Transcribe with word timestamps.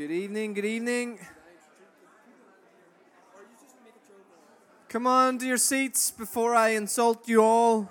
Good 0.00 0.12
evening, 0.12 0.54
good 0.54 0.64
evening. 0.64 1.18
Come 4.88 5.06
on 5.06 5.36
to 5.36 5.46
your 5.46 5.58
seats 5.58 6.10
before 6.10 6.54
I 6.54 6.70
insult 6.70 7.28
you 7.28 7.42
all. 7.42 7.90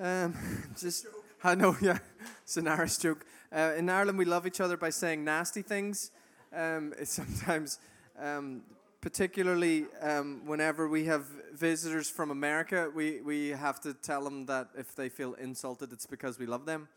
Um, 0.00 0.34
just, 0.76 1.06
I 1.44 1.54
know, 1.54 1.76
yeah, 1.80 1.98
it's 2.42 2.56
an 2.56 2.66
Irish 2.66 2.96
joke. 2.96 3.24
Uh, 3.52 3.74
in 3.78 3.88
Ireland, 3.88 4.18
we 4.18 4.24
love 4.24 4.44
each 4.44 4.60
other 4.60 4.76
by 4.76 4.90
saying 4.90 5.22
nasty 5.22 5.62
things. 5.62 6.10
Um, 6.52 6.92
it's 6.98 7.12
sometimes, 7.12 7.78
um, 8.18 8.62
particularly 9.00 9.86
um, 10.02 10.42
whenever 10.46 10.88
we 10.88 11.04
have 11.04 11.26
visitors 11.54 12.10
from 12.10 12.32
America, 12.32 12.90
we, 12.92 13.20
we 13.20 13.50
have 13.50 13.80
to 13.82 13.94
tell 13.94 14.24
them 14.24 14.46
that 14.46 14.70
if 14.76 14.96
they 14.96 15.10
feel 15.10 15.34
insulted, 15.34 15.92
it's 15.92 16.06
because 16.06 16.40
we 16.40 16.46
love 16.46 16.66
them. 16.66 16.88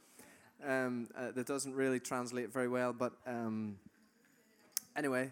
Um, 0.66 1.08
uh, 1.18 1.32
that 1.32 1.48
doesn't 1.48 1.74
really 1.74 2.02
translate 2.02 2.52
very 2.52 2.68
well, 2.68 2.92
but 2.92 3.14
um, 3.26 3.78
anyway, 4.96 5.32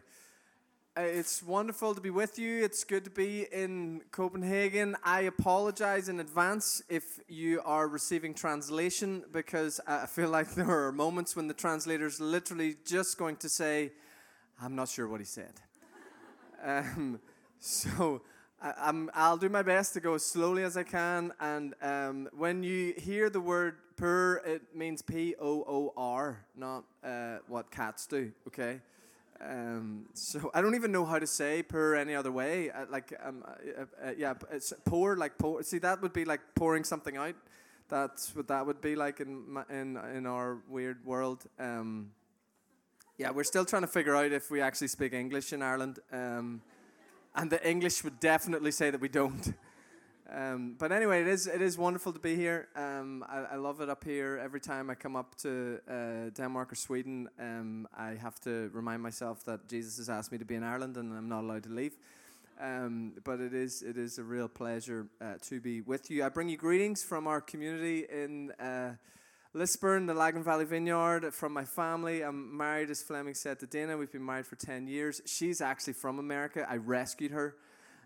uh, 0.98 1.02
it's 1.02 1.44
wonderful 1.44 1.94
to 1.94 2.02
be 2.02 2.10
with 2.10 2.40
you. 2.40 2.64
It's 2.64 2.84
good 2.84 3.04
to 3.04 3.10
be 3.10 3.46
in 3.52 4.02
Copenhagen. 4.12 4.96
I 5.04 5.22
apologize 5.22 6.10
in 6.10 6.20
advance 6.20 6.82
if 6.90 7.20
you 7.28 7.62
are 7.66 7.88
receiving 7.88 8.34
translation 8.34 9.24
because 9.32 9.80
I 9.86 10.06
feel 10.06 10.30
like 10.30 10.52
there 10.56 10.88
are 10.88 10.92
moments 10.92 11.36
when 11.36 11.48
the 11.48 11.54
translator 11.54 12.08
is 12.08 12.20
literally 12.20 12.78
just 12.86 13.18
going 13.18 13.36
to 13.38 13.50
say, 13.50 13.92
I'm 14.62 14.76
not 14.76 14.88
sure 14.88 15.08
what 15.08 15.20
he 15.20 15.26
said. 15.26 15.54
um, 16.64 17.20
so 17.60 18.22
I, 18.62 18.90
am 18.90 19.12
I'll 19.14 19.38
do 19.38 19.50
my 19.50 19.62
best 19.62 19.94
to 19.94 20.00
go 20.00 20.16
as 20.16 20.26
slowly 20.26 20.64
as 20.64 20.78
I 20.78 20.84
can. 20.84 21.32
And 21.40 21.76
um, 21.82 22.30
when 22.36 22.64
you 22.64 22.94
hear 22.98 23.30
the 23.30 23.40
word 23.40 23.76
poor, 23.98 24.42
it 24.46 24.62
means 24.74 25.02
P 25.02 25.36
O 25.40 25.64
O 25.68 25.94
R, 25.96 26.44
not 26.56 26.84
uh, 27.04 27.38
what 27.48 27.70
cats 27.72 28.08
do, 28.08 28.32
okay? 28.48 28.80
Um, 29.40 30.08
so 30.14 30.50
I 30.54 30.62
don't 30.62 30.74
even 30.74 30.92
know 30.92 31.06
how 31.06 31.20
to 31.20 31.28
say 31.28 31.62
poor 31.62 31.96
any 31.96 32.16
other 32.16 32.32
way. 32.32 32.72
Uh, 32.72 32.86
like, 32.90 33.14
um, 33.24 33.44
uh, 33.46 34.08
uh, 34.08 34.12
yeah, 34.18 34.34
it's 34.52 34.74
poor, 34.86 35.16
like 35.16 35.38
pour. 35.38 35.62
See, 35.62 35.78
that 35.80 36.02
would 36.02 36.14
be 36.14 36.26
like 36.26 36.42
pouring 36.56 36.84
something 36.84 37.16
out. 37.18 37.36
That's 37.90 38.36
what 38.36 38.48
that 38.48 38.66
would 38.66 38.82
be 38.82 38.96
like 38.96 39.20
in 39.20 39.54
my, 39.54 39.64
in 39.70 39.98
in 40.16 40.26
our 40.26 40.58
weird 40.68 41.06
world. 41.06 41.46
Um, 41.60 42.12
yeah, 43.20 43.30
we're 43.30 43.44
still 43.44 43.66
trying 43.66 43.84
to 43.84 43.88
figure 43.88 44.16
out 44.16 44.32
if 44.32 44.50
we 44.50 44.62
actually 44.62 44.88
speak 44.88 45.14
English 45.14 45.54
in 45.54 45.62
Ireland. 45.62 46.00
And 47.38 47.52
the 47.52 47.70
English 47.70 48.04
would 48.04 48.20
definitely 48.20 48.72
say 48.72 48.90
that 48.90 49.00
we 49.00 49.10
don't. 49.10 49.54
Um, 50.34 50.76
but 50.78 50.92
anyway, 50.92 51.22
it 51.22 51.28
is 51.28 51.46
it 51.48 51.62
is 51.62 51.78
wonderful 51.78 52.12
to 52.12 52.20
be 52.20 52.36
here. 52.36 52.68
Um, 52.76 53.24
I, 53.30 53.54
I, 53.54 53.56
love 53.56 53.80
it 53.80 53.90
up 53.90 54.04
here. 54.04 54.42
Every 54.44 54.60
time 54.60 54.90
I 54.90 54.96
come 54.96 55.16
up 55.16 55.36
to 55.36 55.80
uh, 55.88 56.32
Denmark 56.34 56.74
or 56.74 56.76
Sweden, 56.76 57.30
um, 57.40 57.88
I 57.96 58.16
have 58.16 58.38
to 58.42 58.70
remind 58.74 59.02
myself 59.02 59.46
that 59.46 59.70
Jesus 59.70 59.98
has 59.98 60.10
asked 60.10 60.32
me 60.32 60.38
to 60.40 60.46
be 60.46 60.56
in 60.56 60.64
Ireland, 60.64 60.98
and 60.98 61.16
I'm 61.16 61.30
not 61.30 61.44
allowed 61.44 61.64
to 61.64 61.70
leave. 61.70 61.96
Um, 62.60 63.14
but 63.24 63.40
it 63.40 63.54
is 63.54 63.84
it 63.84 63.98
is 63.98 64.18
a 64.18 64.24
real 64.24 64.50
pleasure 64.50 65.08
uh, 65.22 65.36
to 65.44 65.62
be 65.62 65.82
with 65.82 66.10
you. 66.10 66.26
I 66.26 66.30
bring 66.30 66.50
you 66.50 66.58
greetings 66.58 67.04
from 67.04 67.28
our 67.28 67.40
community 67.40 68.06
in. 68.12 68.52
Uh, 68.60 68.96
Lisburn, 69.54 70.06
the 70.06 70.14
Lagan 70.14 70.44
Valley 70.44 70.66
Vineyard, 70.66 71.34
from 71.34 71.54
my 71.54 71.64
family. 71.64 72.22
I'm 72.22 72.56
married, 72.56 72.90
as 72.90 73.02
Fleming 73.02 73.34
said, 73.34 73.60
to 73.60 73.68
Dana. 73.68 73.98
We've 73.98 74.12
been 74.12 74.26
married 74.26 74.46
for 74.46 74.56
10 74.56 74.88
years. 74.88 75.22
She's 75.26 75.62
actually 75.62 75.94
from 75.94 76.20
America. 76.20 76.66
I 76.70 76.78
rescued 76.78 77.32
her. 77.32 77.56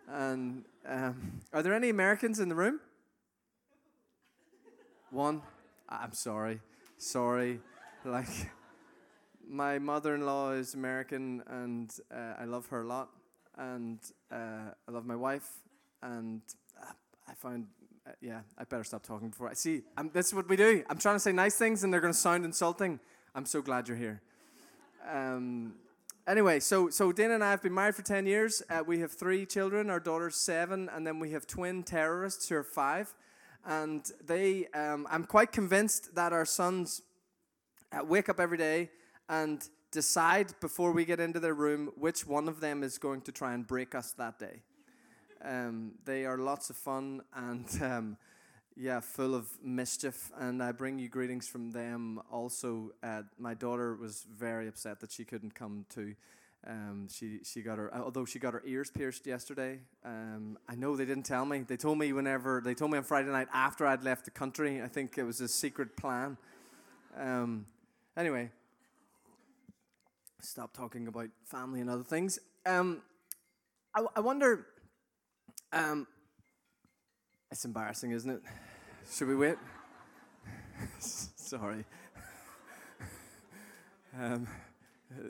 And 0.07 0.65
um, 0.87 1.41
are 1.51 1.63
there 1.63 1.73
any 1.73 1.89
Americans 1.89 2.39
in 2.39 2.49
the 2.49 2.55
room? 2.55 2.79
One? 5.09 5.41
I'm 5.89 6.13
sorry. 6.13 6.59
Sorry. 6.97 7.59
Like, 8.05 8.51
my 9.47 9.79
mother 9.79 10.15
in 10.15 10.25
law 10.25 10.51
is 10.51 10.73
American, 10.73 11.43
and 11.47 11.91
uh, 12.13 12.35
I 12.39 12.45
love 12.45 12.67
her 12.67 12.81
a 12.81 12.87
lot. 12.87 13.09
And 13.57 13.99
uh, 14.31 14.73
I 14.87 14.91
love 14.91 15.05
my 15.05 15.15
wife. 15.15 15.49
And 16.01 16.41
uh, 16.81 16.91
I 17.27 17.33
find 17.33 17.67
uh, 18.07 18.11
yeah, 18.19 18.41
I 18.57 18.63
better 18.63 18.83
stop 18.83 19.03
talking 19.03 19.29
before 19.29 19.49
I 19.49 19.53
see. 19.53 19.83
I'm, 19.95 20.09
this 20.11 20.27
is 20.27 20.33
what 20.33 20.49
we 20.49 20.55
do. 20.55 20.83
I'm 20.89 20.97
trying 20.97 21.15
to 21.15 21.19
say 21.19 21.31
nice 21.31 21.55
things, 21.55 21.83
and 21.83 21.93
they're 21.93 22.01
going 22.01 22.13
to 22.13 22.19
sound 22.19 22.45
insulting. 22.45 22.99
I'm 23.35 23.45
so 23.45 23.61
glad 23.61 23.87
you're 23.87 23.97
here. 23.97 24.21
Um, 25.09 25.73
anyway, 26.27 26.59
so 26.59 26.89
so 26.89 27.11
Dana 27.11 27.35
and 27.35 27.43
I 27.43 27.51
have 27.51 27.61
been 27.61 27.73
married 27.73 27.95
for 27.95 28.01
ten 28.01 28.25
years. 28.25 28.63
Uh, 28.69 28.83
we 28.85 28.99
have 28.99 29.11
three 29.11 29.45
children. 29.45 29.89
Our 29.89 29.99
daughter's 29.99 30.35
seven, 30.35 30.89
and 30.89 31.05
then 31.05 31.19
we 31.19 31.31
have 31.31 31.45
twin 31.45 31.83
terrorists 31.83 32.49
who 32.49 32.55
are 32.55 32.63
five. 32.63 33.13
And 33.65 34.03
they, 34.25 34.65
um, 34.73 35.07
I'm 35.11 35.25
quite 35.25 35.51
convinced 35.51 36.15
that 36.15 36.33
our 36.33 36.45
sons 36.45 37.03
uh, 37.91 38.03
wake 38.03 38.27
up 38.27 38.39
every 38.39 38.57
day 38.57 38.89
and 39.29 39.63
decide 39.91 40.53
before 40.59 40.91
we 40.91 41.05
get 41.05 41.19
into 41.19 41.39
their 41.39 41.53
room 41.53 41.91
which 41.95 42.25
one 42.25 42.47
of 42.47 42.59
them 42.59 42.81
is 42.81 42.97
going 42.97 43.21
to 43.21 43.31
try 43.31 43.53
and 43.53 43.67
break 43.67 43.93
us 43.93 44.13
that 44.13 44.39
day. 44.39 44.63
Um, 45.43 45.93
they 46.05 46.25
are 46.25 46.37
lots 46.37 46.69
of 46.69 46.75
fun 46.75 47.21
and 47.35 47.65
um, 47.81 48.17
yeah, 48.75 48.99
full 48.99 49.35
of 49.35 49.47
mischief. 49.63 50.31
And 50.37 50.61
I 50.61 50.71
bring 50.71 50.99
you 50.99 51.09
greetings 51.09 51.47
from 51.47 51.71
them. 51.71 52.19
Also, 52.31 52.91
uh, 53.03 53.23
my 53.37 53.53
daughter 53.53 53.95
was 53.95 54.25
very 54.31 54.67
upset 54.67 54.99
that 55.01 55.11
she 55.11 55.25
couldn't 55.25 55.55
come 55.55 55.85
to. 55.89 56.15
Um, 56.67 57.07
she 57.11 57.39
she 57.43 57.63
got 57.63 57.79
her 57.79 57.91
although 57.95 58.23
she 58.23 58.37
got 58.37 58.53
her 58.53 58.61
ears 58.65 58.91
pierced 58.91 59.25
yesterday. 59.25 59.79
Um, 60.05 60.59
I 60.69 60.75
know 60.75 60.95
they 60.95 61.05
didn't 61.05 61.25
tell 61.25 61.43
me. 61.43 61.61
They 61.67 61.75
told 61.75 61.97
me 61.97 62.13
whenever 62.13 62.61
they 62.63 62.75
told 62.75 62.91
me 62.91 62.99
on 62.99 63.03
Friday 63.03 63.29
night 63.29 63.47
after 63.51 63.87
I'd 63.87 64.03
left 64.03 64.25
the 64.25 64.31
country. 64.31 64.81
I 64.81 64.87
think 64.87 65.17
it 65.17 65.23
was 65.23 65.41
a 65.41 65.47
secret 65.47 65.97
plan. 65.97 66.37
Um, 67.17 67.65
anyway, 68.15 68.51
stop 70.39 70.71
talking 70.71 71.07
about 71.07 71.29
family 71.45 71.81
and 71.81 71.89
other 71.89 72.03
things. 72.03 72.37
Um, 72.65 73.01
I, 73.95 74.05
I 74.15 74.19
wonder 74.19 74.67
um, 75.73 76.07
it's 77.51 77.65
embarrassing, 77.65 78.11
isn't 78.11 78.29
it? 78.29 78.41
Should 79.11 79.27
we 79.27 79.35
wait? 79.35 79.55
Sorry. 80.99 81.85
um, 84.19 84.47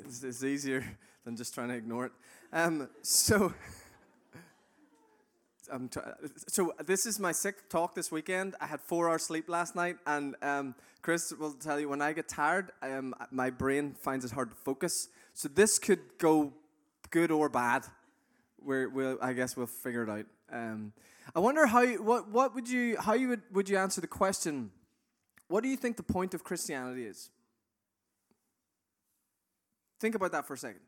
it's, 0.05 0.23
it's, 0.23 0.43
easier 0.43 0.83
than 1.25 1.35
just 1.35 1.53
trying 1.53 1.69
to 1.69 1.75
ignore 1.75 2.05
it. 2.05 2.11
Um, 2.53 2.89
so, 3.01 3.53
t- 5.91 5.99
so 6.47 6.73
this 6.85 7.05
is 7.05 7.19
my 7.19 7.31
sixth 7.31 7.69
talk 7.69 7.95
this 7.95 8.11
weekend. 8.11 8.55
I 8.59 8.67
had 8.67 8.81
four 8.81 9.09
hours 9.09 9.23
sleep 9.23 9.49
last 9.49 9.75
night, 9.75 9.97
and 10.05 10.35
um, 10.41 10.75
Chris 11.01 11.33
will 11.33 11.53
tell 11.53 11.79
you 11.79 11.89
when 11.89 12.01
I 12.01 12.13
get 12.13 12.27
tired, 12.27 12.71
um, 12.81 13.13
my 13.31 13.49
brain 13.49 13.93
finds 13.93 14.25
it 14.25 14.31
hard 14.31 14.51
to 14.51 14.57
focus. 14.57 15.09
So 15.33 15.47
this 15.47 15.79
could 15.79 16.01
go 16.17 16.53
good 17.09 17.31
or 17.31 17.49
bad 17.49 17.85
we're, 18.63 18.89
we'll, 18.89 19.17
I 19.21 19.33
guess 19.33 19.57
we'll 19.57 19.67
figure 19.67 20.03
it 20.03 20.09
out. 20.09 20.25
Um, 20.51 20.93
I 21.35 21.39
wonder 21.39 21.65
how 21.65 21.85
what, 21.85 22.29
what 22.29 22.53
would 22.55 22.69
you, 22.69 22.97
how 22.99 23.13
you 23.13 23.29
would, 23.29 23.41
would 23.51 23.69
you 23.69 23.77
answer 23.77 24.01
the 24.01 24.07
question, 24.07 24.71
what 25.47 25.63
do 25.63 25.69
you 25.69 25.77
think 25.77 25.97
the 25.97 26.03
point 26.03 26.33
of 26.33 26.43
Christianity 26.43 27.05
is? 27.05 27.29
Think 29.99 30.15
about 30.15 30.31
that 30.31 30.47
for 30.47 30.53
a 30.53 30.57
second. 30.57 30.81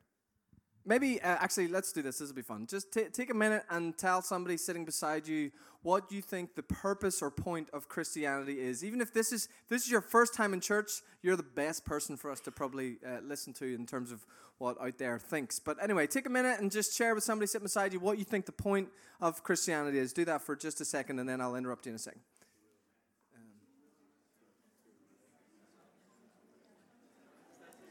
Maybe, 0.85 1.21
uh, 1.21 1.38
actually, 1.39 1.69
let's 1.69 1.94
do 1.94 2.01
this. 2.01 2.17
This 2.17 2.27
will 2.27 2.35
be 2.35 2.41
fun. 2.41 2.67
Just 2.67 2.91
t- 2.91 3.05
take 3.11 3.29
a 3.29 3.33
minute 3.33 3.63
and 3.69 3.97
tell 3.97 4.21
somebody 4.21 4.57
sitting 4.57 4.83
beside 4.83 5.27
you 5.27 5.51
what 5.81 6.11
you 6.11 6.21
think 6.21 6.55
the 6.55 6.63
purpose 6.63 7.21
or 7.21 7.31
point 7.31 7.69
of 7.71 7.88
Christianity 7.88 8.59
is. 8.59 8.83
Even 8.83 8.99
if 8.99 9.13
this 9.13 9.31
is 9.31 9.47
this 9.69 9.83
is 9.83 9.91
your 9.91 10.01
first 10.01 10.33
time 10.33 10.53
in 10.53 10.59
church, 10.59 11.01
you're 11.22 11.38
the 11.38 11.43
best 11.43 11.85
person 11.85 12.17
for 12.17 12.29
us 12.29 12.41
to 12.41 12.51
probably 12.51 12.97
uh, 13.05 13.19
listen 13.23 13.53
to 13.53 13.73
in 13.73 13.85
terms 13.85 14.11
of 14.11 14.25
what 14.57 14.79
out 14.81 14.97
there 14.97 15.17
thinks. 15.19 15.57
But 15.59 15.81
anyway, 15.81 16.05
take 16.05 16.25
a 16.25 16.29
minute 16.29 16.59
and 16.59 16.69
just 16.69 16.97
share 16.97 17.16
with 17.16 17.23
somebody 17.23 17.47
sitting 17.47 17.66
beside 17.66 17.93
you 17.93 17.99
what 17.99 18.17
you 18.17 18.25
think 18.25 18.45
the 18.45 18.51
point 18.51 18.89
of 19.22 19.43
Christianity 19.43 19.99
is. 19.99 20.11
Do 20.11 20.25
that 20.25 20.41
for 20.41 20.55
just 20.55 20.81
a 20.81 20.85
second, 20.85 21.19
and 21.19 21.29
then 21.29 21.39
I'll 21.39 21.55
interrupt 21.55 21.85
you 21.85 21.91
in 21.91 21.95
a 21.95 21.99
second. 21.99 22.22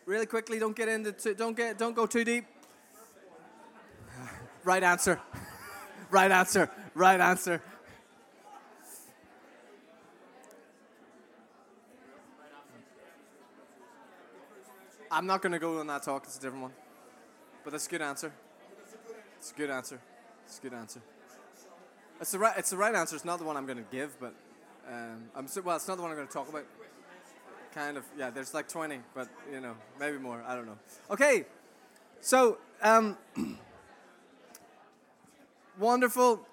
really 0.05 0.27
quickly, 0.27 0.59
don't 0.59 0.77
get 0.77 0.89
into, 0.89 1.35
don't 1.35 1.57
get, 1.57 1.79
don't 1.79 1.95
go 1.95 2.07
too 2.07 2.25
deep. 2.25 2.45
Right 4.65 4.83
answer. 4.83 5.21
right 6.11 6.31
answer. 6.31 6.71
Right 6.95 7.21
answer. 7.21 7.63
I'm 15.11 15.27
not 15.27 15.43
going 15.43 15.53
to 15.53 15.59
go 15.59 15.79
on 15.79 15.87
that 15.89 16.03
talk. 16.03 16.25
It's 16.25 16.39
a 16.39 16.41
different 16.41 16.63
one. 16.63 16.73
But 17.65 17.73
that's 17.73 17.87
a 17.87 17.91
good 17.91 18.03
answer. 18.03 18.33
It's 19.39 19.51
a 19.51 19.55
good 19.55 19.71
answer. 19.71 20.01
It's 20.47 20.59
a 20.59 20.63
good 20.63 20.73
answer. 20.73 21.01
It's 22.21 22.33
the 22.33 22.39
right. 22.39 22.55
It's 22.57 22.71
the 22.71 22.77
right 22.77 22.95
answer. 22.95 23.17
It's 23.17 23.25
not 23.25 23.39
the 23.39 23.45
one 23.45 23.57
I'm 23.57 23.67
going 23.67 23.79
to 23.79 23.91
give, 23.91 24.19
but 24.19 24.33
um, 24.89 25.25
I'm 25.37 25.49
well. 25.65 25.77
It's 25.77 25.89
not 25.89 25.97
the 25.97 26.03
one 26.03 26.13
I'm 26.13 26.17
going 26.17 26.29
to 26.29 26.33
talk 26.33 26.49
about. 26.49 26.65
Kind 27.75 27.97
of. 27.97 28.05
Yeah. 28.17 28.31
There's 28.31 28.55
like 28.55 28.69
20, 28.69 29.01
but 29.15 29.29
you 29.53 29.61
know, 29.61 29.77
maybe 29.99 30.19
more. 30.19 30.43
I 30.47 30.55
don't 30.55 30.67
know. 30.67 30.79
Okay. 31.11 31.47
So. 32.21 32.59
Um, 32.81 33.19
Wonderful. 35.83 36.47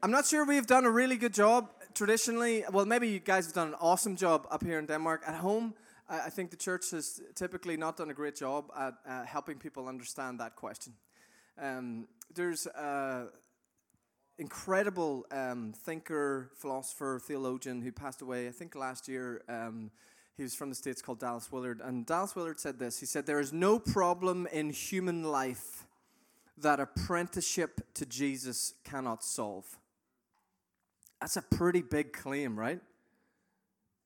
I'm 0.00 0.12
not 0.12 0.26
sure 0.26 0.44
we've 0.44 0.64
done 0.64 0.84
a 0.84 0.90
really 0.92 1.16
good 1.16 1.34
job 1.34 1.70
traditionally. 1.92 2.62
Well, 2.72 2.86
maybe 2.86 3.08
you 3.08 3.18
guys 3.18 3.46
have 3.46 3.54
done 3.56 3.68
an 3.70 3.74
awesome 3.80 4.14
job 4.14 4.46
up 4.48 4.62
here 4.62 4.78
in 4.78 4.86
Denmark. 4.86 5.24
At 5.26 5.34
home, 5.34 5.74
I, 6.08 6.30
think 6.30 6.52
the 6.52 6.56
church 6.56 6.92
has 6.92 7.20
typically 7.34 7.76
not 7.76 7.96
done 7.96 8.10
a 8.10 8.14
great 8.14 8.36
job 8.36 8.70
at 8.78 8.94
uh, 9.08 9.24
helping 9.24 9.58
people 9.58 9.88
understand 9.88 10.38
that 10.38 10.54
question. 10.54 10.92
Um, 11.60 12.06
there's 12.32 12.68
an 12.76 13.30
incredible 14.38 15.26
um, 15.32 15.72
thinker, 15.84 16.52
philosopher, 16.54 17.20
theologian 17.20 17.82
who 17.82 17.90
passed 17.90 18.22
away, 18.22 18.46
I 18.46 18.52
think 18.52 18.76
last 18.76 19.08
year. 19.08 19.42
Um, 19.48 19.90
he 20.36 20.44
was 20.44 20.54
from 20.54 20.68
the 20.68 20.76
States 20.76 21.02
called 21.02 21.18
Dallas 21.18 21.50
Willard. 21.50 21.80
And 21.82 22.06
Dallas 22.06 22.36
Willard 22.36 22.60
said 22.60 22.78
this 22.78 23.00
He 23.00 23.06
said, 23.06 23.26
There 23.26 23.40
is 23.40 23.52
no 23.52 23.80
problem 23.80 24.46
in 24.52 24.70
human 24.70 25.24
life 25.24 25.87
that 26.62 26.80
apprenticeship 26.80 27.80
to 27.94 28.06
Jesus 28.06 28.74
cannot 28.84 29.24
solve. 29.24 29.78
That's 31.20 31.36
a 31.36 31.42
pretty 31.42 31.82
big 31.82 32.12
claim, 32.12 32.58
right? 32.58 32.80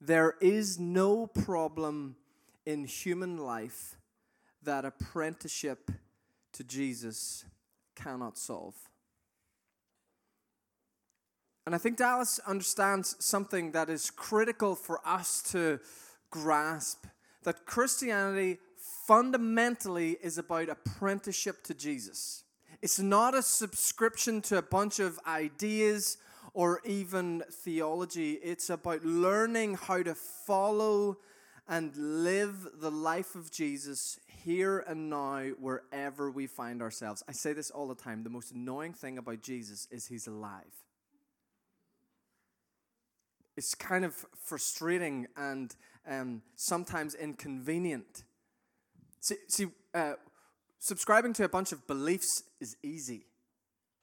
There 0.01 0.35
is 0.41 0.79
no 0.79 1.27
problem 1.27 2.17
in 2.67 2.85
human 2.85 3.39
life 3.39 3.97
that 4.63 4.85
apprenticeship 4.85 5.91
to 6.53 6.65
Jesus 6.65 7.45
cannot 7.95 8.39
solve. 8.39 8.75
And 11.65 11.75
I 11.75 11.79
think 11.79 11.97
Dallas 11.97 12.41
understands 12.47 13.15
something 13.25 13.73
that 13.73 13.89
is 13.89 14.11
critical 14.11 14.75
for 14.75 15.01
us 15.07 15.43
to 15.53 15.79
grasp 16.31 17.07
that 17.45 17.67
Christianity 17.67 18.59
fundamentally 19.07 20.17
is 20.23 20.39
about 20.39 20.69
apprenticeship 20.69 21.63
to 21.65 21.75
Jesus. 21.75 22.45
It's 22.81 22.99
not 22.99 23.35
a 23.35 23.43
subscription 23.43 24.41
to 24.43 24.59
a 24.59 24.63
bunch 24.63 24.99
of 24.99 25.19
ideas 25.27 26.19
or 26.55 26.81
even 26.85 27.43
theology. 27.51 28.33
It's 28.35 28.71
about 28.71 29.05
learning 29.05 29.75
how 29.75 30.03
to 30.03 30.15
follow 30.15 31.19
and 31.69 31.97
live 31.97 32.67
the 32.81 32.91
life 32.91 33.35
of 33.35 33.51
Jesus 33.51 34.19
here 34.27 34.81
and 34.81 35.09
now, 35.09 35.45
wherever 35.61 36.31
we 36.31 36.47
find 36.47 36.83
ourselves. 36.83 37.23
I 37.29 37.33
say 37.33 37.53
this 37.53 37.71
all 37.71 37.87
the 37.87 37.95
time 37.95 38.25
the 38.25 38.31
most 38.31 38.53
annoying 38.53 38.93
thing 38.93 39.17
about 39.17 39.43
Jesus 39.43 39.87
is 39.91 40.07
he's 40.07 40.27
alive. 40.27 40.65
It's 43.57 43.75
kind 43.75 44.05
of 44.05 44.27
frustrating 44.45 45.29
and 45.37 45.75
um, 46.09 46.43
sometimes 46.57 47.15
inconvenient. 47.15 48.25
See, 49.23 49.37
see 49.47 49.67
uh, 49.95 50.15
subscribing 50.81 51.33
to 51.35 51.45
a 51.45 51.49
bunch 51.49 51.71
of 51.71 51.87
beliefs 51.87 52.43
is 52.61 52.77
easy 52.83 53.25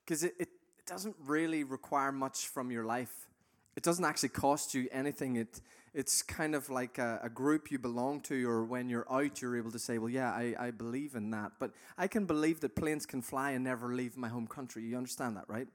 because 0.06 0.24
it, 0.24 0.34
it, 0.40 0.48
it 0.80 0.86
doesn't 0.88 1.16
really 1.26 1.66
require 1.66 2.14
much 2.14 2.48
from 2.48 2.72
your 2.72 2.86
life. 2.86 3.28
It 3.76 3.84
doesn't 3.84 4.06
actually 4.06 4.30
cost 4.30 4.74
you 4.74 4.88
anything. 4.94 5.36
It, 5.36 5.60
it's 5.94 6.22
kind 6.22 6.56
of 6.56 6.70
like 6.70 6.98
a, 7.00 7.20
a, 7.24 7.30
group 7.30 7.70
you 7.70 7.80
belong 7.80 8.22
to, 8.22 8.50
or 8.50 8.64
when 8.64 8.90
you're 8.90 9.06
out, 9.12 9.42
you're 9.42 9.58
able 9.58 9.72
to 9.72 9.80
say, 9.80 9.98
Well, 9.98 10.10
yeah, 10.10 10.32
I, 10.32 10.56
I 10.58 10.72
believe 10.72 11.16
in 11.16 11.32
that. 11.32 11.52
But 11.60 11.72
I 11.98 12.08
can 12.08 12.26
believe 12.26 12.62
that 12.62 12.78
planes 12.78 13.06
can 13.06 13.22
fly 13.22 13.52
and 13.52 13.64
never 13.64 13.94
leave 13.94 14.16
my 14.16 14.30
home 14.30 14.48
country. 14.48 14.84
You 14.84 14.96
understand 14.96 15.36
that, 15.36 15.50
right? 15.50 15.68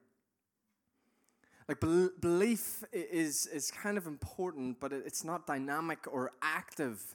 Like 1.68 1.80
be- 1.80 2.08
belief 2.18 2.82
is 2.92 3.46
is 3.46 3.70
kind 3.70 3.98
of 3.98 4.06
important, 4.06 4.80
but 4.80 4.92
it's 4.92 5.22
not 5.22 5.46
dynamic 5.46 5.98
or 6.10 6.32
active. 6.40 7.14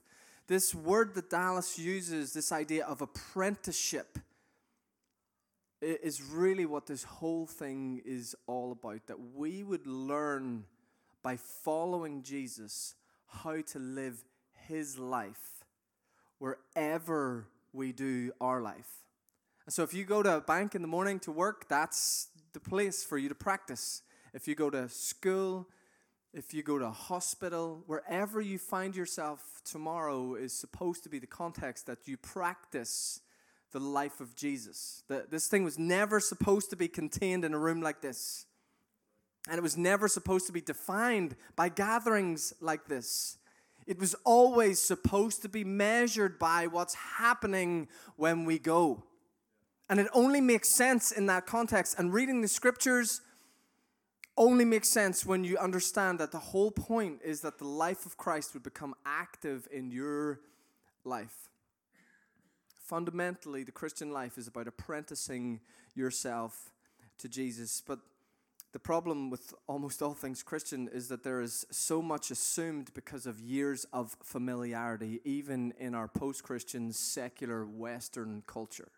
This 0.50 0.74
word 0.74 1.14
that 1.14 1.30
Dallas 1.30 1.78
uses, 1.78 2.34
this 2.34 2.52
idea 2.52 2.84
of 2.84 3.02
apprenticeship, 3.02 4.18
is 5.80 6.24
really 6.24 6.66
what 6.66 6.88
this 6.88 7.04
whole 7.04 7.46
thing 7.46 8.02
is 8.04 8.36
all 8.48 8.72
about. 8.72 9.06
That 9.06 9.36
we 9.36 9.62
would 9.62 9.86
learn 9.86 10.66
by 11.22 11.38
following 11.38 12.24
Jesus 12.24 12.96
how 13.28 13.62
to 13.62 13.78
live 13.78 14.26
His 14.68 14.98
life 14.98 15.64
wherever 16.40 17.46
we 17.72 17.92
do 17.92 18.32
our 18.42 18.60
life. 18.60 19.06
And 19.68 19.74
so, 19.74 19.84
if 19.84 19.94
you 19.94 20.04
go 20.04 20.24
to 20.24 20.38
a 20.38 20.42
bank 20.42 20.74
in 20.74 20.82
the 20.82 20.88
morning 20.88 21.20
to 21.20 21.32
work, 21.32 21.70
that's 21.70 22.30
the 22.54 22.60
place 22.60 23.04
for 23.04 23.20
you 23.20 23.30
to 23.30 23.36
practice 23.36 24.02
if 24.34 24.48
you 24.48 24.56
go 24.56 24.72
to 24.72 24.90
school, 24.90 25.68
if 26.34 26.54
you 26.54 26.62
go 26.62 26.78
to 26.78 26.86
a 26.86 26.92
hospital, 26.92 27.84
wherever 27.88 28.40
you 28.40 28.60
find 28.60 28.96
yourself 28.96 29.62
tomorrow 29.66 30.36
is 30.36 30.54
supposed 30.54 31.04
to 31.04 31.10
be 31.10 31.20
the 31.20 31.28
context 31.28 31.88
that 31.88 32.08
you 32.08 32.18
practice 32.18 33.22
the 33.72 33.80
life 33.80 34.20
of 34.20 34.36
Jesus. 34.36 35.04
The, 35.08 35.26
this 35.30 35.48
thing 35.48 35.64
was 35.64 35.80
never 35.80 36.20
supposed 36.20 36.70
to 36.70 36.76
be 36.76 36.88
contained 36.88 37.46
in 37.46 37.54
a 37.54 37.60
room 37.60 37.82
like 37.82 38.02
this. 38.02 38.46
And 39.48 39.58
it 39.58 39.62
was 39.62 39.78
never 39.78 40.08
supposed 40.08 40.48
to 40.48 40.54
be 40.54 40.62
defined 40.62 41.36
by 41.56 41.70
gatherings 41.70 42.54
like 42.62 42.88
this. 42.88 43.38
It 43.88 43.98
was 43.98 44.16
always 44.24 44.80
supposed 44.80 45.42
to 45.42 45.50
be 45.50 45.64
measured 45.64 46.38
by 46.38 46.68
what's 46.68 46.94
happening 46.94 47.88
when 48.18 48.46
we 48.46 48.60
go. 48.60 49.04
And 49.90 50.00
it 50.00 50.08
only 50.14 50.42
makes 50.42 50.70
sense 50.70 51.12
in 51.12 51.26
that 51.26 51.48
context. 51.48 51.98
And 51.98 52.14
reading 52.14 52.42
the 52.42 52.48
scriptures 52.48 53.22
only 54.40 54.64
makes 54.66 54.90
sense 54.90 55.26
when 55.26 55.44
you 55.44 55.58
understand 55.58 56.18
that 56.20 56.32
the 56.32 56.40
whole 56.40 56.72
point 56.72 57.20
is 57.24 57.42
that 57.42 57.60
the 57.60 57.68
life 57.68 58.06
of 58.06 58.18
Christ 58.18 58.54
would 58.54 58.64
become 58.64 58.96
active 59.06 59.68
in 59.70 59.92
your 59.92 60.40
life. 61.04 61.50
Fundamentally, 62.78 63.64
the 63.64 63.72
Christian 63.72 64.12
life 64.12 64.38
is 64.38 64.48
about 64.48 64.68
apprenticing 64.68 65.60
yourself 65.94 66.72
to 67.18 67.28
Jesus. 67.28 67.84
But 67.86 68.00
the 68.72 68.80
problem 68.80 69.30
with 69.30 69.54
almost 69.68 70.02
all 70.02 70.14
things 70.14 70.42
Christian 70.42 70.88
is 70.88 71.10
that 71.10 71.24
there 71.24 71.42
is 71.42 71.66
so 71.70 72.02
much 72.02 72.32
assumed 72.32 72.94
because 72.94 73.26
of 73.26 73.42
years 73.42 73.86
of 73.92 74.16
familiarity, 74.24 75.20
even 75.26 75.74
in 75.78 75.94
our 75.94 76.08
post 76.08 76.44
Christian, 76.44 76.94
secular 76.94 77.66
Western 77.66 78.44
culture. 78.48 78.90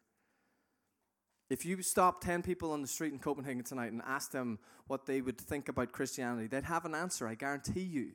If 1.51 1.65
you 1.65 1.81
stop 1.81 2.23
10 2.23 2.43
people 2.43 2.71
on 2.71 2.81
the 2.81 2.87
street 2.87 3.11
in 3.11 3.19
Copenhagen 3.19 3.65
tonight 3.65 3.91
and 3.91 4.01
ask 4.07 4.31
them 4.31 4.57
what 4.87 5.05
they 5.05 5.19
would 5.19 5.37
think 5.37 5.67
about 5.67 5.91
Christianity, 5.91 6.47
they'd 6.47 6.63
have 6.63 6.85
an 6.85 6.95
answer, 6.95 7.27
I 7.27 7.35
guarantee 7.35 7.81
you. 7.81 8.11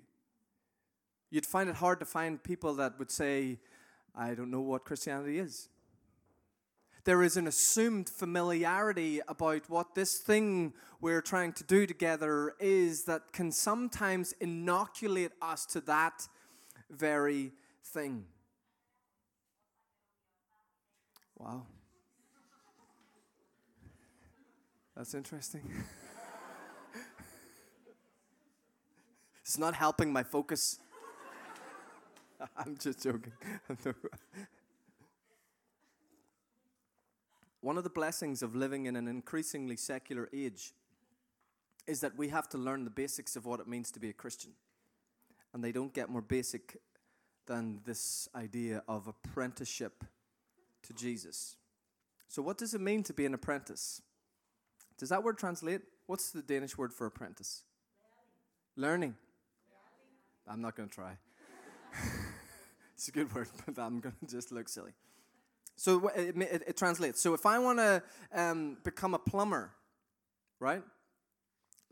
You'd 1.31 1.45
find 1.45 1.69
it 1.69 1.75
hard 1.75 2.01
to 2.01 2.07
find 2.07 2.43
people 2.43 2.73
that 2.77 2.99
would 2.99 3.11
say, 3.11 3.59
I 4.15 4.33
don't 4.33 4.51
know 4.51 4.63
what 4.63 4.87
Christianity 4.87 5.39
is. 5.39 5.69
There 7.05 7.23
is 7.23 7.37
an 7.37 7.47
assumed 7.47 8.09
familiarity 8.09 9.21
about 9.29 9.69
what 9.69 9.95
this 9.95 10.17
thing 10.17 10.73
we're 11.03 11.21
trying 11.21 11.53
to 11.53 11.65
do 11.65 11.87
together 11.87 12.55
is 12.59 13.05
that 13.05 13.35
can 13.35 13.53
sometimes 13.53 14.33
inoculate 14.41 15.33
us 15.43 15.67
to 15.67 15.83
that 15.83 16.27
very 16.89 17.53
thing. 17.85 18.25
Wow. 21.37 21.67
That's 24.97 25.13
interesting. 25.13 25.61
it's 29.43 29.59
not 29.59 29.75
helping 29.75 30.11
my 30.11 30.23
focus. 30.23 30.79
I'm 32.57 32.79
just 32.79 33.03
joking. 33.03 33.35
One 37.61 37.77
of 37.77 37.85
the 37.85 37.91
blessings 37.91 38.43
of 38.43 38.57
living 38.57 38.87
in 38.87 38.97
an 38.97 39.07
increasingly 39.07 39.77
secular 39.77 40.31
age 40.33 40.73
is 41.87 42.01
that 42.01 42.17
we 42.17 42.29
have 42.29 42.49
to 42.49 42.57
learn 42.57 42.85
the 42.85 42.91
basics 42.91 43.37
of 43.37 43.45
what 43.45 43.61
it 43.61 43.69
means 43.69 43.91
to 43.93 44.01
be 44.01 44.09
a 44.09 44.15
Christian. 44.15 44.53
And 45.53 45.63
they 45.63 45.73
don't 45.73 45.93
get 45.93 46.09
more 46.09 46.23
basic 46.23 46.79
than 47.45 47.81
this 47.85 48.31
idea 48.35 48.83
of 48.89 49.09
apprenticeship 49.09 50.05
to 50.85 50.95
Jesus. 50.95 51.57
So, 52.29 52.41
what 52.41 52.57
does 52.57 52.73
it 52.73 52.81
mean 52.81 53.03
to 53.05 53.13
be 53.13 53.27
an 53.27 53.35
apprentice? 53.35 54.01
Does 54.99 55.11
that 55.11 55.23
word 55.23 55.39
translate? 55.39 55.83
What's 56.07 56.31
the 56.31 56.43
Danish 56.43 56.79
word 56.79 56.93
for 56.93 57.07
apprentice? 57.07 57.63
Learning. 58.77 58.93
Learning. 58.99 59.15
I'm 60.49 60.63
not 60.63 60.77
going 60.77 60.89
to 60.89 60.95
try. 60.95 61.17
it's 62.95 63.09
a 63.09 63.13
good 63.13 63.35
word, 63.35 63.49
but 63.67 63.81
I'm 63.81 64.01
going 64.01 64.15
to 64.21 64.27
just 64.27 64.53
look 64.53 64.69
silly. 64.69 64.93
So 65.77 66.09
it, 66.09 66.37
it, 66.37 66.63
it 66.69 66.77
translates. 66.77 67.21
So 67.21 67.35
if 67.35 67.45
I 67.45 67.59
want 67.59 67.79
to 67.79 68.03
um, 68.33 68.79
become 68.83 69.13
a 69.13 69.19
plumber, 69.19 69.73
right? 70.59 70.83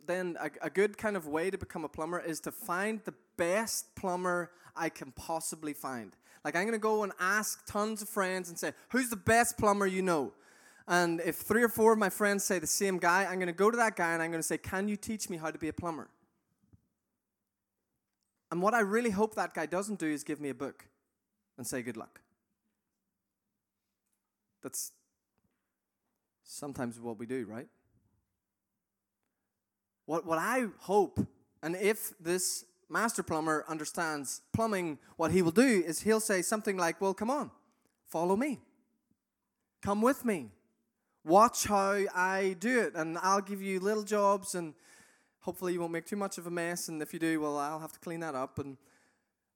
Then 0.07 0.37
a, 0.41 0.51
a 0.67 0.71
good 0.71 0.97
kind 0.97 1.17
of 1.17 1.27
way 1.27 1.51
to 1.51 1.59
become 1.59 1.85
a 1.85 1.89
plumber 1.89 2.19
is 2.21 2.41
to 2.41 2.53
find 2.53 3.01
the 3.05 3.15
best 3.37 3.95
plumber 3.95 4.51
I 4.75 4.89
can 4.89 5.13
possibly 5.13 5.75
find. 5.75 6.17
Like 6.45 6.57
I'm 6.57 6.63
going 6.63 6.73
to 6.73 6.79
go 6.79 7.03
and 7.03 7.13
ask 7.21 7.67
tons 7.67 8.03
of 8.03 8.09
friends 8.09 8.49
and 8.49 8.59
say, 8.59 8.73
"Who's 8.91 9.09
the 9.09 9.17
best 9.17 9.57
plumber 9.57 9.87
you 9.87 10.03
know?" 10.03 10.33
And 10.87 11.21
if 11.25 11.37
three 11.37 11.63
or 11.63 11.69
four 11.69 11.95
of 11.95 11.99
my 11.99 12.11
friends 12.11 12.45
say 12.45 12.59
the 12.59 12.67
same 12.67 12.99
guy, 12.99 13.25
I'm 13.25 13.37
going 13.37 13.47
to 13.47 13.53
go 13.53 13.71
to 13.71 13.77
that 13.79 13.97
guy 13.97 14.13
and 14.13 14.23
I'm 14.23 14.31
going 14.31 14.43
to 14.43 14.47
say, 14.47 14.59
Can 14.59 14.87
you 14.89 14.97
teach 14.97 15.31
me 15.31 15.39
how 15.39 15.51
to 15.51 15.59
be 15.59 15.69
a 15.69 15.73
plumber? 15.73 16.09
And 18.51 18.61
what 18.61 18.75
I 18.75 18.81
really 18.81 19.11
hope 19.11 19.35
that 19.35 19.55
guy 19.55 19.67
doesn't 19.67 19.99
do 19.99 20.07
is 20.07 20.23
give 20.23 20.41
me 20.41 20.51
a 20.51 20.55
book 20.55 20.87
and 21.57 21.67
say, 21.67 21.81
Good 21.81 21.97
luck. 21.97 22.21
That's 24.63 24.93
sometimes 26.45 27.01
what 27.01 27.19
we 27.19 27.27
do, 27.27 27.47
right? 27.47 27.69
What, 30.07 30.27
what 30.27 30.39
I 30.39 30.67
hope, 30.81 31.19
and 31.63 31.77
if 31.77 32.13
this 32.21 32.67
master 32.91 33.23
plumber 33.23 33.65
understands 33.69 34.43
plumbing, 34.53 34.99
what 35.17 35.31
he 35.31 35.41
will 35.41 35.51
do 35.51 35.83
is 35.87 36.03
he'll 36.03 36.21
say 36.21 36.43
something 36.43 36.77
like, 36.77 37.01
Well, 37.01 37.15
come 37.15 37.31
on, 37.31 37.51
follow 38.07 38.37
me. 38.37 38.61
Come 39.81 40.03
with 40.03 40.27
me. 40.27 40.51
Watch 41.25 41.65
how 41.65 42.05
I 42.15 42.55
do 42.59 42.81
it, 42.81 42.95
and 42.95 43.17
I'll 43.23 43.41
give 43.41 43.63
you 43.63 43.81
little 43.81 44.03
jobs, 44.03 44.55
and 44.55 44.75
hopefully 45.41 45.73
you 45.73 45.81
won't 45.81 45.93
make 45.93 46.05
too 46.05 46.17
much 46.17 46.37
of 46.37 46.47
a 46.47 46.51
mess. 46.51 46.89
And 46.89 47.01
if 47.01 47.15
you 47.15 47.19
do, 47.19 47.41
well, 47.41 47.57
I'll 47.57 47.81
have 47.81 47.93
to 47.93 47.99
clean 48.01 48.21
that 48.21 48.35
up. 48.35 48.59
And 48.59 48.77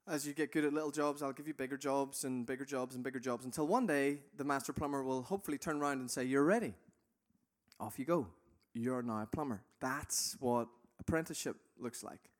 as 0.06 0.26
you 0.26 0.32
get 0.32 0.50
good 0.50 0.64
at 0.64 0.72
little 0.72 0.90
jobs, 0.90 1.22
I'll 1.22 1.34
give 1.34 1.46
you 1.46 1.52
bigger 1.52 1.76
jobs 1.76 2.24
and 2.24 2.46
bigger 2.46 2.64
jobs 2.64 2.94
and 2.94 3.04
bigger 3.04 3.20
jobs 3.20 3.44
until 3.44 3.66
one 3.66 3.86
day 3.86 4.20
the 4.36 4.44
master 4.44 4.72
plumber 4.72 5.02
will 5.02 5.22
hopefully 5.22 5.58
turn 5.58 5.80
around 5.80 6.00
and 6.00 6.10
say, 6.10 6.24
You're 6.24 6.44
ready. 6.44 6.74
Off 7.78 7.98
you 7.98 8.06
go. 8.06 8.26
You're 8.72 9.02
now 9.02 9.22
a 9.22 9.26
plumber. 9.26 9.62
That's 9.80 10.36
what 10.40 10.68
apprenticeship 10.98 11.56
looks 11.78 12.02
like. 12.02 12.30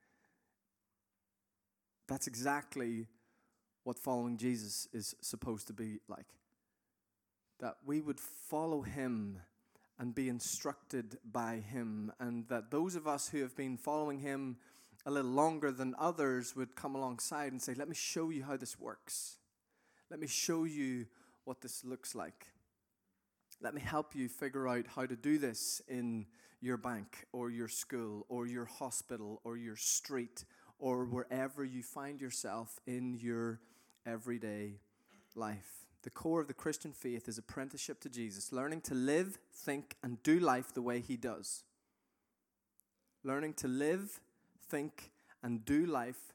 That's 2.06 2.26
exactly 2.26 3.06
what 3.84 3.98
following 3.98 4.38
Jesus 4.38 4.88
is 4.92 5.14
supposed 5.20 5.66
to 5.66 5.72
be 5.72 5.98
like. 6.08 6.26
That 7.60 7.76
we 7.84 8.00
would 8.00 8.20
follow 8.20 8.82
him 8.82 9.40
and 9.98 10.14
be 10.14 10.28
instructed 10.28 11.18
by 11.24 11.56
him, 11.56 12.12
and 12.20 12.46
that 12.48 12.70
those 12.70 12.94
of 12.94 13.08
us 13.08 13.28
who 13.28 13.42
have 13.42 13.56
been 13.56 13.76
following 13.76 14.20
him 14.20 14.56
a 15.04 15.10
little 15.10 15.30
longer 15.30 15.72
than 15.72 15.94
others 15.98 16.54
would 16.54 16.76
come 16.76 16.94
alongside 16.94 17.52
and 17.52 17.60
say, 17.60 17.74
Let 17.74 17.88
me 17.88 17.94
show 17.94 18.30
you 18.30 18.44
how 18.44 18.56
this 18.56 18.78
works. 18.78 19.38
Let 20.10 20.20
me 20.20 20.26
show 20.26 20.64
you 20.64 21.06
what 21.44 21.60
this 21.60 21.84
looks 21.84 22.14
like. 22.14 22.46
Let 23.60 23.74
me 23.74 23.80
help 23.80 24.14
you 24.14 24.28
figure 24.28 24.68
out 24.68 24.86
how 24.94 25.06
to 25.06 25.16
do 25.16 25.38
this 25.38 25.82
in 25.88 26.26
your 26.60 26.76
bank 26.76 27.26
or 27.32 27.50
your 27.50 27.68
school 27.68 28.24
or 28.28 28.46
your 28.46 28.66
hospital 28.66 29.40
or 29.44 29.56
your 29.56 29.76
street 29.76 30.44
or 30.78 31.04
wherever 31.04 31.64
you 31.64 31.82
find 31.82 32.20
yourself 32.20 32.78
in 32.86 33.14
your 33.14 33.60
everyday 34.06 34.74
life. 35.34 35.87
The 36.02 36.10
core 36.10 36.40
of 36.40 36.46
the 36.46 36.54
Christian 36.54 36.92
faith 36.92 37.28
is 37.28 37.38
apprenticeship 37.38 38.00
to 38.00 38.08
Jesus, 38.08 38.52
learning 38.52 38.82
to 38.82 38.94
live, 38.94 39.38
think, 39.52 39.96
and 40.02 40.22
do 40.22 40.38
life 40.38 40.72
the 40.72 40.82
way 40.82 41.00
He 41.00 41.16
does. 41.16 41.64
Learning 43.24 43.52
to 43.54 43.68
live, 43.68 44.20
think, 44.68 45.10
and 45.42 45.64
do 45.64 45.86
life 45.86 46.34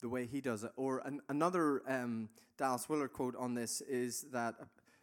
the 0.00 0.08
way 0.08 0.26
He 0.26 0.40
does 0.40 0.64
it. 0.64 0.72
Or 0.76 1.02
an, 1.04 1.20
another 1.28 1.82
um, 1.86 2.30
Dallas 2.56 2.88
Willard 2.88 3.12
quote 3.12 3.36
on 3.36 3.54
this 3.54 3.82
is 3.82 4.26
that 4.32 4.54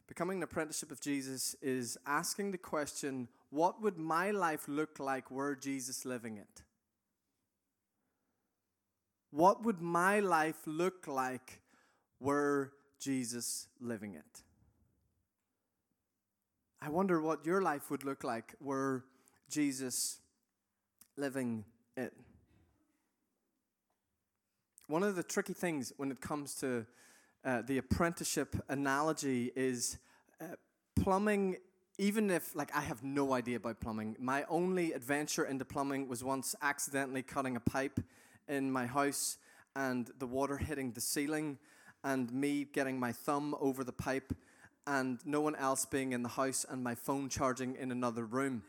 becoming 0.08 0.38
an 0.38 0.44
apprenticeship 0.44 0.92
of 0.92 1.00
Jesus 1.00 1.56
is 1.62 1.98
asking 2.08 2.52
the 2.52 2.58
question, 2.58 3.28
What 3.52 3.82
would 3.82 3.98
my 3.98 4.32
life 4.32 4.68
look 4.68 5.00
like 5.00 5.30
were 5.30 5.56
Jesus 5.56 6.04
living 6.04 6.38
it? 6.38 6.64
What 9.30 9.64
would 9.64 9.82
my 9.82 10.20
life 10.20 10.58
look 10.66 11.08
like 11.08 11.62
were 12.20 12.74
Jesus 13.02 13.68
living 13.82 14.14
it? 14.14 14.44
I 16.82 16.90
wonder 16.90 17.20
what 17.20 17.46
your 17.46 17.62
life 17.62 17.90
would 17.90 18.04
look 18.04 18.24
like 18.24 18.56
were 18.62 19.04
Jesus 19.50 20.20
living 21.18 21.66
it. 21.98 22.14
One 24.88 25.04
of 25.04 25.16
the 25.16 25.24
tricky 25.24 25.54
things 25.54 25.92
when 25.98 26.12
it 26.12 26.22
comes 26.22 26.54
to 26.56 26.86
uh, 27.44 27.64
the 27.64 27.80
apprenticeship 27.80 28.56
analogy 28.70 29.52
is 29.56 29.98
uh, 30.40 30.46
plumbing 30.96 31.58
even 31.98 32.30
if 32.30 32.56
like 32.56 32.74
i 32.76 32.82
have 32.82 33.04
no 33.04 33.34
idea 33.34 33.58
about 33.58 33.80
plumbing 33.80 34.16
my 34.20 34.44
only 34.50 34.94
adventure 34.94 35.46
into 35.46 35.66
plumbing 35.66 36.08
was 36.08 36.24
once 36.24 36.56
accidentally 36.62 37.22
cutting 37.24 37.56
a 37.56 37.60
pipe 37.60 38.00
in 38.48 38.72
my 38.72 38.86
house 38.86 39.38
and 39.76 40.12
the 40.20 40.28
water 40.28 40.58
hitting 40.58 40.92
the 40.92 41.02
ceiling 41.02 41.58
and 42.04 42.32
me 42.32 42.66
getting 42.66 43.00
my 43.00 43.12
thumb 43.12 43.56
over 43.60 43.84
the 43.84 43.92
pipe 43.92 44.34
and 44.88 45.20
no 45.26 45.42
one 45.42 45.56
else 45.56 45.86
being 45.86 46.14
in 46.14 46.24
the 46.24 46.30
house 46.30 46.66
and 46.68 46.84
my 46.84 46.96
phone 46.96 47.30
charging 47.30 47.76
in 47.76 47.92
another 47.92 48.26
room. 48.26 48.64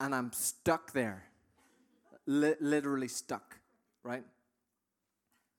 And 0.00 0.14
i'm 0.14 0.32
stuck 0.32 0.92
there. 0.92 1.24
Li- 2.26 2.56
literally 2.60 3.08
stuck 3.08 3.58
right? 4.02 4.24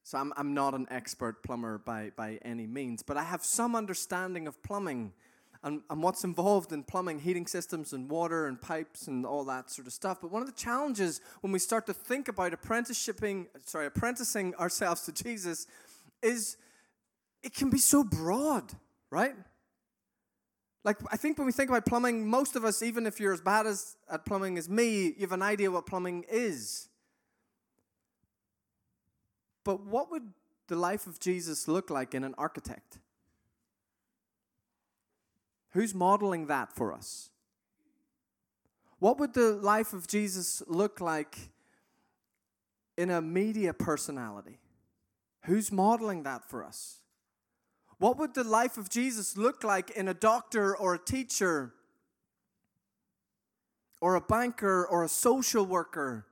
So 0.03 0.17
I'm, 0.17 0.33
I'm 0.35 0.53
not 0.53 0.73
an 0.73 0.87
expert 0.89 1.43
plumber 1.43 1.77
by, 1.77 2.11
by 2.15 2.39
any 2.43 2.67
means, 2.67 3.03
but 3.03 3.17
I 3.17 3.23
have 3.23 3.43
some 3.43 3.75
understanding 3.75 4.47
of 4.47 4.61
plumbing 4.61 5.13
and, 5.63 5.81
and 5.89 6.03
what's 6.03 6.25
involved 6.25 6.73
in 6.73 6.83
plumbing, 6.83 7.19
heating 7.19 7.47
systems 7.47 7.93
and 7.93 8.09
water 8.09 8.47
and 8.47 8.61
pipes 8.61 9.07
and 9.07 9.25
all 9.25 9.45
that 9.45 9.71
sort 9.71 9.87
of 9.87 9.93
stuff. 9.93 10.19
But 10.19 10.29
one 10.29 10.41
of 10.41 10.47
the 10.47 10.55
challenges 10.55 11.21
when 11.39 11.53
we 11.53 11.59
start 11.59 11.85
to 11.85 11.93
think 11.93 12.27
about 12.27 12.53
apprenticeshiping, 12.53 13.47
sorry, 13.63 13.85
apprenticing 13.85 14.55
ourselves 14.55 15.03
to 15.03 15.13
Jesus 15.13 15.67
is 16.21 16.57
it 17.43 17.53
can 17.53 17.69
be 17.69 17.77
so 17.77 18.03
broad, 18.03 18.73
right? 19.11 19.35
Like 20.83 20.97
I 21.11 21.17
think 21.17 21.37
when 21.37 21.45
we 21.45 21.53
think 21.53 21.69
about 21.69 21.85
plumbing, 21.85 22.27
most 22.27 22.55
of 22.55 22.65
us, 22.65 22.81
even 22.81 23.05
if 23.05 23.19
you're 23.19 23.33
as 23.33 23.41
bad 23.41 23.67
as 23.67 23.95
at 24.09 24.25
plumbing 24.25 24.57
as 24.57 24.69
me, 24.69 25.07
you 25.07 25.21
have 25.21 25.31
an 25.31 25.41
idea 25.41 25.69
what 25.69 25.85
plumbing 25.85 26.25
is. 26.29 26.89
But 29.63 29.85
what 29.85 30.11
would 30.11 30.23
the 30.67 30.75
life 30.75 31.07
of 31.07 31.19
Jesus 31.19 31.67
look 31.67 31.89
like 31.89 32.13
in 32.13 32.23
an 32.23 32.35
architect? 32.37 32.99
Who's 35.71 35.93
modeling 35.93 36.47
that 36.47 36.73
for 36.73 36.93
us? 36.93 37.29
What 38.99 39.19
would 39.19 39.33
the 39.33 39.53
life 39.53 39.91
of 39.93 40.07
Jesus 40.07 40.61
look 40.67 41.01
like 41.01 41.37
in 42.97 43.09
a 43.09 43.21
media 43.21 43.73
personality? 43.73 44.59
Who's 45.45 45.71
modeling 45.71 46.23
that 46.23 46.49
for 46.49 46.63
us? 46.63 47.02
What 48.03 48.17
would 48.17 48.33
the 48.33 48.43
life 48.43 48.77
of 48.77 48.89
Jesus 48.89 49.37
look 49.37 49.63
like 49.63 49.91
in 49.91 50.09
a 50.09 50.13
doctor 50.13 50.75
or 50.75 50.93
a 50.93 50.99
teacher 50.99 51.71
or 54.01 54.15
a 54.15 54.19
banker 54.19 54.85
or 54.85 55.05
a 55.05 55.07
social 55.07 55.65
worker 55.65 56.25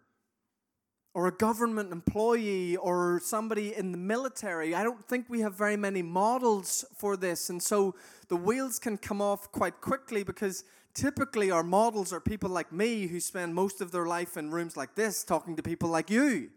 or 1.14 1.28
a 1.28 1.32
government 1.32 1.94
employee 1.94 2.76
or 2.76 3.22
somebody 3.24 3.74
in 3.74 3.94
the 3.94 3.98
military. 3.98 4.76
I 4.76 4.84
don't 4.84 5.02
think 5.08 5.28
we 5.30 5.40
have 5.40 5.56
very 5.56 5.78
many 5.78 6.02
models 6.02 6.84
for 6.98 7.16
this. 7.16 7.50
And 7.50 7.64
so 7.64 7.96
the 8.28 8.36
wheels 8.36 8.78
can 8.78 8.98
come 8.98 9.22
off 9.22 9.50
quite 9.54 9.80
quickly 9.80 10.24
because 10.24 10.66
typically 10.94 11.52
our 11.52 11.64
models 11.64 12.12
are 12.12 12.20
people 12.20 12.50
like 12.50 12.74
me 12.74 13.08
who 13.08 13.22
spend 13.22 13.56
most 13.56 13.80
of 13.80 13.94
their 13.94 14.08
life 14.08 14.36
in 14.36 14.52
rooms 14.52 14.76
like 14.76 14.96
this 14.96 15.24
talking 15.24 15.56
to 15.56 15.64
people 15.64 15.88
like 15.88 16.10
you. 16.10 16.50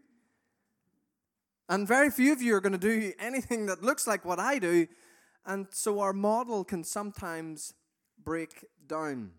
And 1.69 1.89
very 1.89 2.11
few 2.11 2.33
of 2.33 2.43
you 2.43 2.55
are 2.57 2.61
going 2.61 2.73
to 2.73 2.79
do 2.79 3.13
anything 3.19 3.67
that 3.67 3.83
looks 3.83 4.09
like 4.09 4.25
what 4.25 4.41
I 4.41 4.59
do. 4.59 4.87
And 5.47 5.67
so 5.71 6.01
our 6.01 6.13
model 6.13 6.65
can 6.65 6.85
sometimes 6.85 7.75
break 8.23 8.65
down. 8.87 9.33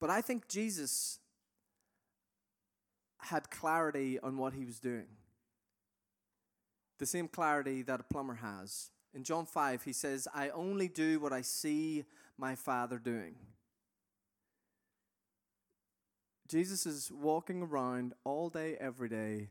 But 0.00 0.10
I 0.10 0.20
think 0.20 0.48
Jesus 0.48 1.18
had 3.18 3.50
clarity 3.50 4.18
on 4.20 4.36
what 4.36 4.52
he 4.52 4.64
was 4.66 4.78
doing. 4.78 5.06
The 6.98 7.06
same 7.06 7.26
clarity 7.26 7.82
that 7.82 8.00
a 8.00 8.02
plumber 8.02 8.34
has. 8.34 8.90
In 9.14 9.24
John 9.24 9.46
5, 9.46 9.82
he 9.82 9.92
says, 9.92 10.28
I 10.34 10.50
only 10.50 10.88
do 10.88 11.20
what 11.20 11.32
I 11.32 11.40
see 11.40 12.04
my 12.36 12.54
Father 12.54 12.98
doing. 12.98 13.36
Jesus 16.48 16.84
is 16.84 17.10
walking 17.10 17.62
around 17.62 18.12
all 18.24 18.50
day, 18.50 18.76
every 18.78 19.08
day, 19.08 19.48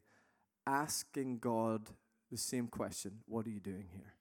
asking 0.68 1.40
God 1.40 1.90
the 2.34 2.38
same 2.40 2.68
question 2.68 3.20
What 3.28 3.46
are 3.46 3.52
you 3.52 3.60
doing 3.60 3.86
here? 3.94 4.16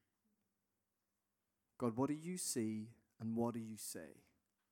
God, 1.79 1.97
what 1.97 2.11
do 2.11 2.15
you 2.15 2.37
see 2.37 2.91
and 3.19 3.35
what 3.35 3.55
do 3.55 3.61
you 3.61 3.77
say? 3.77 4.21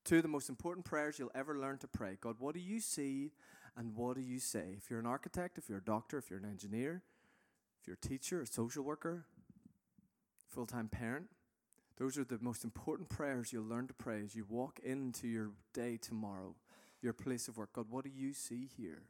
Two 0.04 0.18
of 0.18 0.23
the 0.23 0.28
most 0.28 0.50
important 0.50 0.85
prayers 0.85 1.18
you'll 1.18 1.30
ever 1.35 1.59
learn 1.59 1.78
to 1.78 1.88
pray. 1.88 2.18
God, 2.20 2.37
what 2.38 2.54
do 2.54 2.61
you 2.61 2.80
see 2.80 3.32
and 3.76 3.97
what 3.97 4.16
do 4.16 4.23
you 4.23 4.38
say? 4.38 4.76
If 4.76 4.90
you're 4.90 5.00
an 5.00 5.06
architect, 5.06 5.56
if 5.56 5.68
you're 5.68 5.78
a 5.78 5.85
doctor, 5.85 6.18
if 6.18 6.28
you're 6.28 6.38
an 6.38 6.44
engineer, 6.44 7.02
if 7.80 7.87
you're 7.87 7.97
a 8.02 8.09
teacher, 8.09 8.42
a 8.42 8.47
social 8.47 8.85
worker, 8.85 9.25
full 10.47 10.66
time 10.66 10.88
parent, 10.88 11.26
those 11.97 12.18
are 12.18 12.25
the 12.25 12.38
most 12.42 12.62
important 12.62 13.09
prayers 13.09 13.54
you'll 13.54 13.64
learn 13.64 13.87
to 13.88 13.94
pray 13.94 14.20
as 14.23 14.35
you 14.35 14.44
walk 14.49 14.80
into 14.85 15.26
your 15.26 15.52
day 15.73 15.97
tomorrow, 15.97 16.56
your 17.00 17.14
place 17.14 17.49
of 17.49 17.56
work. 17.56 17.73
God, 17.73 17.87
what 17.88 18.04
do 18.04 18.11
you 18.14 18.35
see 18.35 18.68
here? 18.76 19.04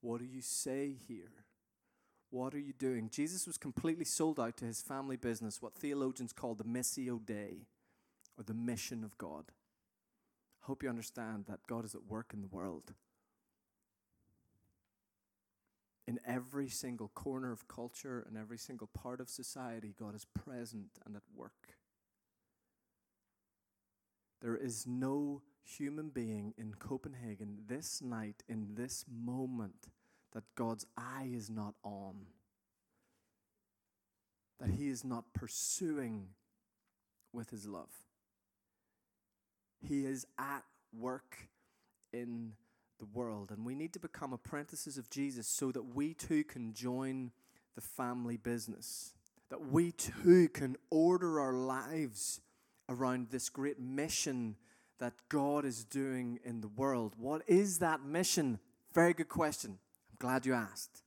What 0.00 0.20
do 0.20 0.26
you 0.26 0.40
say 0.40 0.94
here? 1.06 1.44
What 2.30 2.54
are 2.54 2.60
you 2.60 2.72
doing? 2.72 3.08
Jesus 3.10 3.46
was 3.46 3.56
completely 3.56 4.04
sold 4.04 4.38
out 4.38 4.56
to 4.58 4.66
his 4.66 4.82
family 4.82 5.16
business, 5.16 5.62
what 5.62 5.74
theologians 5.74 6.32
call 6.32 6.54
the 6.54 6.64
Missio 6.64 7.24
Dei, 7.24 7.66
or 8.36 8.44
the 8.44 8.54
mission 8.54 9.02
of 9.02 9.16
God. 9.16 9.44
I 10.62 10.66
hope 10.66 10.82
you 10.82 10.88
understand 10.88 11.46
that 11.48 11.66
God 11.66 11.84
is 11.84 11.94
at 11.94 12.06
work 12.06 12.32
in 12.34 12.42
the 12.42 12.48
world 12.48 12.92
in 16.08 16.18
every 16.26 16.70
single 16.70 17.08
corner 17.08 17.52
of 17.52 17.68
culture 17.68 18.24
and 18.26 18.38
every 18.38 18.56
single 18.56 18.86
part 18.86 19.20
of 19.20 19.28
society, 19.28 19.94
God 20.00 20.14
is 20.14 20.24
present 20.24 20.88
and 21.04 21.14
at 21.14 21.22
work. 21.36 21.74
There 24.40 24.56
is 24.56 24.86
no 24.86 25.42
human 25.62 26.08
being 26.08 26.54
in 26.56 26.72
Copenhagen 26.78 27.58
this 27.66 28.00
night, 28.00 28.42
in 28.48 28.68
this 28.74 29.04
moment, 29.06 29.88
that 30.32 30.44
God's 30.54 30.86
eye 30.96 31.28
is 31.32 31.50
not 31.50 31.74
on, 31.82 32.26
that 34.60 34.70
He 34.70 34.88
is 34.88 35.04
not 35.04 35.32
pursuing 35.32 36.28
with 37.32 37.50
His 37.50 37.66
love. 37.66 37.90
He 39.80 40.04
is 40.04 40.26
at 40.38 40.64
work 40.96 41.48
in 42.12 42.52
the 42.98 43.06
world, 43.06 43.50
and 43.50 43.64
we 43.64 43.74
need 43.74 43.92
to 43.92 44.00
become 44.00 44.32
apprentices 44.32 44.98
of 44.98 45.08
Jesus 45.08 45.46
so 45.46 45.70
that 45.72 45.94
we 45.94 46.14
too 46.14 46.44
can 46.44 46.72
join 46.72 47.30
the 47.74 47.80
family 47.80 48.36
business, 48.36 49.14
that 49.50 49.70
we 49.70 49.92
too 49.92 50.48
can 50.48 50.76
order 50.90 51.38
our 51.40 51.52
lives 51.52 52.40
around 52.88 53.28
this 53.30 53.48
great 53.48 53.78
mission 53.78 54.56
that 54.98 55.12
God 55.28 55.64
is 55.64 55.84
doing 55.84 56.40
in 56.44 56.60
the 56.60 56.68
world. 56.68 57.14
What 57.16 57.42
is 57.46 57.78
that 57.78 58.02
mission? 58.02 58.58
Very 58.92 59.14
good 59.14 59.28
question. 59.28 59.78
Glad 60.18 60.46
you 60.46 60.54
asked. 60.54 61.02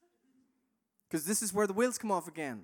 Because 1.10 1.26
this 1.26 1.42
is 1.42 1.54
where 1.54 1.68
the 1.68 1.74
wheels 1.74 1.98
come 1.98 2.12
off 2.12 2.28
again. 2.28 2.64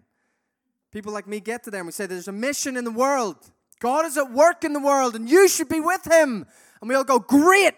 People 0.92 1.12
like 1.12 1.28
me 1.28 1.40
get 1.40 1.64
to 1.64 1.72
there 1.72 1.82
and 1.82 1.88
we 1.88 1.92
say, 1.92 2.06
There's 2.06 2.28
a 2.28 2.34
mission 2.34 2.78
in 2.78 2.84
the 2.84 2.92
world. 2.92 3.38
God 3.80 4.06
is 4.06 4.18
at 4.18 4.32
work 4.32 4.64
in 4.64 4.74
the 4.74 4.80
world 4.80 5.16
and 5.16 5.30
you 5.30 5.48
should 5.48 5.70
be 5.70 5.82
with 5.82 6.06
Him. 6.06 6.46
And 6.82 6.90
we 6.90 6.96
all 6.96 7.04
go, 7.04 7.20
Great. 7.20 7.76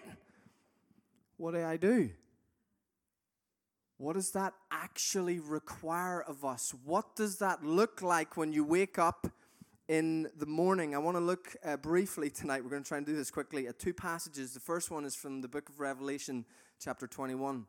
What 1.36 1.54
do 1.54 1.64
I 1.64 1.76
do? 1.76 2.10
What 3.96 4.14
does 4.14 4.30
that 4.30 4.54
actually 4.70 5.40
require 5.40 6.22
of 6.22 6.44
us? 6.44 6.74
What 6.84 7.16
does 7.16 7.38
that 7.38 7.64
look 7.64 8.00
like 8.00 8.36
when 8.36 8.52
you 8.52 8.64
wake 8.64 8.98
up 8.98 9.26
in 9.90 10.30
the 10.36 10.46
morning. 10.46 10.94
I 10.94 10.98
want 10.98 11.16
to 11.16 11.20
look 11.20 11.56
uh, 11.64 11.76
briefly 11.76 12.30
tonight. 12.30 12.62
We're 12.62 12.70
going 12.70 12.84
to 12.84 12.88
try 12.88 12.98
and 12.98 13.04
do 13.04 13.16
this 13.16 13.28
quickly 13.28 13.66
at 13.66 13.80
two 13.80 13.92
passages. 13.92 14.54
The 14.54 14.60
first 14.60 14.88
one 14.88 15.04
is 15.04 15.16
from 15.16 15.40
the 15.40 15.48
book 15.48 15.68
of 15.68 15.80
Revelation, 15.80 16.44
chapter 16.78 17.08
21. 17.08 17.66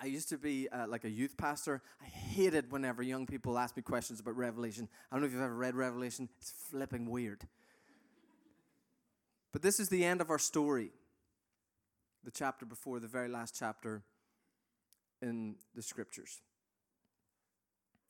I 0.00 0.06
used 0.06 0.28
to 0.30 0.38
be 0.38 0.68
uh, 0.68 0.86
like 0.88 1.04
a 1.04 1.10
youth 1.10 1.36
pastor. 1.36 1.82
I 2.02 2.06
hated 2.06 2.70
whenever 2.70 3.02
young 3.02 3.26
people 3.26 3.58
asked 3.58 3.76
me 3.76 3.82
questions 3.82 4.20
about 4.20 4.36
Revelation. 4.36 4.88
I 5.10 5.14
don't 5.14 5.22
know 5.22 5.26
if 5.26 5.32
you've 5.32 5.42
ever 5.42 5.54
read 5.54 5.74
Revelation, 5.74 6.28
it's 6.38 6.52
flipping 6.70 7.10
weird. 7.10 7.46
But 9.52 9.62
this 9.62 9.78
is 9.78 9.88
the 9.88 10.04
end 10.04 10.20
of 10.20 10.30
our 10.30 10.38
story, 10.38 10.90
the 12.24 12.32
chapter 12.32 12.66
before 12.66 12.98
the 12.98 13.06
very 13.06 13.28
last 13.28 13.54
chapter 13.56 14.02
in 15.22 15.54
the 15.74 15.82
scriptures. 15.82 16.40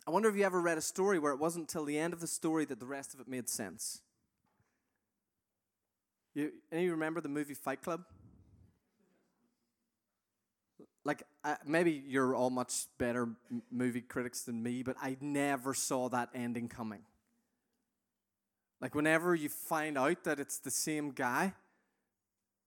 I 0.07 0.11
wonder 0.11 0.29
if 0.29 0.37
you 0.37 0.45
ever 0.45 0.61
read 0.61 0.79
a 0.79 0.83
story 0.83 1.19
where 1.19 1.33
it 1.33 1.39
wasn't 1.39 1.65
until 1.65 1.85
the 1.85 1.99
end 1.99 2.13
of 2.13 2.21
the 2.21 2.27
story 2.27 2.65
that 2.67 2.81
the 2.81 2.87
rest 2.87 3.15
of 3.15 3.21
it 3.21 3.29
made 3.29 3.49
sense. 3.49 4.01
You, 6.35 6.51
any 6.73 6.83
of 6.83 6.87
you 6.87 6.91
remember 6.93 7.21
the 7.21 7.29
movie 7.29 7.55
Fight 7.55 7.83
Club? 7.83 8.05
Like, 11.05 11.23
uh, 11.45 11.57
maybe 11.67 12.03
you're 12.07 12.35
all 12.35 12.51
much 12.51 12.87
better 12.97 13.29
m- 13.51 13.63
movie 13.71 14.01
critics 14.01 14.43
than 14.43 14.63
me, 14.63 14.83
but 14.83 14.97
I 15.01 15.17
never 15.21 15.75
saw 15.75 16.09
that 16.09 16.31
ending 16.35 16.69
coming. 16.69 17.03
Like, 18.81 18.95
whenever 18.95 19.35
you 19.35 19.51
find 19.51 19.99
out 19.99 20.25
that 20.25 20.41
it's 20.41 20.59
the 20.59 20.71
same 20.71 21.11
guy, 21.11 21.53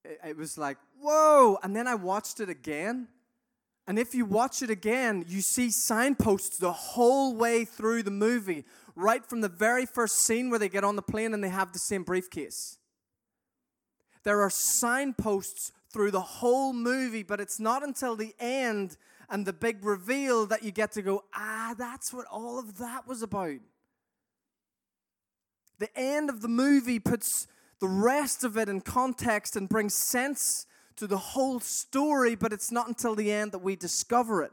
it, 0.06 0.20
it 0.30 0.38
was 0.38 0.58
like, 0.58 0.78
whoa! 1.02 1.58
And 1.64 1.76
then 1.76 1.88
I 1.88 1.96
watched 1.96 2.40
it 2.40 2.50
again, 2.50 3.08
and 3.88 3.98
if 3.98 4.14
you 4.14 4.26
watch 4.26 4.62
it 4.62 4.70
again, 4.70 5.26
you 5.28 5.42
see 5.42 5.72
signposts 5.72 6.58
the 6.58 6.74
whole 6.74 7.36
way 7.36 7.66
through 7.66 8.04
the 8.04 8.12
movie, 8.12 8.66
right 8.96 9.26
from 9.26 9.42
the 9.42 9.50
very 9.50 9.86
first 9.86 10.20
scene 10.20 10.50
where 10.50 10.60
they 10.60 10.70
get 10.70 10.84
on 10.84 10.96
the 10.96 11.02
plane 11.02 11.34
and 11.34 11.44
they 11.44 11.50
have 11.50 11.72
the 11.72 11.80
same 11.80 12.04
briefcase. 12.04 12.78
There 14.24 14.42
are 14.42 14.50
signposts 14.50 15.72
through 15.98 16.12
the 16.12 16.22
whole 16.22 16.74
movie, 16.74 17.24
but 17.24 17.42
it's 17.42 17.60
not 17.60 17.82
until 17.82 18.16
the 18.16 18.36
end 18.40 18.98
and 19.32 19.48
the 19.48 19.52
big 19.52 19.84
reveal 19.84 20.46
that 20.46 20.62
you 20.62 20.70
get 20.70 20.92
to 20.92 21.02
go, 21.02 21.24
ah, 21.34 21.74
that's 21.76 22.14
what 22.14 22.28
all 22.28 22.60
of 22.60 22.78
that 22.78 23.08
was 23.08 23.24
about. 23.24 23.58
The 25.80 25.90
end 25.98 26.30
of 26.30 26.44
the 26.44 26.48
movie 26.48 27.00
puts 27.00 27.48
the 27.80 27.88
rest 27.88 28.44
of 28.44 28.60
it 28.60 28.70
in 28.70 28.82
context 28.82 29.56
and 29.56 29.68
brings 29.68 29.96
sense 29.96 30.68
to 30.98 31.08
the 31.08 31.18
whole 31.18 31.60
story, 31.60 32.36
but 32.36 32.54
it's 32.54 32.72
not 32.72 32.88
until 32.88 33.16
the 33.16 33.32
end 33.32 33.52
that 33.54 33.64
we 33.64 33.76
discover 33.76 34.44
it. 34.44 34.52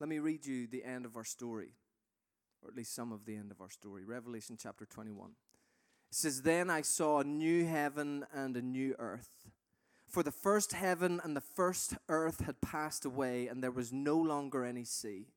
Let 0.00 0.08
me 0.08 0.18
read 0.18 0.46
you 0.46 0.66
the 0.66 0.82
end 0.82 1.04
of 1.04 1.14
our 1.14 1.24
story, 1.24 1.74
or 2.62 2.68
at 2.68 2.76
least 2.76 2.94
some 2.94 3.12
of 3.12 3.24
the 3.24 3.36
end 3.36 3.50
of 3.50 3.60
our 3.60 3.70
story. 3.70 4.04
Revelation 4.04 4.56
chapter 4.60 4.84
21. 4.84 5.30
It 5.30 5.34
says, 6.14 6.42
Then 6.42 6.70
I 6.70 6.82
saw 6.82 7.20
a 7.20 7.24
new 7.24 7.64
heaven 7.66 8.24
and 8.32 8.56
a 8.56 8.62
new 8.62 8.94
earth. 8.98 9.30
For 10.08 10.22
the 10.22 10.32
first 10.32 10.72
heaven 10.72 11.20
and 11.22 11.36
the 11.36 11.40
first 11.40 11.94
earth 12.08 12.44
had 12.44 12.60
passed 12.60 13.04
away, 13.04 13.46
and 13.46 13.62
there 13.62 13.70
was 13.70 13.92
no 13.92 14.16
longer 14.16 14.64
any 14.64 14.84
sea. 14.84 15.28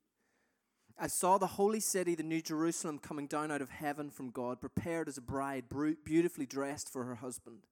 I 0.97 1.07
saw 1.07 1.37
the 1.37 1.47
holy 1.47 1.79
city, 1.79 2.15
the 2.15 2.23
New 2.23 2.41
Jerusalem, 2.41 2.99
coming 2.99 3.27
down 3.27 3.51
out 3.51 3.61
of 3.61 3.69
heaven 3.69 4.09
from 4.09 4.29
God, 4.29 4.61
prepared 4.61 5.07
as 5.07 5.17
a 5.17 5.21
bride, 5.21 5.65
beautifully 6.03 6.45
dressed 6.45 6.91
for 6.91 7.03
her 7.03 7.15
husband. 7.15 7.65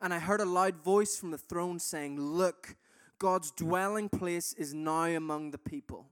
And 0.00 0.12
I 0.12 0.18
heard 0.18 0.40
a 0.40 0.44
loud 0.44 0.76
voice 0.76 1.16
from 1.16 1.30
the 1.30 1.38
throne 1.38 1.78
saying, 1.78 2.20
Look, 2.20 2.76
God's 3.18 3.52
dwelling 3.52 4.08
place 4.08 4.52
is 4.54 4.74
now 4.74 5.04
among 5.04 5.52
the 5.52 5.58
people. 5.58 6.06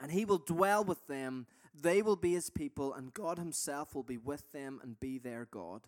And 0.00 0.10
he 0.10 0.24
will 0.24 0.38
dwell 0.38 0.84
with 0.84 1.06
them, 1.06 1.46
they 1.80 2.02
will 2.02 2.16
be 2.16 2.32
his 2.32 2.50
people, 2.50 2.94
and 2.94 3.12
God 3.12 3.38
himself 3.38 3.94
will 3.94 4.02
be 4.02 4.16
with 4.16 4.52
them 4.52 4.80
and 4.82 4.98
be 4.98 5.18
their 5.18 5.46
God. 5.50 5.82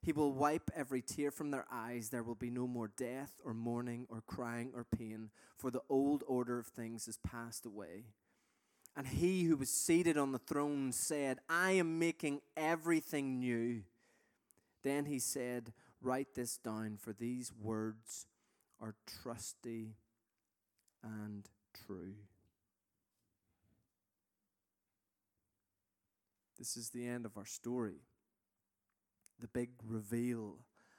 He 0.00 0.12
will 0.12 0.32
wipe 0.32 0.70
every 0.74 1.00
tear 1.00 1.30
from 1.30 1.50
their 1.50 1.64
eyes. 1.70 2.08
There 2.08 2.24
will 2.24 2.34
be 2.34 2.50
no 2.50 2.66
more 2.66 2.88
death, 2.88 3.32
or 3.44 3.54
mourning, 3.54 4.06
or 4.08 4.22
crying, 4.26 4.72
or 4.74 4.84
pain, 4.84 5.30
for 5.56 5.70
the 5.70 5.82
old 5.88 6.24
order 6.26 6.58
of 6.58 6.66
things 6.66 7.06
has 7.06 7.18
passed 7.18 7.64
away. 7.64 8.04
And 8.96 9.06
he 9.06 9.44
who 9.44 9.56
was 9.56 9.70
seated 9.70 10.18
on 10.18 10.32
the 10.32 10.38
throne 10.38 10.92
said, 10.92 11.38
I 11.48 11.72
am 11.72 11.98
making 11.98 12.40
everything 12.56 13.38
new. 13.38 13.82
Then 14.82 15.06
he 15.06 15.18
said, 15.18 15.72
Write 16.00 16.34
this 16.34 16.56
down, 16.56 16.98
for 17.00 17.12
these 17.12 17.52
words 17.52 18.26
are 18.80 18.96
trusty 19.06 19.94
and 21.02 21.48
true. 21.86 22.14
This 26.62 26.76
is 26.76 26.90
the 26.90 27.08
end 27.08 27.26
of 27.26 27.36
our 27.36 27.44
story. 27.44 27.96
The 29.40 29.48
big 29.48 29.70
reveal 29.84 30.58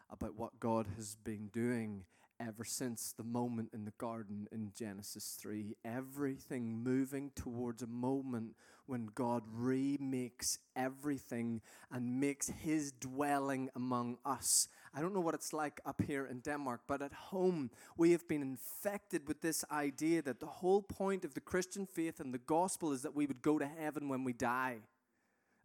about 0.09 0.35
what 0.35 0.59
God 0.59 0.87
has 0.97 1.15
been 1.15 1.47
doing 1.53 2.03
ever 2.37 2.65
since 2.65 3.13
the 3.13 3.23
moment 3.23 3.69
in 3.73 3.85
the 3.85 3.93
garden 3.97 4.49
in 4.51 4.73
Genesis 4.77 5.37
3. 5.39 5.77
Everything 5.85 6.83
moving 6.83 7.31
towards 7.33 7.81
a 7.81 7.87
moment 7.87 8.57
when 8.87 9.07
God 9.15 9.43
remakes 9.53 10.59
everything 10.75 11.61
and 11.89 12.19
makes 12.19 12.49
his 12.49 12.91
dwelling 12.91 13.69
among 13.73 14.17
us. 14.25 14.67
I 14.93 14.99
don't 14.99 15.13
know 15.13 15.21
what 15.21 15.33
it's 15.33 15.53
like 15.53 15.79
up 15.85 16.01
here 16.05 16.25
in 16.25 16.39
Denmark, 16.39 16.81
but 16.89 17.01
at 17.01 17.13
home 17.13 17.71
we 17.95 18.11
have 18.11 18.27
been 18.27 18.41
infected 18.41 19.29
with 19.29 19.39
this 19.39 19.63
idea 19.71 20.21
that 20.23 20.41
the 20.41 20.45
whole 20.45 20.81
point 20.81 21.23
of 21.23 21.35
the 21.35 21.39
Christian 21.39 21.85
faith 21.85 22.19
and 22.19 22.33
the 22.33 22.37
gospel 22.37 22.91
is 22.91 23.01
that 23.03 23.15
we 23.15 23.25
would 23.25 23.41
go 23.41 23.57
to 23.57 23.65
heaven 23.65 24.09
when 24.09 24.25
we 24.25 24.33
die. 24.33 24.81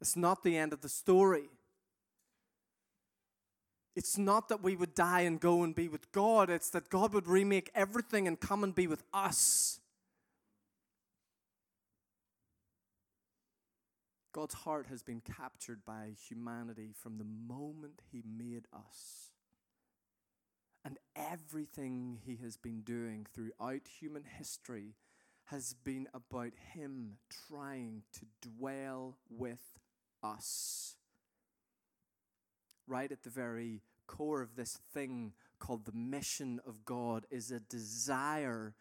It's 0.01 0.17
not 0.17 0.43
the 0.43 0.57
end 0.57 0.73
of 0.73 0.81
the 0.81 0.89
story. 0.89 1.49
It's 3.97 4.17
not 4.17 4.49
that 4.49 4.63
we 4.63 4.77
would 4.77 4.95
die 4.95 5.23
and 5.23 5.41
go 5.41 5.65
and 5.65 5.75
be 5.75 5.89
with 5.89 6.13
God, 6.13 6.51
it's 6.51 6.71
that 6.71 6.89
God 6.89 7.13
would 7.13 7.27
remake 7.27 7.71
everything 7.75 8.29
and 8.29 8.39
come 8.39 8.63
and 8.63 8.73
be 8.73 8.87
with 8.87 9.03
us. 9.13 9.81
God's 14.33 14.55
heart 14.55 14.87
has 14.87 15.03
been 15.03 15.21
captured 15.21 15.85
by 15.85 16.13
humanity 16.29 16.93
from 16.95 17.19
the 17.19 17.25
moment 17.25 18.03
He 18.13 18.23
made 18.25 18.67
us. 18.73 19.33
And 20.85 20.97
everything 21.17 22.21
He 22.25 22.37
has 22.45 22.57
been 22.57 22.83
doing 22.83 23.27
throughout 23.35 23.89
human 23.99 24.23
history 24.23 24.95
has 25.47 25.75
been 25.75 26.07
about 26.15 26.53
Him 26.73 27.17
trying 27.49 28.03
to 28.13 28.27
dwell 28.49 29.17
with 29.29 29.59
us 30.23 30.97
right 32.87 33.13
at 33.13 33.23
the 33.23 33.31
very 33.31 33.83
core 34.07 34.41
of 34.43 34.57
this 34.57 34.79
thing 34.93 35.33
called 35.59 35.85
the 35.85 35.93
mission 35.93 36.61
of 36.67 36.85
God 36.85 37.27
is 37.31 37.51
a 37.51 37.61
desire 37.61 38.75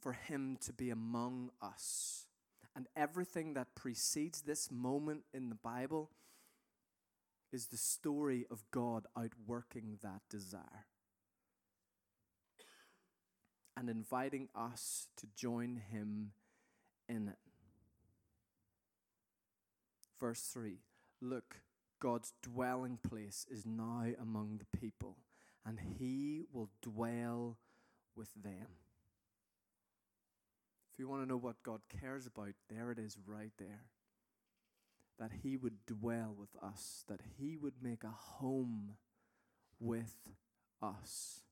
for 0.00 0.12
Him 0.12 0.56
to 0.62 0.72
be 0.72 0.90
among 0.90 1.50
us. 1.60 2.26
And 2.74 2.88
everything 2.96 3.54
that 3.54 3.74
precedes 3.74 4.42
this 4.42 4.70
moment 4.70 5.24
in 5.34 5.50
the 5.50 5.54
Bible 5.54 6.10
is 7.52 7.66
the 7.66 7.76
story 7.76 8.46
of 8.50 8.64
God 8.70 9.06
outworking 9.16 9.98
that 10.02 10.22
desire 10.30 10.86
and 13.76 13.90
inviting 13.90 14.48
us 14.54 15.08
to 15.18 15.26
join 15.36 15.82
Him 15.90 16.32
in 17.08 17.28
it. 17.28 17.51
Verse 20.22 20.42
3 20.54 20.76
Look, 21.20 21.56
God's 22.00 22.32
dwelling 22.44 23.00
place 23.02 23.44
is 23.50 23.66
now 23.66 24.04
among 24.20 24.58
the 24.58 24.78
people. 24.78 25.16
and 25.64 25.78
he 25.98 26.44
will 26.52 26.70
dwell 26.80 27.58
with 28.16 28.30
them. 28.34 28.66
If 30.92 30.98
you 30.98 31.08
want 31.08 31.22
to 31.22 31.28
know 31.28 31.36
what 31.36 31.62
God 31.62 31.80
cares 32.00 32.26
about, 32.26 32.54
there 32.68 32.90
it 32.90 32.98
is 32.98 33.16
right 33.26 33.52
there. 33.58 33.86
That 35.18 35.30
he 35.42 35.56
would 35.56 35.86
dwell 35.86 36.34
with 36.36 36.50
us, 36.62 37.04
that 37.08 37.20
he 37.38 37.56
would 37.56 37.82
make 37.82 38.02
a 38.02 38.08
home 38.08 38.96
with 39.78 40.16
us, 40.80 41.42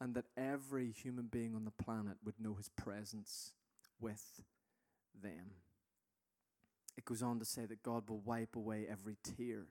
and 0.00 0.14
that 0.14 0.26
every 0.36 0.90
human 0.90 1.26
being 1.26 1.54
on 1.54 1.64
the 1.64 1.84
planet 1.84 2.16
would 2.24 2.40
know 2.40 2.54
his 2.54 2.68
presence 2.68 3.52
with 4.00 4.42
them. 5.20 5.52
It 6.96 7.04
goes 7.04 7.22
on 7.22 7.38
to 7.38 7.44
say 7.44 7.66
that 7.66 7.82
God 7.82 8.08
will 8.08 8.20
wipe 8.20 8.56
away 8.56 8.86
every 8.90 9.16
tear, 9.22 9.66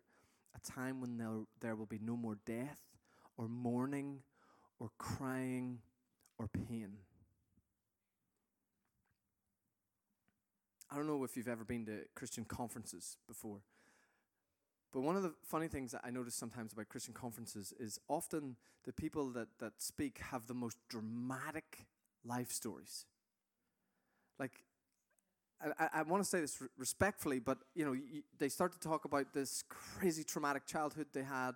a 0.55 0.71
time 0.71 1.01
when 1.01 1.17
there, 1.17 1.43
there 1.59 1.75
will 1.75 1.85
be 1.85 1.99
no 1.99 2.15
more 2.15 2.37
death, 2.45 2.81
or 3.37 3.47
mourning, 3.47 4.19
or 4.79 4.91
crying, 4.97 5.79
or 6.37 6.47
pain. 6.47 6.97
I 10.91 10.97
don't 10.97 11.07
know 11.07 11.23
if 11.23 11.35
you've 11.35 11.47
ever 11.47 11.65
been 11.65 11.85
to 11.87 12.01
Christian 12.13 12.45
conferences 12.45 13.17
before. 13.27 13.61
But 14.93 15.01
one 15.01 15.17
of 15.17 15.23
the 15.23 15.33
funny 15.43 15.67
things 15.67 15.91
that 15.91 16.01
I 16.05 16.09
notice 16.09 16.35
sometimes 16.35 16.71
about 16.71 16.87
Christian 16.87 17.13
conferences 17.13 17.73
is 17.77 17.99
often 18.07 18.55
the 18.85 18.93
people 18.93 19.29
that, 19.31 19.49
that 19.59 19.73
speak 19.81 20.19
have 20.31 20.47
the 20.47 20.53
most 20.53 20.77
dramatic 20.87 21.87
life 22.23 22.49
stories. 22.49 23.05
Like, 24.39 24.63
I, 25.79 25.89
I 25.93 26.01
want 26.03 26.23
to 26.23 26.29
say 26.29 26.41
this 26.41 26.61
respectfully, 26.77 27.39
but 27.39 27.59
you 27.73 27.85
know, 27.85 27.95
they 28.37 28.49
start 28.49 28.73
to 28.73 28.79
talk 28.79 29.05
about 29.05 29.33
this 29.33 29.63
crazy 29.69 30.23
traumatic 30.23 30.65
childhood 30.65 31.07
they 31.13 31.23
had, 31.23 31.53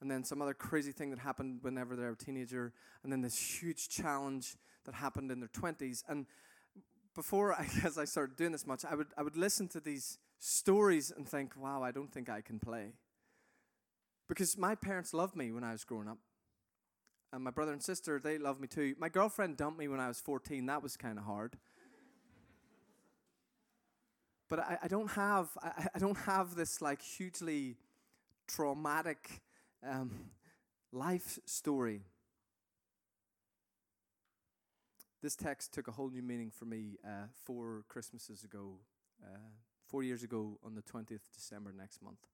and 0.00 0.10
then 0.10 0.24
some 0.24 0.40
other 0.40 0.54
crazy 0.54 0.92
thing 0.92 1.10
that 1.10 1.18
happened 1.18 1.58
whenever 1.62 1.96
they 1.96 2.02
were 2.02 2.10
a 2.10 2.16
teenager, 2.16 2.72
and 3.02 3.12
then 3.12 3.20
this 3.20 3.38
huge 3.38 3.88
challenge 3.88 4.56
that 4.84 4.94
happened 4.94 5.30
in 5.30 5.40
their 5.40 5.50
twenties. 5.52 6.04
And 6.08 6.26
before 7.14 7.52
I 7.52 7.66
guess 7.82 7.98
I 7.98 8.04
started 8.04 8.36
doing 8.36 8.52
this 8.52 8.66
much, 8.66 8.84
I 8.84 8.94
would 8.94 9.08
I 9.16 9.22
would 9.22 9.36
listen 9.36 9.68
to 9.68 9.80
these 9.80 10.18
stories 10.38 11.12
and 11.14 11.28
think, 11.28 11.52
wow, 11.56 11.82
I 11.82 11.90
don't 11.90 12.12
think 12.12 12.28
I 12.28 12.40
can 12.40 12.58
play. 12.58 12.92
Because 14.28 14.56
my 14.56 14.74
parents 14.74 15.12
loved 15.12 15.36
me 15.36 15.50
when 15.50 15.64
I 15.64 15.72
was 15.72 15.84
growing 15.84 16.08
up. 16.08 16.18
And 17.32 17.44
my 17.44 17.50
brother 17.50 17.72
and 17.72 17.82
sister, 17.82 18.20
they 18.22 18.38
loved 18.38 18.60
me 18.60 18.66
too. 18.66 18.94
My 18.98 19.08
girlfriend 19.08 19.56
dumped 19.56 19.78
me 19.78 19.88
when 19.88 20.00
I 20.00 20.08
was 20.08 20.20
14. 20.20 20.66
That 20.66 20.82
was 20.82 20.96
kind 20.96 21.18
of 21.18 21.24
hard. 21.24 21.58
But 24.50 24.58
I, 24.58 24.78
I 24.82 24.88
don't 24.88 25.10
have 25.12 25.48
I, 25.62 25.86
I 25.94 25.98
don't 25.98 26.18
have 26.18 26.56
this 26.56 26.82
like 26.82 27.00
hugely 27.00 27.76
traumatic 28.46 29.40
um, 29.88 30.10
life 30.92 31.38
story. 31.46 32.02
This 35.22 35.36
text 35.36 35.72
took 35.72 35.86
a 35.86 35.92
whole 35.92 36.10
new 36.10 36.22
meaning 36.22 36.50
for 36.50 36.64
me 36.64 36.96
uh, 37.06 37.26
four 37.44 37.84
Christmases 37.88 38.42
ago, 38.42 38.78
uh, 39.22 39.50
four 39.86 40.02
years 40.02 40.22
ago 40.22 40.58
on 40.64 40.74
the 40.74 40.82
20th 40.82 41.20
December 41.34 41.72
next 41.76 42.02
month. 42.02 42.26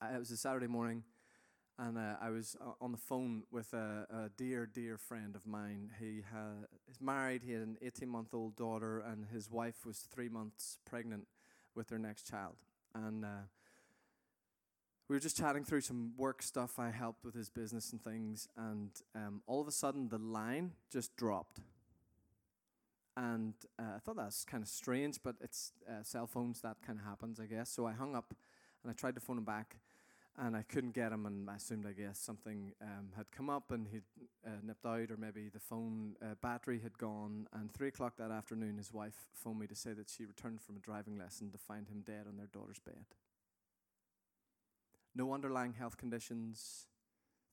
Uh, 0.00 0.16
it 0.16 0.18
was 0.18 0.30
a 0.30 0.36
Saturday 0.36 0.66
morning, 0.66 1.04
and 1.78 1.98
uh, 1.98 2.14
I 2.20 2.30
was 2.30 2.56
uh, 2.60 2.72
on 2.80 2.92
the 2.92 2.98
phone 2.98 3.42
with 3.50 3.72
a, 3.74 4.06
a, 4.10 4.30
dear, 4.36 4.66
dear 4.66 4.96
friend 4.96 5.36
of 5.36 5.46
mine. 5.46 5.90
He 6.00 6.22
ha- 6.32 6.66
is 6.90 7.00
married, 7.00 7.42
he 7.44 7.52
had 7.52 7.62
an 7.62 7.76
18 7.82 8.08
month 8.08 8.32
old 8.32 8.56
daughter, 8.56 9.00
and 9.00 9.26
his 9.26 9.50
wife 9.50 9.84
was 9.84 9.98
three 9.98 10.28
months 10.28 10.78
pregnant 10.86 11.26
with 11.74 11.88
their 11.88 11.98
next 11.98 12.26
child. 12.26 12.54
And 12.94 13.24
uh, 13.24 13.44
we 15.08 15.16
were 15.16 15.20
just 15.20 15.36
chatting 15.36 15.64
through 15.64 15.82
some 15.82 16.12
work 16.16 16.42
stuff. 16.42 16.78
I 16.78 16.90
helped 16.90 17.24
with 17.24 17.34
his 17.34 17.50
business 17.50 17.92
and 17.92 18.02
things, 18.02 18.48
and 18.56 18.90
um, 19.14 19.42
all 19.46 19.60
of 19.60 19.68
a 19.68 19.72
sudden 19.72 20.08
the 20.08 20.18
line 20.18 20.72
just 20.90 21.14
dropped. 21.16 21.60
And 23.18 23.54
uh, 23.78 23.96
I 23.96 23.98
thought 23.98 24.16
that's 24.16 24.44
kind 24.44 24.62
of 24.62 24.68
strange, 24.68 25.18
but 25.22 25.36
it's 25.40 25.72
uh, 25.88 26.02
cell 26.02 26.26
phones 26.26 26.60
that 26.62 26.76
kind 26.86 26.98
of 26.98 27.04
happens, 27.04 27.38
I 27.38 27.46
guess. 27.46 27.70
So 27.70 27.86
I 27.86 27.92
hung 27.92 28.16
up, 28.16 28.34
and 28.82 28.90
I 28.90 28.94
tried 28.94 29.14
to 29.14 29.20
phone 29.20 29.38
him 29.38 29.44
back, 29.44 29.76
and 30.38 30.56
I 30.56 30.62
couldn't 30.62 30.94
get 30.94 31.12
him. 31.12 31.26
And 31.26 31.48
I 31.48 31.56
assumed, 31.56 31.86
I 31.86 31.92
guess, 31.92 32.18
something 32.18 32.72
um, 32.82 33.08
had 33.16 33.30
come 33.30 33.48
up, 33.48 33.70
and 33.70 33.86
he'd 33.88 34.02
uh, 34.46 34.50
nipped 34.62 34.86
out, 34.86 35.10
or 35.10 35.16
maybe 35.18 35.48
the 35.48 35.60
phone 35.60 36.16
uh, 36.22 36.34
battery 36.42 36.80
had 36.82 36.98
gone. 36.98 37.46
And 37.52 37.72
three 37.72 37.88
o'clock 37.88 38.14
that 38.18 38.30
afternoon, 38.30 38.76
his 38.76 38.92
wife 38.92 39.28
phoned 39.32 39.58
me 39.60 39.66
to 39.66 39.74
say 39.74 39.92
that 39.92 40.10
she 40.10 40.24
returned 40.24 40.60
from 40.60 40.76
a 40.76 40.80
driving 40.80 41.18
lesson 41.18 41.50
to 41.52 41.58
find 41.58 41.88
him 41.88 42.02
dead 42.04 42.26
on 42.28 42.36
their 42.36 42.48
daughter's 42.48 42.78
bed 42.78 43.04
no 45.16 45.32
underlying 45.32 45.72
health 45.72 45.96
conditions, 45.96 46.86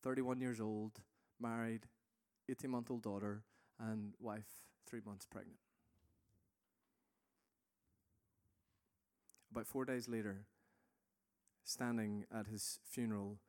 31 0.03 0.41
years 0.41 0.59
old, 0.59 0.99
married, 1.39 1.87
18 2.49 2.69
month 2.69 2.91
old 2.91 3.01
daughter, 3.01 3.43
and 3.79 4.13
wife 4.19 4.65
three 4.85 4.99
months 5.05 5.25
pregnant. 5.25 5.57
About 9.49 9.65
four 9.65 9.85
days 9.85 10.09
later, 10.09 10.45
standing 11.63 12.25
at 12.33 12.47
his 12.47 12.79
funeral, 12.85 13.39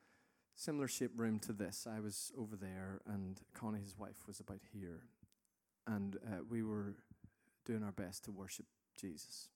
similar 0.55 0.89
shaped 0.89 1.19
room 1.19 1.39
to 1.41 1.53
this, 1.53 1.87
I 1.91 2.01
was 2.01 2.33
over 2.39 2.57
there, 2.57 3.01
and 3.07 3.41
Connie, 3.55 3.81
his 3.81 3.99
wife, 3.99 4.27
was 4.27 4.41
about 4.41 4.61
here. 4.73 5.03
And 5.87 6.17
uh, 6.17 6.39
we 6.49 6.63
were 6.63 6.95
doing 7.65 7.83
our 7.83 7.93
best 7.93 8.25
to 8.25 8.33
worship 8.33 8.67
Jesus. 8.99 9.49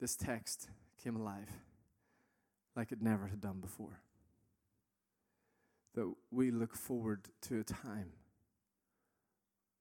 This 0.00 0.16
text 0.16 0.68
came 1.02 1.16
alive 1.16 1.48
like 2.74 2.92
it 2.92 3.00
never 3.00 3.28
had 3.28 3.40
done 3.40 3.60
before. 3.60 4.00
That 5.94 6.12
we 6.30 6.50
look 6.50 6.76
forward 6.76 7.28
to 7.42 7.60
a 7.60 7.64
time 7.64 8.12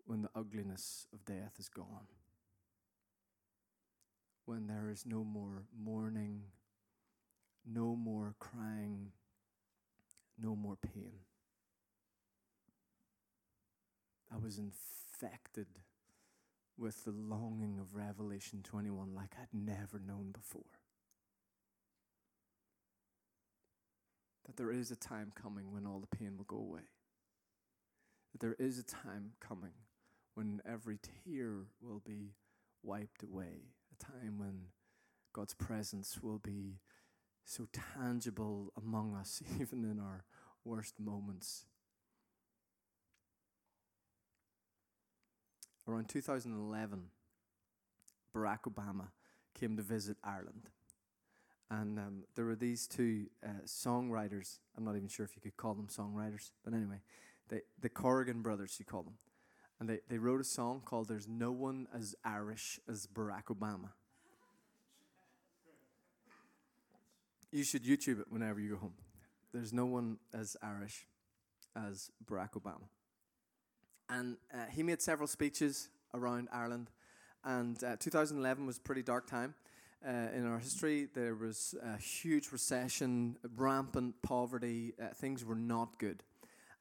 when 0.06 0.22
the 0.22 0.30
ugliness 0.34 1.08
of 1.12 1.26
death 1.26 1.56
is 1.60 1.68
gone, 1.68 2.08
when 4.46 4.68
there 4.68 4.90
is 4.90 5.06
no 5.06 5.24
more 5.24 5.64
mourning, 5.78 6.42
no 7.66 7.96
more 7.96 8.36
crying, 8.40 9.12
no 10.42 10.56
more 10.56 10.76
pain. 10.76 11.14
I 14.34 14.38
was 14.38 14.58
infected 14.58 15.68
with 16.78 17.06
the 17.06 17.12
longing 17.12 17.80
of 17.80 17.96
Revelation 17.96 18.62
21 18.64 19.16
like 19.16 19.34
I'd 19.40 19.48
never 19.54 20.00
known 20.00 20.32
before. 20.32 20.64
that 24.46 24.58
there 24.58 24.72
is 24.72 24.92
a 24.92 24.96
time 24.96 25.32
coming 25.36 25.72
when 25.72 25.86
all 25.86 26.00
the 26.00 26.18
pain 26.18 26.38
will 26.38 26.46
go 26.46 26.58
away. 26.58 26.88
That 28.32 28.40
there 28.42 28.56
is 28.60 28.78
a 28.78 28.84
time 28.84 29.32
coming 29.40 29.74
when 30.36 30.62
every 30.66 31.00
tear 31.26 31.66
will 31.82 32.02
be 32.06 32.34
wiped 32.84 33.24
away. 33.24 33.72
A 33.96 34.04
time 34.04 34.38
when 34.38 34.68
God's 35.34 35.54
presence 35.54 36.20
will 36.22 36.40
be 36.40 36.80
so 37.44 37.68
tangible 37.72 38.74
among 38.78 39.16
us, 39.16 39.42
even 39.60 39.84
in 39.84 40.00
our 40.00 40.26
worst 40.64 41.00
moments. 41.00 41.66
Around 45.88 46.10
2011, 46.10 47.04
Barack 48.36 48.62
Obama 48.68 49.10
came 49.54 49.78
to 49.78 49.84
visit 49.84 50.18
Ireland. 50.24 50.70
And 51.70 52.00
um, 52.00 52.24
there 52.36 52.46
were 52.46 52.56
these 52.56 52.88
two 52.88 53.28
uh, 53.44 53.66
songwriters. 53.66 54.60
I'm 54.76 54.84
not 54.84 54.96
even 54.96 55.08
sure 55.08 55.26
if 55.26 55.36
you 55.36 55.42
could 55.42 55.58
call 55.58 55.74
them 55.74 55.88
songwriters, 55.88 56.52
but 56.64 56.74
anyway, 56.74 57.02
they, 57.50 57.62
the 57.80 57.90
Corrigan 57.90 58.42
brothers, 58.42 58.76
you 58.80 58.86
call 58.86 59.04
them. 59.04 59.16
And 59.80 59.90
they, 59.90 60.00
they 60.10 60.18
wrote 60.18 60.40
a 60.40 60.46
song 60.46 60.82
called 60.86 61.10
There's 61.10 61.28
No 61.28 61.52
One 61.52 61.88
as 61.94 62.16
Irish 62.24 62.80
as 62.90 63.08
Barack 63.08 63.46
Obama. 63.46 63.90
You 67.52 67.64
should 67.64 67.84
YouTube 67.84 68.20
it 68.20 68.28
whenever 68.30 68.60
you 68.60 68.72
go 68.72 68.78
home. 68.78 68.94
There's 69.54 69.72
no 69.72 69.86
one 69.86 70.18
as 70.34 70.58
Irish 70.62 71.08
as 71.76 72.12
Barack 72.26 72.52
Obama. 72.52 72.88
And 74.10 74.38
uh, 74.54 74.66
he 74.70 74.84
made 74.84 75.02
several 75.02 75.28
speeches 75.28 75.90
around 76.14 76.50
Ireland. 76.52 76.90
And 77.44 77.82
uh, 77.84 77.96
2011 77.98 78.66
was 78.66 78.78
a 78.78 78.82
pretty 78.82 79.04
dark 79.04 79.28
time 79.28 79.54
uh, 80.06 80.12
in 80.36 80.46
our 80.46 80.60
history. 80.60 81.08
There 81.14 81.36
was 81.36 81.76
a 81.82 81.98
huge 81.98 82.52
recession, 82.52 83.38
rampant 83.56 84.16
poverty. 84.22 84.94
Uh, 85.02 85.08
things 85.16 85.46
were 85.46 85.56
not 85.56 85.98
good. 86.00 86.24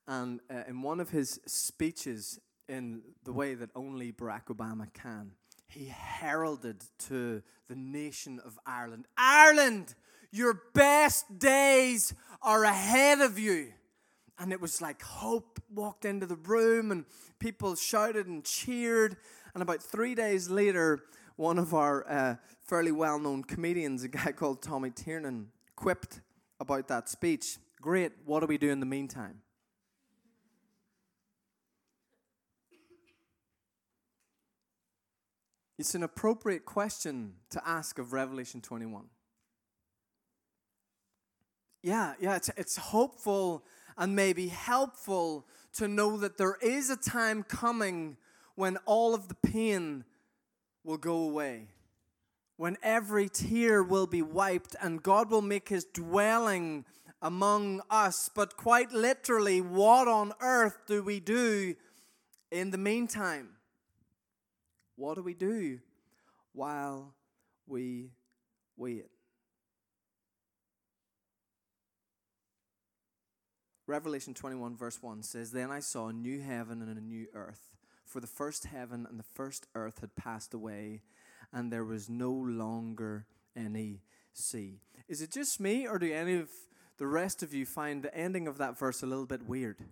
And 0.06 0.40
uh, 0.50 0.62
in 0.68 0.82
one 0.82 1.00
of 1.00 1.10
his 1.10 1.40
speeches, 1.46 2.40
in 2.68 3.02
the 3.24 3.32
way 3.32 3.54
that 3.54 3.70
only 3.74 4.12
Barack 4.12 4.46
Obama 4.46 4.92
can, 4.92 5.32
he 5.66 5.86
heralded 5.86 6.84
to 6.98 7.42
the 7.68 7.74
nation 7.74 8.40
of 8.44 8.58
Ireland 8.66 9.06
Ireland, 9.16 9.94
your 10.30 10.60
best 10.74 11.38
days 11.38 12.12
are 12.42 12.64
ahead 12.64 13.20
of 13.20 13.38
you. 13.38 13.72
And 14.38 14.52
it 14.52 14.60
was 14.60 14.82
like 14.82 15.00
hope 15.02 15.60
walked 15.72 16.04
into 16.04 16.26
the 16.26 16.36
room, 16.36 16.90
and 16.90 17.04
people 17.38 17.76
shouted 17.76 18.26
and 18.26 18.44
cheered. 18.44 19.16
And 19.54 19.62
about 19.62 19.80
three 19.80 20.16
days 20.16 20.48
later, 20.48 21.04
one 21.36 21.58
of 21.58 21.72
our 21.72 22.04
uh, 22.08 22.34
fairly 22.62 22.92
well 22.92 23.18
known 23.18 23.44
comedians, 23.44 24.02
a 24.02 24.08
guy 24.08 24.32
called 24.32 24.60
Tommy 24.60 24.90
Tiernan, 24.90 25.50
quipped 25.76 26.20
about 26.58 26.88
that 26.88 27.08
speech. 27.08 27.58
Great, 27.80 28.12
what 28.24 28.40
do 28.40 28.46
we 28.46 28.58
do 28.58 28.70
in 28.70 28.80
the 28.80 28.86
meantime? 28.86 29.40
It's 35.76 35.94
an 35.96 36.04
appropriate 36.04 36.64
question 36.64 37.34
to 37.50 37.60
ask 37.68 37.98
of 37.98 38.12
Revelation 38.12 38.60
21. 38.60 39.06
Yeah, 41.82 42.14
yeah, 42.20 42.36
it's, 42.36 42.48
it's 42.56 42.76
hopeful 42.76 43.64
and 43.98 44.14
maybe 44.14 44.48
helpful 44.48 45.46
to 45.74 45.88
know 45.88 46.16
that 46.16 46.38
there 46.38 46.56
is 46.62 46.90
a 46.90 46.96
time 46.96 47.42
coming 47.42 48.16
when 48.54 48.76
all 48.86 49.14
of 49.14 49.26
the 49.28 49.34
pain 49.34 50.04
will 50.84 50.96
go 50.96 51.16
away, 51.16 51.68
when 52.56 52.76
every 52.82 53.28
tear 53.28 53.82
will 53.82 54.06
be 54.06 54.22
wiped, 54.22 54.76
and 54.80 55.02
God 55.02 55.28
will 55.28 55.42
make 55.42 55.68
his 55.68 55.84
dwelling 55.84 56.84
among 57.20 57.82
us. 57.90 58.30
But 58.32 58.56
quite 58.56 58.92
literally, 58.92 59.60
what 59.60 60.06
on 60.06 60.32
earth 60.40 60.78
do 60.86 61.02
we 61.02 61.18
do 61.18 61.74
in 62.52 62.70
the 62.70 62.78
meantime? 62.78 63.53
What 64.96 65.16
do 65.16 65.22
we 65.22 65.34
do 65.34 65.80
while 66.52 67.14
we 67.66 68.12
wait? 68.76 69.06
Revelation 73.86 74.32
21, 74.32 74.76
verse 74.76 75.02
1 75.02 75.22
says, 75.22 75.50
Then 75.50 75.70
I 75.70 75.80
saw 75.80 76.08
a 76.08 76.12
new 76.12 76.40
heaven 76.40 76.80
and 76.80 76.96
a 76.96 77.02
new 77.02 77.26
earth, 77.34 77.76
for 78.06 78.20
the 78.20 78.26
first 78.26 78.64
heaven 78.64 79.06
and 79.08 79.18
the 79.18 79.24
first 79.34 79.66
earth 79.74 80.00
had 80.00 80.16
passed 80.16 80.54
away, 80.54 81.02
and 81.52 81.70
there 81.70 81.84
was 81.84 82.08
no 82.08 82.30
longer 82.32 83.26
any 83.54 84.00
sea. 84.32 84.80
Is 85.06 85.20
it 85.20 85.30
just 85.30 85.60
me, 85.60 85.86
or 85.86 85.98
do 85.98 86.10
any 86.10 86.36
of 86.36 86.48
the 86.96 87.06
rest 87.06 87.42
of 87.42 87.52
you 87.52 87.66
find 87.66 88.02
the 88.02 88.16
ending 88.16 88.48
of 88.48 88.56
that 88.56 88.78
verse 88.78 89.02
a 89.02 89.06
little 89.06 89.26
bit 89.26 89.46
weird? 89.46 89.84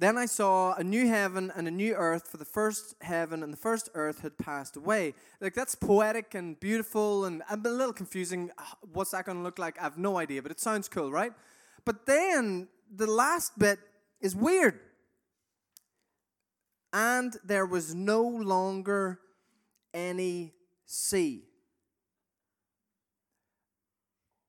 Then 0.00 0.16
I 0.16 0.24
saw 0.24 0.72
a 0.76 0.82
new 0.82 1.06
heaven 1.08 1.52
and 1.54 1.68
a 1.68 1.70
new 1.70 1.92
earth, 1.94 2.26
for 2.26 2.38
the 2.38 2.44
first 2.46 2.94
heaven 3.02 3.42
and 3.42 3.52
the 3.52 3.58
first 3.58 3.90
earth 3.92 4.22
had 4.22 4.38
passed 4.38 4.78
away. 4.78 5.12
Like, 5.42 5.52
that's 5.52 5.74
poetic 5.74 6.34
and 6.34 6.58
beautiful, 6.58 7.26
and 7.26 7.42
a 7.50 7.56
little 7.58 7.92
confusing. 7.92 8.50
Ah, 8.56 8.78
what's 8.94 9.10
that 9.10 9.26
going 9.26 9.36
to 9.36 9.44
look 9.44 9.58
like? 9.58 9.78
I 9.78 9.82
have 9.82 9.98
no 9.98 10.16
idea, 10.16 10.40
but 10.40 10.50
it 10.50 10.58
sounds 10.58 10.88
cool, 10.88 11.12
right? 11.12 11.32
But 11.84 12.06
then 12.06 12.68
the 12.90 13.06
last 13.06 13.58
bit 13.58 13.78
is 14.22 14.34
weird. 14.34 14.80
And 16.94 17.36
there 17.44 17.66
was 17.66 17.94
no 17.94 18.22
longer 18.22 19.20
any 19.92 20.54
sea. 20.86 21.44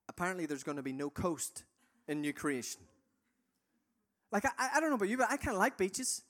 Apparently, 0.08 0.46
there's 0.46 0.64
going 0.64 0.78
to 0.78 0.82
be 0.82 0.94
no 0.94 1.10
coast 1.10 1.66
in 2.08 2.22
new 2.22 2.32
creation. 2.32 2.80
Like, 4.32 4.46
I, 4.46 4.70
I 4.76 4.80
don't 4.80 4.90
know 4.90 4.96
about 4.96 5.10
you, 5.10 5.18
but 5.18 5.28
I 5.30 5.38
kind 5.38 5.56
of 5.56 5.60
like 5.60 5.78
beaches. 5.78 6.24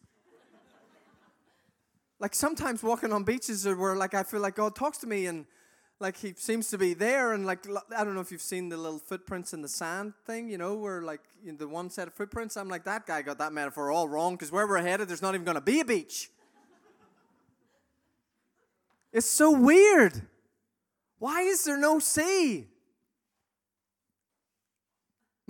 like, 2.20 2.34
sometimes 2.34 2.82
walking 2.82 3.14
on 3.14 3.24
beaches 3.24 3.68
are 3.68 3.76
where, 3.76 3.96
like, 3.96 4.14
I 4.14 4.24
feel 4.24 4.40
like 4.40 4.56
God 4.56 4.76
talks 4.76 4.98
to 5.00 5.08
me 5.08 5.28
and, 5.28 5.46
like, 6.00 6.18
He 6.18 6.34
seems 6.36 6.70
to 6.72 6.78
be 6.78 6.94
there. 6.94 7.34
And, 7.34 7.46
like, 7.46 7.60
I 7.96 8.04
don't 8.04 8.16
know 8.16 8.22
if 8.22 8.32
you've 8.32 8.42
seen 8.42 8.70
the 8.70 8.78
little 8.78 9.00
footprints 9.00 9.54
in 9.54 9.62
the 9.62 9.68
sand 9.68 10.14
thing, 10.26 10.50
you 10.50 10.58
know, 10.58 10.76
where, 10.76 11.04
like, 11.04 11.22
the 11.46 11.68
one 11.68 11.90
set 11.90 12.08
of 12.08 12.16
footprints, 12.16 12.58
I'm 12.58 12.70
like, 12.70 12.86
that 12.86 13.06
guy 13.06 13.22
got 13.22 13.38
that 13.38 13.54
metaphor 13.54 13.92
all 13.92 14.10
wrong 14.10 14.34
because 14.36 14.52
where 14.52 14.68
we're 14.68 14.82
headed, 14.82 15.08
there's 15.08 15.22
not 15.22 15.36
even 15.36 15.46
going 15.46 15.56
to 15.56 15.62
be 15.62 15.80
a 15.80 15.86
beach. 15.86 16.30
It's 19.14 19.30
so 19.30 19.52
weird. 19.52 20.22
Why 21.20 21.42
is 21.42 21.66
there 21.66 21.78
no 21.78 22.00
sea? 22.00 22.71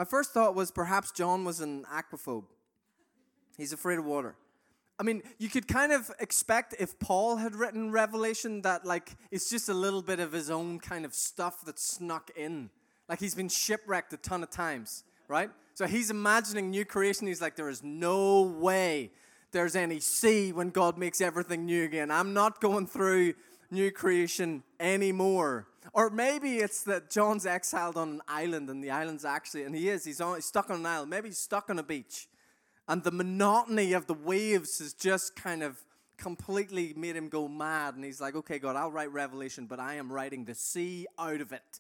My 0.02 0.06
first 0.06 0.34
thought 0.34 0.56
was 0.56 0.72
perhaps 0.72 1.12
John 1.12 1.46
was 1.46 1.60
an 1.60 1.84
aquaphobe. 1.84 2.46
He's 3.56 3.72
afraid 3.72 4.00
of 4.00 4.06
water. 4.06 4.34
I 4.98 5.04
mean, 5.04 5.22
you 5.38 5.48
could 5.48 5.68
kind 5.68 5.92
of 5.92 6.10
expect 6.20 6.74
if 6.80 6.98
Paul 6.98 7.36
had 7.36 7.56
written 7.56 7.92
Revelation 7.92 8.64
that, 8.64 8.84
like, 8.84 9.12
it's 9.30 9.48
just 9.48 9.70
a 9.70 9.76
little 9.76 10.02
bit 10.02 10.20
of 10.20 10.32
his 10.32 10.50
own 10.50 10.80
kind 10.80 11.06
of 11.06 11.14
stuff 11.14 11.62
that's 11.64 11.84
snuck 11.84 12.32
in. 12.36 12.72
Like, 13.08 13.20
he's 13.20 13.36
been 13.36 13.48
shipwrecked 13.48 14.12
a 14.14 14.18
ton 14.18 14.42
of 14.42 14.50
times, 14.50 15.04
right? 15.28 15.52
So 15.76 15.86
he's 15.86 16.10
imagining 16.10 16.72
new 16.72 16.84
creation. 16.84 17.28
He's 17.28 17.40
like, 17.40 17.56
there 17.56 17.70
is 17.70 17.84
no 17.84 18.42
way 18.42 19.12
there's 19.52 19.76
any 19.76 20.00
sea 20.00 20.52
when 20.52 20.72
God 20.72 20.98
makes 20.98 21.22
everything 21.22 21.68
new 21.68 21.84
again. 21.84 22.10
I'm 22.10 22.34
not 22.34 22.60
going 22.60 22.88
through 22.88 23.36
new 23.72 23.92
creation 23.92 24.64
anymore. 24.80 25.68
Or 25.94 26.10
maybe 26.10 26.58
it's 26.58 26.84
that 26.84 27.10
John's 27.10 27.46
exiled 27.46 27.98
on 27.98 28.10
an 28.10 28.22
island 28.28 28.70
and 28.70 28.84
the 28.84 28.92
island's 28.92 29.26
actually, 29.26 29.64
and 29.64 29.76
he 29.76 29.90
is, 29.90 30.06
he's, 30.06 30.22
on, 30.22 30.36
he's 30.36 30.46
stuck 30.46 30.70
on 30.70 30.80
an 30.82 30.86
island. 30.86 31.10
Maybe 31.10 31.30
he's 31.30 31.38
stuck 31.38 31.70
on 31.70 31.80
a 31.80 31.84
beach. 31.84 32.28
And 32.88 33.04
the 33.04 33.12
monotony 33.12 33.94
of 33.94 34.08
the 34.08 34.14
waves 34.14 34.80
has 34.80 34.94
just 34.94 35.36
kind 35.36 35.64
of 35.64 35.78
completely 36.18 36.94
made 36.96 37.16
him 37.16 37.30
go 37.30 37.48
mad. 37.48 37.96
And 37.96 38.04
he's 38.04 38.22
like, 38.22 38.36
okay, 38.36 38.60
God, 38.60 38.76
I'll 38.76 38.92
write 38.92 39.12
Revelation, 39.12 39.66
but 39.66 39.80
I 39.80 39.96
am 39.96 40.12
writing 40.12 40.46
the 40.46 40.56
sea 40.56 41.08
out 41.18 41.42
of 41.42 41.52
it. 41.52 41.80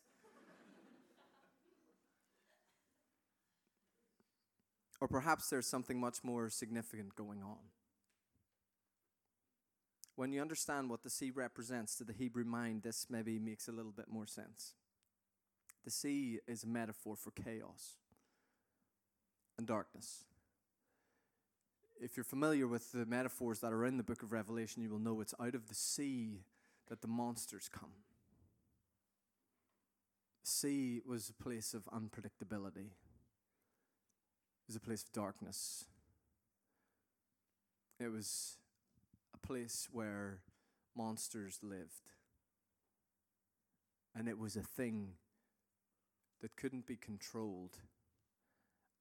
or 5.01 5.07
perhaps 5.07 5.49
there's 5.49 5.65
something 5.65 5.99
much 5.99 6.23
more 6.23 6.49
significant 6.49 7.15
going 7.15 7.41
on. 7.41 7.57
When 10.21 10.31
you 10.31 10.39
understand 10.39 10.87
what 10.87 11.01
the 11.01 11.09
sea 11.09 11.31
represents 11.31 11.95
to 11.95 12.03
the 12.03 12.13
Hebrew 12.13 12.43
mind, 12.43 12.83
this 12.83 13.07
maybe 13.09 13.39
makes 13.39 13.67
a 13.67 13.71
little 13.71 13.91
bit 13.91 14.05
more 14.07 14.27
sense. 14.27 14.75
The 15.83 15.89
sea 15.89 16.37
is 16.47 16.63
a 16.63 16.67
metaphor 16.67 17.15
for 17.15 17.31
chaos 17.31 17.95
and 19.57 19.65
darkness. 19.65 20.25
If 21.99 22.15
you're 22.15 22.23
familiar 22.23 22.67
with 22.67 22.91
the 22.91 23.07
metaphors 23.07 23.61
that 23.61 23.73
are 23.73 23.83
in 23.83 23.97
the 23.97 24.03
book 24.03 24.21
of 24.21 24.31
Revelation, 24.31 24.83
you 24.83 24.91
will 24.91 24.99
know 24.99 25.21
it's 25.21 25.33
out 25.41 25.55
of 25.55 25.69
the 25.69 25.73
sea 25.73 26.43
that 26.87 27.01
the 27.01 27.07
monsters 27.07 27.67
come. 27.67 27.93
The 30.43 30.51
sea 30.51 31.01
was 31.03 31.31
a 31.31 31.43
place 31.43 31.73
of 31.73 31.85
unpredictability, 31.85 32.91
it 32.91 34.67
was 34.67 34.75
a 34.75 34.81
place 34.81 35.01
of 35.01 35.11
darkness. 35.13 35.85
It 37.99 38.11
was 38.11 38.57
place 39.41 39.87
where 39.91 40.39
monsters 40.95 41.59
lived. 41.61 42.11
And 44.15 44.27
it 44.27 44.37
was 44.37 44.55
a 44.55 44.61
thing 44.61 45.13
that 46.41 46.55
couldn't 46.57 46.85
be 46.85 46.97
controlled 46.97 47.77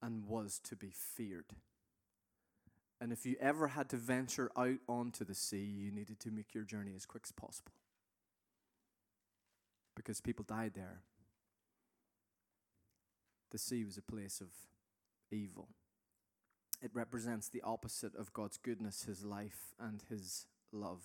and 0.01 0.25
was 0.25 0.59
to 0.65 0.75
be 0.75 0.91
feared. 0.91 1.53
And 2.99 3.11
if 3.11 3.25
you 3.25 3.35
ever 3.41 3.69
had 3.69 3.89
to 3.89 3.97
venture 3.97 4.51
out 4.55 4.77
onto 4.87 5.25
the 5.25 5.35
sea, 5.35 5.63
you 5.63 5.91
needed 5.91 6.19
to 6.21 6.31
make 6.31 6.53
your 6.53 6.63
journey 6.63 6.93
as 6.95 7.05
quick 7.05 7.23
as 7.25 7.31
possible. 7.31 7.73
Because 9.95 10.21
people 10.21 10.45
died 10.47 10.73
there. 10.75 11.01
The 13.49 13.57
sea 13.57 13.83
was 13.83 13.97
a 13.97 14.01
place 14.01 14.39
of 14.39 14.47
evil. 15.31 15.67
It 16.81 16.91
represents 16.93 17.47
the 17.47 17.61
opposite 17.61 18.15
of 18.15 18.33
God's 18.33 18.57
goodness, 18.57 19.03
His 19.03 19.23
life, 19.23 19.73
and 19.79 20.03
His 20.09 20.47
love. 20.71 21.03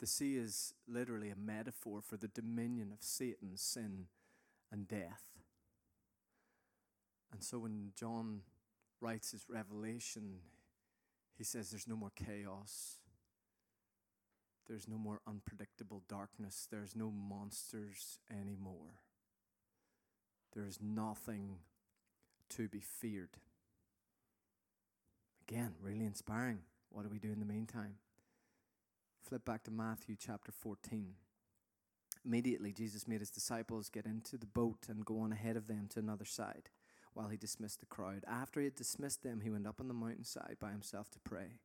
The 0.00 0.06
sea 0.06 0.36
is 0.36 0.74
literally 0.86 1.30
a 1.30 1.36
metaphor 1.36 2.00
for 2.02 2.16
the 2.16 2.28
dominion 2.28 2.90
of 2.92 3.02
Satan, 3.02 3.56
sin, 3.56 4.06
and 4.70 4.86
death. 4.86 5.22
And 7.32 7.42
so 7.42 7.58
when 7.58 7.92
John 7.96 8.42
writes 9.00 9.32
his 9.32 9.44
revelation, 9.48 10.40
he 11.36 11.44
says 11.44 11.70
there's 11.70 11.88
no 11.88 11.96
more 11.96 12.12
chaos. 12.14 13.00
There's 14.68 14.88
no 14.88 14.96
more 14.96 15.20
unpredictable 15.26 16.02
darkness. 16.08 16.68
There's 16.70 16.94
no 16.94 17.10
monsters 17.10 18.18
anymore. 18.30 19.00
There 20.54 20.66
is 20.66 20.78
nothing 20.80 21.58
to 22.50 22.68
be 22.68 22.80
feared. 22.80 23.36
Again, 25.48 25.74
really 25.82 26.06
inspiring. 26.06 26.60
What 26.90 27.02
do 27.02 27.10
we 27.10 27.18
do 27.18 27.30
in 27.30 27.38
the 27.38 27.44
meantime? 27.44 27.96
Flip 29.28 29.44
back 29.44 29.62
to 29.64 29.70
Matthew 29.70 30.16
chapter 30.18 30.52
14. 30.52 31.14
Immediately, 32.24 32.72
Jesus 32.72 33.06
made 33.06 33.20
his 33.20 33.30
disciples 33.30 33.90
get 33.90 34.06
into 34.06 34.38
the 34.38 34.46
boat 34.46 34.86
and 34.88 35.04
go 35.04 35.20
on 35.20 35.32
ahead 35.32 35.56
of 35.56 35.66
them 35.66 35.86
to 35.90 36.00
another 36.00 36.24
side 36.24 36.70
while 37.12 37.28
he 37.28 37.36
dismissed 37.36 37.80
the 37.80 37.86
crowd. 37.86 38.24
After 38.26 38.60
he 38.60 38.64
had 38.64 38.74
dismissed 38.74 39.22
them, 39.22 39.40
he 39.42 39.50
went 39.50 39.66
up 39.66 39.80
on 39.80 39.88
the 39.88 39.94
mountainside 39.94 40.56
by 40.58 40.70
himself 40.70 41.10
to 41.10 41.18
pray. 41.18 41.58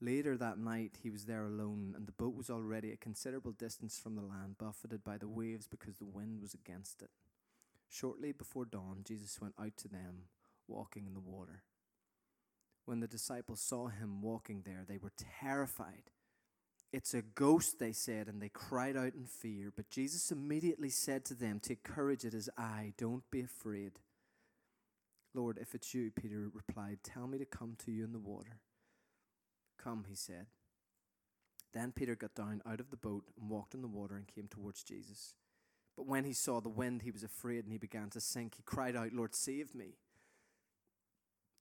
Later 0.00 0.36
that 0.36 0.58
night, 0.58 0.98
he 1.00 1.10
was 1.10 1.26
there 1.26 1.44
alone, 1.44 1.94
and 1.96 2.08
the 2.08 2.12
boat 2.12 2.34
was 2.34 2.50
already 2.50 2.90
a 2.90 2.96
considerable 2.96 3.52
distance 3.52 4.00
from 4.00 4.16
the 4.16 4.22
land, 4.22 4.58
buffeted 4.58 5.04
by 5.04 5.16
the 5.16 5.28
waves 5.28 5.68
because 5.68 5.98
the 5.98 6.04
wind 6.04 6.40
was 6.40 6.54
against 6.54 7.02
it. 7.02 7.10
Shortly 7.88 8.32
before 8.32 8.64
dawn, 8.64 9.02
Jesus 9.04 9.40
went 9.40 9.54
out 9.60 9.76
to 9.76 9.88
them, 9.88 10.24
walking 10.66 11.06
in 11.06 11.14
the 11.14 11.20
water. 11.20 11.62
When 12.88 13.00
the 13.00 13.06
disciples 13.06 13.60
saw 13.60 13.88
him 13.88 14.22
walking 14.22 14.62
there, 14.64 14.86
they 14.88 14.96
were 14.96 15.12
terrified 15.42 16.04
It's 16.90 17.12
a 17.12 17.20
ghost, 17.20 17.78
they 17.78 17.92
said, 17.92 18.28
and 18.28 18.40
they 18.40 18.48
cried 18.48 18.96
out 18.96 19.12
in 19.14 19.26
fear. 19.26 19.70
But 19.76 19.90
Jesus 19.90 20.32
immediately 20.32 20.88
said 20.88 21.26
to 21.26 21.34
them, 21.34 21.60
Take 21.60 21.84
courage, 21.84 22.24
it 22.24 22.32
is 22.32 22.48
I, 22.56 22.94
don't 22.96 23.30
be 23.30 23.42
afraid. 23.42 24.00
Lord, 25.34 25.58
if 25.60 25.74
it's 25.74 25.92
you, 25.94 26.10
Peter 26.10 26.50
replied, 26.54 27.00
Tell 27.04 27.26
me 27.26 27.36
to 27.36 27.44
come 27.44 27.76
to 27.84 27.92
you 27.92 28.04
in 28.04 28.12
the 28.14 28.18
water. 28.18 28.60
Come, 29.78 30.06
he 30.08 30.14
said. 30.14 30.46
Then 31.74 31.92
Peter 31.92 32.16
got 32.16 32.34
down 32.34 32.62
out 32.66 32.80
of 32.80 32.90
the 32.90 32.96
boat 32.96 33.26
and 33.38 33.50
walked 33.50 33.74
in 33.74 33.82
the 33.82 33.88
water 33.88 34.16
and 34.16 34.26
came 34.26 34.48
towards 34.48 34.82
Jesus. 34.82 35.34
But 35.94 36.06
when 36.06 36.24
he 36.24 36.32
saw 36.32 36.62
the 36.62 36.70
wind, 36.70 37.02
he 37.02 37.10
was 37.10 37.22
afraid 37.22 37.64
and 37.64 37.72
he 37.72 37.78
began 37.78 38.08
to 38.12 38.20
sink. 38.20 38.54
He 38.56 38.62
cried 38.64 38.96
out, 38.96 39.12
Lord, 39.12 39.34
save 39.34 39.74
me. 39.74 39.98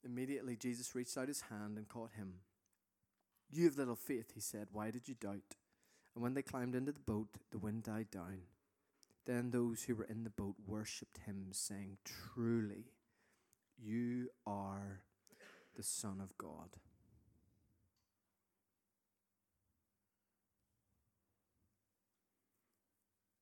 Immediately, 0.06 0.56
Jesus 0.56 0.96
reached 0.96 1.18
out 1.18 1.28
his 1.28 1.42
hand 1.42 1.78
and 1.78 1.88
caught 1.90 2.12
him. 2.14 2.36
You 3.50 3.66
have 3.66 3.78
little 3.78 3.96
faith, 3.96 4.32
he 4.34 4.40
said. 4.40 4.68
Why 4.72 4.92
did 4.92 5.08
you 5.08 5.16
doubt? 5.16 5.56
And 6.16 6.24
when 6.24 6.34
they 6.34 6.42
climbed 6.42 6.76
into 6.76 6.92
the 6.92 7.00
boat, 7.00 7.30
the 7.52 7.58
wind 7.58 7.84
died 7.84 8.12
down. 8.12 8.42
Then 9.26 9.52
those 9.52 9.84
who 9.84 9.96
were 9.96 10.06
in 10.06 10.24
the 10.24 10.30
boat 10.30 10.56
worshipped 10.66 11.20
him, 11.26 11.48
saying, 11.52 11.98
Truly, 12.06 12.86
you 13.78 14.30
are 14.46 15.02
the 15.76 15.84
Son 15.84 16.20
of 16.22 16.38
God. 16.38 16.78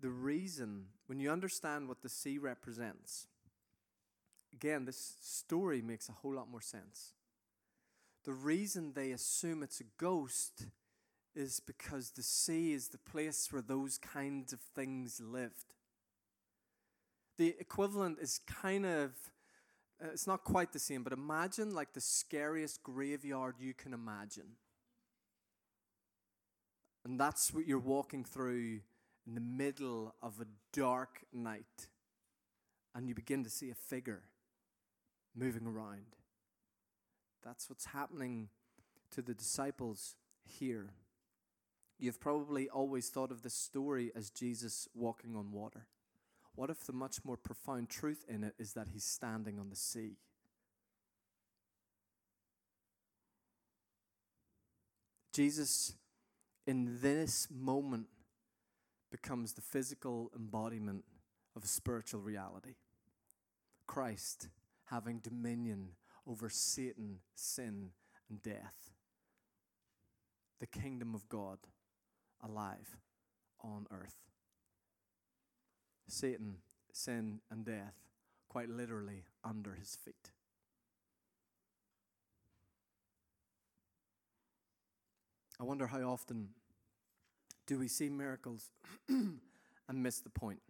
The 0.02 0.10
reason, 0.10 0.86
when 1.08 1.20
you 1.20 1.32
understand 1.32 1.88
what 1.88 2.02
the 2.02 2.10
sea 2.10 2.38
represents, 2.38 3.28
again, 4.56 4.86
this 4.86 5.16
story 5.22 5.82
makes 5.82 6.08
a 6.10 6.14
whole 6.14 6.36
lot 6.36 6.50
more 6.50 6.62
sense. 6.62 7.14
The 8.24 8.34
reason 8.34 8.94
they 8.94 9.12
assume 9.12 9.62
it's 9.62 9.82
a 9.82 9.86
ghost 9.98 10.68
is 11.36 11.60
because 11.60 12.12
the 12.12 12.24
sea 12.24 12.74
is 12.74 12.88
the 12.88 12.98
place 12.98 13.52
where 13.52 13.62
those 13.62 13.98
kinds 13.98 14.54
of 14.54 14.60
things 14.60 15.22
lived. 15.22 15.76
The 17.38 17.56
equivalent 17.60 18.20
is 18.22 18.40
kind 18.48 18.86
of, 18.86 19.12
uh, 20.02 20.08
it's 20.14 20.26
not 20.26 20.46
quite 20.46 20.72
the 20.72 20.80
same, 20.80 21.04
but 21.04 21.12
imagine 21.12 21.74
like 21.74 21.94
the 21.94 22.02
scariest 22.02 22.82
graveyard 22.82 23.56
you 23.60 23.74
can 23.74 23.94
imagine. 23.94 24.56
And 27.04 27.20
that's 27.20 27.54
what 27.54 27.68
you're 27.68 27.78
walking 27.78 28.24
through 28.24 28.80
in 29.28 29.36
the 29.36 29.42
middle 29.42 30.16
of 30.22 30.40
a 30.40 30.46
dark 30.72 31.26
night. 31.34 31.90
And 32.96 33.10
you 33.10 33.14
begin 33.14 33.44
to 33.44 33.50
see 33.50 33.70
a 33.70 33.76
figure 33.76 34.24
moving 35.36 35.68
around. 35.68 36.16
That's 37.44 37.70
what's 37.70 37.86
happening 37.86 38.50
to 39.12 39.22
the 39.22 39.34
disciples 39.34 40.16
here. 40.44 40.92
You've 42.00 42.20
probably 42.20 42.70
always 42.70 43.10
thought 43.10 43.32
of 43.32 43.42
this 43.42 43.54
story 43.54 44.12
as 44.16 44.30
Jesus 44.30 44.88
walking 44.94 45.36
on 45.36 45.52
water. 45.52 45.86
What 46.56 46.70
if 46.70 46.86
the 46.86 46.94
much 46.94 47.24
more 47.24 47.38
profound 47.38 47.90
truth 47.90 48.26
in 48.28 48.44
it 48.44 48.56
is 48.58 48.74
that 48.74 48.88
he's 48.94 49.04
standing 49.04 49.60
on 49.60 49.70
the 49.70 49.76
sea? 49.76 50.18
Jesus, 55.34 55.96
in 56.66 57.00
this 57.02 57.50
moment, 57.52 58.08
becomes 59.12 59.54
the 59.54 59.62
physical 59.62 60.32
embodiment 60.36 61.04
of 61.56 61.64
a 61.64 61.68
spiritual 61.68 62.22
reality. 62.22 62.76
Christ 63.86 64.48
having 64.86 65.20
dominion 65.20 65.90
over 66.28 66.50
Satan, 66.50 67.20
sin, 67.36 67.92
and 68.30 68.42
death. 68.42 68.92
The 70.60 70.68
kingdom 70.68 71.14
of 71.14 71.28
God 71.30 71.60
alive 72.44 72.98
on 73.62 73.88
earth. 73.92 74.16
Satan, 76.08 76.58
sin, 76.92 77.40
and 77.52 77.66
death 77.66 77.96
quite 78.50 78.70
literally 78.70 79.26
under 79.44 79.74
his 79.74 79.98
feet. 80.04 80.32
I 85.60 85.64
wonder 85.64 85.88
how 85.88 86.02
often 86.02 86.50
do 87.66 87.80
we 87.80 87.88
see 87.88 88.10
miracles 88.10 88.70
and 89.10 89.40
miss 89.90 90.20
the 90.20 90.30
point? 90.30 90.62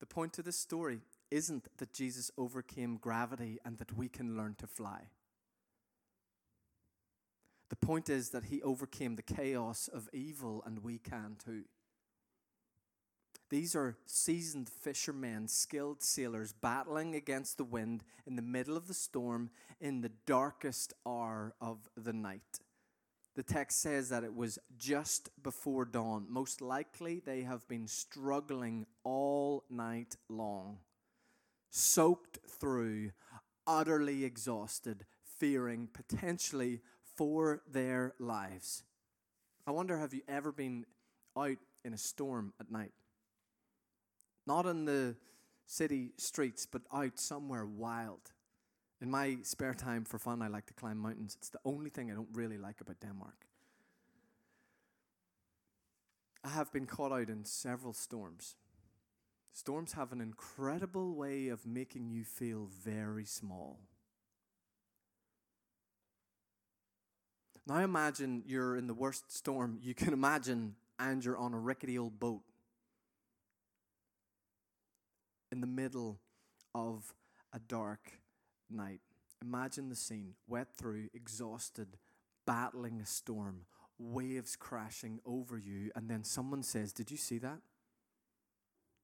The 0.00 0.06
point 0.06 0.32
to 0.34 0.42
this 0.42 0.58
story 0.58 1.00
isn't 1.30 1.68
that 1.78 1.92
Jesus 1.92 2.30
overcame 2.38 2.96
gravity 2.96 3.58
and 3.64 3.78
that 3.78 3.96
we 3.96 4.08
can 4.08 4.36
learn 4.36 4.54
to 4.58 4.66
fly. 4.66 5.08
The 7.68 7.76
point 7.76 8.08
is 8.08 8.30
that 8.30 8.44
he 8.44 8.62
overcame 8.62 9.16
the 9.16 9.22
chaos 9.22 9.88
of 9.88 10.08
evil 10.12 10.62
and 10.64 10.84
we 10.84 10.98
can 10.98 11.36
too. 11.44 11.64
These 13.48 13.76
are 13.76 13.96
seasoned 14.06 14.68
fishermen, 14.68 15.46
skilled 15.46 16.02
sailors, 16.02 16.52
battling 16.52 17.14
against 17.14 17.56
the 17.56 17.64
wind 17.64 18.02
in 18.26 18.34
the 18.34 18.42
middle 18.42 18.76
of 18.76 18.88
the 18.88 18.94
storm 18.94 19.50
in 19.80 20.00
the 20.00 20.10
darkest 20.26 20.92
hour 21.06 21.54
of 21.60 21.88
the 21.96 22.12
night. 22.12 22.60
The 23.36 23.44
text 23.44 23.80
says 23.80 24.08
that 24.08 24.24
it 24.24 24.34
was 24.34 24.58
just 24.78 25.28
before 25.42 25.84
dawn. 25.84 26.26
Most 26.28 26.60
likely, 26.60 27.20
they 27.20 27.42
have 27.42 27.68
been 27.68 27.86
struggling 27.86 28.86
all 29.04 29.64
night 29.70 30.16
long 30.28 30.78
soaked 31.70 32.38
through, 32.48 33.12
utterly 33.66 34.24
exhausted, 34.24 35.04
fearing 35.22 35.88
potentially 35.92 36.80
for 37.14 37.62
their 37.70 38.14
lives. 38.18 38.84
I 39.66 39.70
wonder 39.72 39.98
have 39.98 40.14
you 40.14 40.22
ever 40.28 40.52
been 40.52 40.86
out 41.36 41.58
in 41.84 41.92
a 41.92 41.98
storm 41.98 42.52
at 42.60 42.70
night? 42.70 42.92
Not 44.46 44.66
in 44.66 44.84
the 44.84 45.16
city 45.66 46.12
streets, 46.16 46.66
but 46.66 46.82
out 46.92 47.18
somewhere 47.18 47.66
wild. 47.66 48.32
In 49.00 49.10
my 49.10 49.38
spare 49.42 49.74
time 49.74 50.04
for 50.04 50.18
fun, 50.18 50.40
I 50.40 50.48
like 50.48 50.66
to 50.66 50.74
climb 50.74 50.98
mountains. 50.98 51.36
It's 51.38 51.50
the 51.50 51.58
only 51.64 51.90
thing 51.90 52.10
I 52.10 52.14
don't 52.14 52.28
really 52.32 52.56
like 52.56 52.80
about 52.80 53.00
Denmark. 53.00 53.46
I 56.44 56.50
have 56.50 56.72
been 56.72 56.86
caught 56.86 57.12
out 57.12 57.28
in 57.28 57.44
several 57.44 57.92
storms. 57.92 58.54
Storms 59.56 59.94
have 59.94 60.12
an 60.12 60.20
incredible 60.20 61.14
way 61.14 61.48
of 61.48 61.64
making 61.64 62.10
you 62.10 62.24
feel 62.24 62.68
very 62.84 63.24
small. 63.24 63.78
Now 67.66 67.78
imagine 67.78 68.42
you're 68.46 68.76
in 68.76 68.86
the 68.86 68.92
worst 68.92 69.34
storm 69.34 69.78
you 69.80 69.94
can 69.94 70.12
imagine 70.12 70.74
and 70.98 71.24
you're 71.24 71.38
on 71.38 71.54
a 71.54 71.58
rickety 71.58 71.96
old 71.96 72.20
boat 72.20 72.42
in 75.50 75.62
the 75.62 75.66
middle 75.66 76.20
of 76.74 77.14
a 77.54 77.58
dark 77.58 78.12
night. 78.68 79.00
Imagine 79.40 79.88
the 79.88 79.96
scene 79.96 80.34
wet 80.46 80.68
through, 80.76 81.08
exhausted, 81.14 81.96
battling 82.46 83.00
a 83.00 83.06
storm, 83.06 83.62
waves 83.98 84.54
crashing 84.54 85.18
over 85.24 85.56
you, 85.56 85.90
and 85.96 86.10
then 86.10 86.24
someone 86.24 86.62
says, 86.62 86.92
Did 86.92 87.10
you 87.10 87.16
see 87.16 87.38
that? 87.38 87.60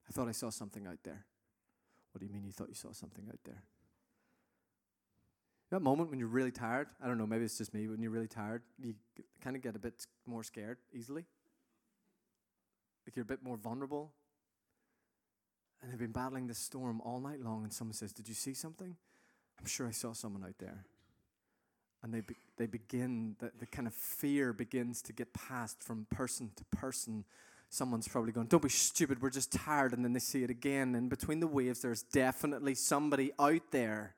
I 0.08 0.12
thought 0.12 0.28
I 0.28 0.32
saw 0.32 0.50
something 0.50 0.86
out 0.86 0.98
there. 1.04 1.24
What 2.12 2.20
do 2.20 2.26
you 2.26 2.32
mean 2.32 2.44
you 2.44 2.52
thought 2.52 2.68
you 2.68 2.74
saw 2.74 2.92
something 2.92 3.24
out 3.28 3.38
there? 3.44 3.62
That 5.70 5.80
moment 5.80 6.10
when 6.10 6.18
you're 6.18 6.28
really 6.28 6.50
tired, 6.50 6.88
I 7.02 7.06
don't 7.06 7.16
know, 7.16 7.26
maybe 7.26 7.44
it's 7.44 7.56
just 7.56 7.72
me, 7.72 7.88
when 7.88 8.02
you're 8.02 8.10
really 8.10 8.28
tired, 8.28 8.62
you 8.78 8.94
kind 9.40 9.56
of 9.56 9.62
get 9.62 9.74
a 9.74 9.78
bit 9.78 10.06
more 10.26 10.42
scared 10.42 10.76
easily. 10.92 11.24
Like 13.06 13.16
you're 13.16 13.22
a 13.22 13.26
bit 13.26 13.42
more 13.42 13.56
vulnerable. 13.56 14.12
And 15.80 15.90
they've 15.90 15.98
been 15.98 16.12
battling 16.12 16.46
this 16.46 16.58
storm 16.58 17.00
all 17.00 17.20
night 17.20 17.40
long, 17.40 17.64
and 17.64 17.72
someone 17.72 17.94
says, 17.94 18.12
Did 18.12 18.28
you 18.28 18.34
see 18.34 18.54
something? 18.54 18.96
I'm 19.58 19.66
sure 19.66 19.88
I 19.88 19.92
saw 19.92 20.12
someone 20.12 20.44
out 20.44 20.58
there. 20.58 20.84
And 22.02 22.12
they, 22.12 22.20
be, 22.20 22.34
they 22.56 22.66
begin, 22.66 23.36
the, 23.38 23.50
the 23.58 23.66
kind 23.66 23.86
of 23.86 23.94
fear 23.94 24.52
begins 24.52 25.02
to 25.02 25.12
get 25.12 25.32
passed 25.32 25.82
from 25.82 26.06
person 26.10 26.50
to 26.56 26.64
person 26.76 27.24
someone's 27.72 28.06
probably 28.06 28.32
going, 28.32 28.46
Don't 28.46 28.62
be 28.62 28.68
stupid, 28.68 29.22
we're 29.22 29.30
just 29.30 29.50
tired. 29.50 29.92
And 29.94 30.04
then 30.04 30.12
they 30.12 30.20
see 30.20 30.44
it 30.44 30.50
again. 30.50 30.94
And 30.94 31.08
between 31.08 31.40
the 31.40 31.46
waves, 31.46 31.80
there's 31.80 32.02
definitely 32.02 32.74
somebody 32.74 33.32
out 33.38 33.72
there. 33.72 34.14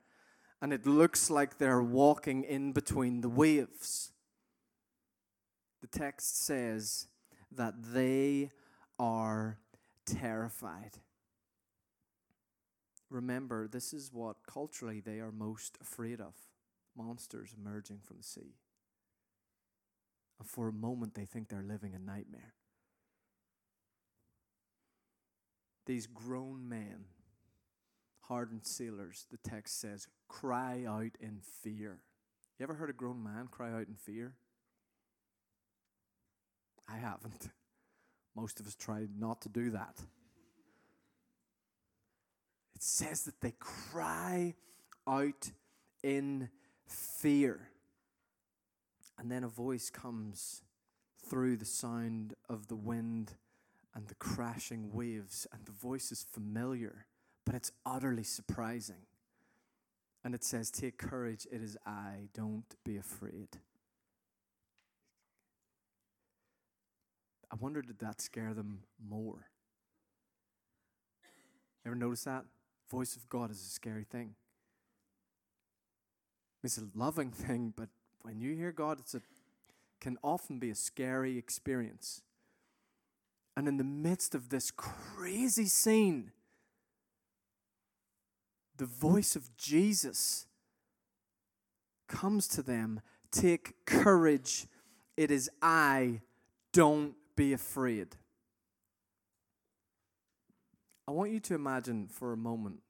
And 0.61 0.73
it 0.73 0.87
looks 0.87 1.31
like 1.31 1.59
they're 1.59 1.83
walking 1.83 2.43
in 2.43 2.73
between 2.73 3.21
the 3.21 3.29
waves. 3.29 4.13
The 5.81 5.87
text 5.87 6.45
says 6.45 7.07
that 7.53 7.75
they 7.93 8.51
are 8.99 9.59
terrified. 10.05 10.99
Remember, 13.11 13.69
this 13.69 13.93
is 13.93 14.11
what 14.13 14.37
culturally 14.49 15.01
they 15.01 15.21
are 15.21 15.31
most 15.31 15.79
afraid 15.81 16.21
of 16.21 16.35
monsters 16.97 17.55
emerging 17.57 18.01
from 18.03 18.17
the 18.17 18.25
sea. 18.25 18.57
And 20.41 20.49
for 20.49 20.69
a 20.69 20.73
moment, 20.73 21.15
they 21.15 21.27
think 21.27 21.49
they're 21.49 21.63
living 21.63 21.95
a 21.95 21.99
nightmare. 21.99 22.55
These 25.87 26.07
grown 26.07 26.69
men, 26.69 27.05
hardened 28.23 28.67
sailors, 28.67 29.27
the 29.31 29.37
text 29.49 29.81
says, 29.81 30.07
cry 30.29 30.85
out 30.87 31.17
in 31.21 31.41
fear. 31.63 32.01
You 32.59 32.65
ever 32.65 32.75
heard 32.75 32.91
a 32.91 32.95
grown 32.95 33.23
man 33.23 33.49
cry 33.51 33.73
out 33.73 33.87
in 33.89 33.97
fear? 33.97 34.35
I 36.89 36.97
haven't. 36.97 37.51
Most 38.35 38.61
of 38.61 38.67
us 38.67 38.75
try 38.75 39.07
not 39.19 39.43
to 39.43 39.49
do 39.49 39.71
that. 39.71 40.01
It 42.75 42.83
says 42.83 43.23
that 43.25 43.41
they 43.41 43.55
cry 43.59 44.55
out 45.07 45.51
in 46.03 46.49
fear. 46.87 47.69
And 49.19 49.31
then 49.31 49.45
a 49.45 49.49
voice 49.49 49.91
comes 49.91 50.63
through 51.29 51.57
the 51.57 51.65
sound 51.65 52.35
of 52.49 52.69
the 52.69 52.77
wind 52.77 53.35
and 53.95 54.09
the 54.09 54.15
crashing 54.15 54.93
waves, 54.93 55.47
and 55.53 55.65
the 55.65 55.73
voice 55.73 56.11
is 56.11 56.27
familiar, 56.33 57.07
but 57.47 57.55
it's 57.55 57.73
utterly 57.87 58.25
surprising. 58.25 59.07
And 60.25 60.35
it 60.35 60.43
says, 60.43 60.71
Take 60.71 60.99
courage, 60.99 61.47
it 61.53 61.63
is 61.63 61.77
I, 61.87 62.29
don't 62.35 62.65
be 62.85 62.97
afraid. 62.97 63.49
I 67.53 67.57
wonder, 67.61 67.83
did 67.83 68.01
that 68.01 68.21
scare 68.21 68.53
them 68.53 68.81
more? 69.07 69.47
Ever 71.87 71.95
notice 71.95 72.25
that? 72.25 72.45
Voice 72.91 73.15
of 73.15 73.29
God 73.29 73.51
is 73.51 73.61
a 73.61 73.71
scary 73.71 74.05
thing. 74.05 74.35
It's 76.65 76.79
a 76.79 76.89
loving 76.95 77.31
thing, 77.33 77.73
but 77.77 77.91
when 78.23 78.41
you 78.41 78.55
hear 78.55 78.73
God, 78.73 78.99
it's 78.99 79.15
a 79.15 79.21
can 80.01 80.19
often 80.23 80.59
be 80.59 80.69
a 80.69 80.75
scary 80.75 81.39
experience. 81.39 82.21
And 83.57 83.69
in 83.69 83.77
the 83.77 83.85
midst 83.85 84.35
of 84.35 84.49
this 84.49 84.71
crazy 84.71 85.67
scene, 85.67 86.33
the 88.77 88.87
voice 88.87 89.37
of 89.37 89.57
Jesus 89.57 90.47
comes 92.09 92.49
to 92.49 92.63
them 92.63 93.01
Take 93.31 93.85
courage, 93.85 94.69
it 95.17 95.33
is 95.33 95.51
I, 95.61 96.21
don't 96.73 97.15
be 97.35 97.53
afraid. 97.53 98.15
I 101.09 101.11
want 101.11 101.33
you 101.33 101.41
to 101.41 101.55
imagine 101.55 102.07
for 102.07 102.33
a 102.33 102.37
moment, 102.37 102.81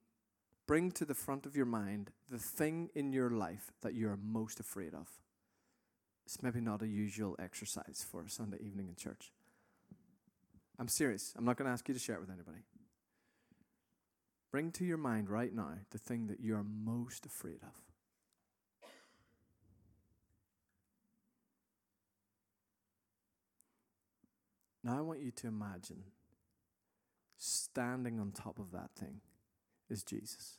bring 0.66 0.92
to 0.92 1.06
the 1.06 1.14
front 1.14 1.46
of 1.46 1.56
your 1.56 1.64
mind 1.64 2.10
the 2.30 2.38
thing 2.38 2.90
in 2.94 3.10
your 3.10 3.30
life 3.30 3.72
that 3.80 3.94
you're 3.94 4.18
most 4.22 4.60
afraid 4.60 4.92
of. 4.92 5.08
It's 6.26 6.42
maybe 6.42 6.60
not 6.60 6.82
a 6.82 6.86
usual 6.86 7.36
exercise 7.38 8.04
for 8.08 8.22
a 8.22 8.30
Sunday 8.30 8.58
evening 8.60 8.88
in 8.88 8.96
church. 8.96 9.32
I'm 10.78 10.88
serious. 10.88 11.32
I'm 11.36 11.44
not 11.44 11.56
going 11.56 11.66
to 11.66 11.72
ask 11.72 11.86
you 11.88 11.94
to 11.94 12.00
share 12.00 12.16
it 12.16 12.20
with 12.20 12.30
anybody. 12.30 12.64
Bring 14.50 14.70
to 14.72 14.84
your 14.84 14.98
mind 14.98 15.28
right 15.30 15.52
now 15.54 15.74
the 15.90 15.98
thing 15.98 16.28
that 16.28 16.40
you're 16.40 16.64
most 16.64 17.26
afraid 17.26 17.58
of. 17.62 17.80
Now 24.84 24.98
I 24.98 25.00
want 25.00 25.20
you 25.20 25.30
to 25.30 25.46
imagine 25.46 26.04
standing 27.38 28.20
on 28.20 28.32
top 28.32 28.58
of 28.58 28.70
that 28.72 28.90
thing 28.98 29.22
is 29.88 30.02
Jesus. 30.02 30.58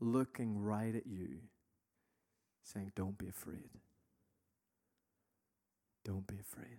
Looking 0.00 0.58
right 0.58 0.94
at 0.94 1.06
you, 1.06 1.38
saying, 2.64 2.92
Don't 2.96 3.16
be 3.16 3.28
afraid. 3.28 3.70
Don't 6.04 6.26
be 6.26 6.38
afraid. 6.40 6.78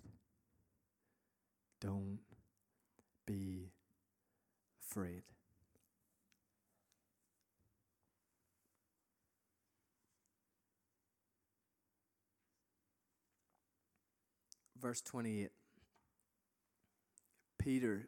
Don't 1.82 2.20
be 3.26 3.72
afraid. 4.82 5.24
Verse 14.82 15.02
28 15.02 15.52
Peter 17.58 18.08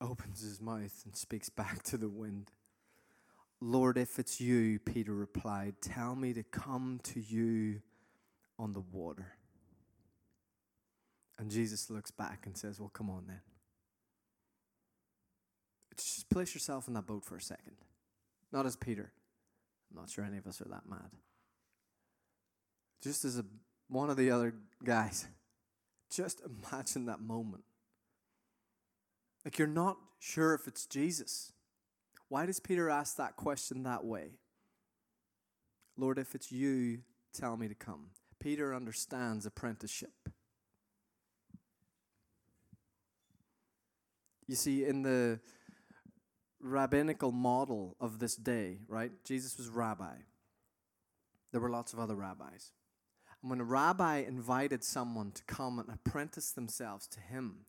opens 0.00 0.42
his 0.42 0.60
mouth 0.60 1.02
and 1.04 1.16
speaks 1.16 1.48
back 1.48 1.82
to 1.84 1.96
the 1.96 2.08
wind. 2.08 2.50
Lord, 3.60 3.96
if 3.96 4.18
it's 4.18 4.40
you, 4.40 4.78
Peter 4.80 5.14
replied, 5.14 5.76
tell 5.80 6.14
me 6.14 6.32
to 6.34 6.42
come 6.42 7.00
to 7.04 7.20
you 7.20 7.80
on 8.58 8.72
the 8.72 8.80
water. 8.80 9.34
And 11.38 11.50
Jesus 11.50 11.90
looks 11.90 12.10
back 12.10 12.46
and 12.46 12.56
says, 12.56 12.78
Well, 12.78 12.90
come 12.90 13.10
on 13.10 13.24
then. 13.26 13.40
Just 15.96 16.28
place 16.30 16.54
yourself 16.54 16.88
in 16.88 16.94
that 16.94 17.06
boat 17.06 17.24
for 17.24 17.36
a 17.36 17.40
second. 17.40 17.76
Not 18.52 18.66
as 18.66 18.76
Peter. 18.76 19.12
I'm 19.90 20.00
not 20.00 20.10
sure 20.10 20.24
any 20.24 20.38
of 20.38 20.46
us 20.46 20.60
are 20.60 20.68
that 20.68 20.88
mad. 20.88 21.10
Just 23.02 23.24
as 23.24 23.38
a, 23.38 23.44
one 23.88 24.10
of 24.10 24.16
the 24.16 24.30
other 24.30 24.54
guys. 24.84 25.26
Just 26.10 26.40
imagine 26.44 27.06
that 27.06 27.20
moment. 27.20 27.64
Like 29.44 29.58
you're 29.58 29.68
not 29.68 29.96
sure 30.18 30.54
if 30.54 30.66
it's 30.66 30.86
Jesus. 30.86 31.52
Why 32.28 32.46
does 32.46 32.60
Peter 32.60 32.88
ask 32.88 33.16
that 33.16 33.36
question 33.36 33.82
that 33.82 34.04
way? 34.04 34.38
Lord, 35.96 36.18
if 36.18 36.34
it's 36.34 36.50
you, 36.50 37.00
tell 37.34 37.56
me 37.56 37.68
to 37.68 37.74
come. 37.74 38.10
Peter 38.40 38.74
understands 38.74 39.46
apprenticeship. 39.46 40.28
You 44.52 44.56
see, 44.56 44.84
in 44.84 45.00
the 45.00 45.40
rabbinical 46.60 47.32
model 47.32 47.96
of 47.98 48.18
this 48.18 48.36
day, 48.36 48.80
right? 48.86 49.10
Jesus 49.24 49.56
was 49.56 49.70
rabbi. 49.70 50.16
There 51.52 51.60
were 51.62 51.70
lots 51.70 51.94
of 51.94 51.98
other 51.98 52.14
rabbis. 52.14 52.72
And 53.40 53.48
when 53.48 53.60
a 53.60 53.64
rabbi 53.64 54.18
invited 54.18 54.84
someone 54.84 55.30
to 55.30 55.42
come 55.44 55.78
and 55.78 55.88
apprentice 55.88 56.50
themselves 56.50 57.06
to 57.06 57.20
him, 57.20 57.64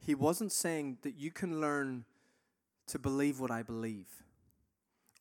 he 0.00 0.16
wasn't 0.16 0.50
saying 0.50 0.98
that 1.02 1.14
you 1.14 1.30
can 1.30 1.60
learn 1.60 2.04
to 2.88 2.98
believe 2.98 3.38
what 3.38 3.52
I 3.52 3.62
believe 3.62 4.08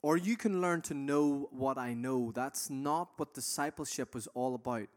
or 0.01 0.17
you 0.17 0.35
can 0.35 0.61
learn 0.61 0.81
to 0.81 0.95
know 0.95 1.47
what 1.51 1.77
I 1.77 1.93
know. 1.93 2.31
That's 2.33 2.71
not 2.71 3.09
what 3.17 3.35
discipleship 3.35 4.15
was 4.15 4.27
all 4.33 4.55
about. 4.55 4.87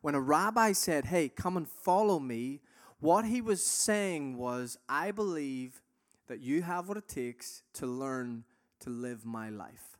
When 0.00 0.16
a 0.16 0.20
rabbi 0.20 0.72
said, 0.72 1.04
Hey, 1.04 1.28
come 1.28 1.56
and 1.56 1.68
follow 1.68 2.18
me, 2.18 2.60
what 3.04 3.26
he 3.26 3.42
was 3.42 3.62
saying 3.62 4.38
was, 4.38 4.78
I 4.88 5.10
believe 5.10 5.82
that 6.26 6.40
you 6.40 6.62
have 6.62 6.88
what 6.88 6.96
it 6.96 7.06
takes 7.06 7.62
to 7.74 7.86
learn 7.86 8.44
to 8.80 8.88
live 8.88 9.26
my 9.26 9.50
life. 9.50 9.98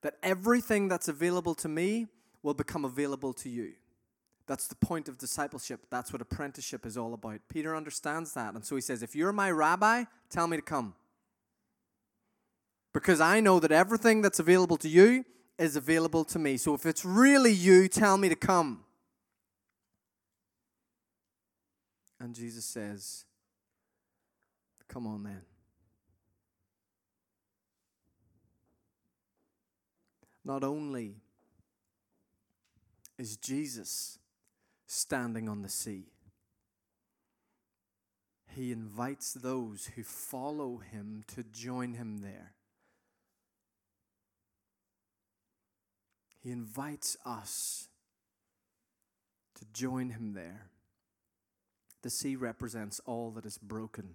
That 0.00 0.14
everything 0.22 0.88
that's 0.88 1.08
available 1.08 1.54
to 1.56 1.68
me 1.68 2.06
will 2.42 2.54
become 2.54 2.86
available 2.86 3.34
to 3.34 3.50
you. 3.50 3.72
That's 4.46 4.66
the 4.66 4.76
point 4.76 5.08
of 5.08 5.18
discipleship. 5.18 5.80
That's 5.90 6.10
what 6.10 6.22
apprenticeship 6.22 6.86
is 6.86 6.96
all 6.96 7.12
about. 7.12 7.40
Peter 7.50 7.76
understands 7.76 8.32
that. 8.32 8.54
And 8.54 8.64
so 8.64 8.74
he 8.74 8.80
says, 8.80 9.02
If 9.02 9.14
you're 9.14 9.32
my 9.32 9.50
rabbi, 9.50 10.04
tell 10.30 10.46
me 10.46 10.56
to 10.56 10.62
come. 10.62 10.94
Because 12.94 13.20
I 13.20 13.40
know 13.40 13.60
that 13.60 13.72
everything 13.72 14.22
that's 14.22 14.38
available 14.38 14.78
to 14.78 14.88
you 14.88 15.26
is 15.58 15.76
available 15.76 16.24
to 16.24 16.38
me. 16.38 16.56
So 16.56 16.72
if 16.72 16.86
it's 16.86 17.04
really 17.04 17.52
you, 17.52 17.88
tell 17.88 18.16
me 18.16 18.30
to 18.30 18.36
come. 18.36 18.85
And 22.18 22.34
Jesus 22.34 22.64
says, 22.64 23.24
Come 24.88 25.06
on 25.06 25.24
then. 25.24 25.42
Not 30.44 30.62
only 30.62 31.16
is 33.18 33.36
Jesus 33.36 34.18
standing 34.86 35.48
on 35.48 35.62
the 35.62 35.68
sea, 35.68 36.04
he 38.54 38.72
invites 38.72 39.34
those 39.34 39.90
who 39.96 40.02
follow 40.02 40.78
him 40.78 41.24
to 41.34 41.42
join 41.42 41.94
him 41.94 42.18
there. 42.18 42.52
He 46.42 46.52
invites 46.52 47.16
us 47.26 47.88
to 49.56 49.64
join 49.74 50.10
him 50.10 50.32
there. 50.32 50.70
The 52.06 52.10
sea 52.10 52.36
represents 52.36 53.00
all 53.04 53.32
that 53.32 53.44
is 53.44 53.58
broken 53.58 54.10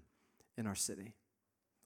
in 0.57 0.65
our 0.65 0.75
city, 0.75 1.13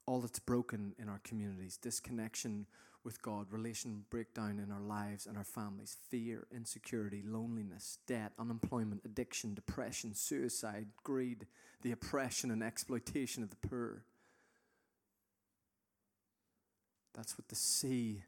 all 0.06 0.20
that's 0.20 0.38
broken 0.38 0.94
in 1.00 1.08
our 1.08 1.20
communities, 1.24 1.76
disconnection 1.78 2.66
with 3.02 3.20
God, 3.22 3.48
relation 3.50 4.04
breakdown 4.08 4.60
in 4.64 4.70
our 4.70 4.80
lives 4.80 5.26
and 5.26 5.36
our 5.36 5.42
families, 5.42 5.96
fear, 6.08 6.46
insecurity, 6.54 7.24
loneliness, 7.26 7.98
debt, 8.06 8.30
unemployment, 8.38 9.00
addiction, 9.04 9.52
depression, 9.52 10.14
suicide, 10.14 10.86
greed, 11.02 11.48
the 11.82 11.90
oppression 11.90 12.52
and 12.52 12.62
exploitation 12.62 13.42
of 13.42 13.50
the 13.50 13.68
poor. 13.68 14.04
That's 17.14 17.36
what 17.36 17.48
the 17.48 17.56
sea 17.56 18.22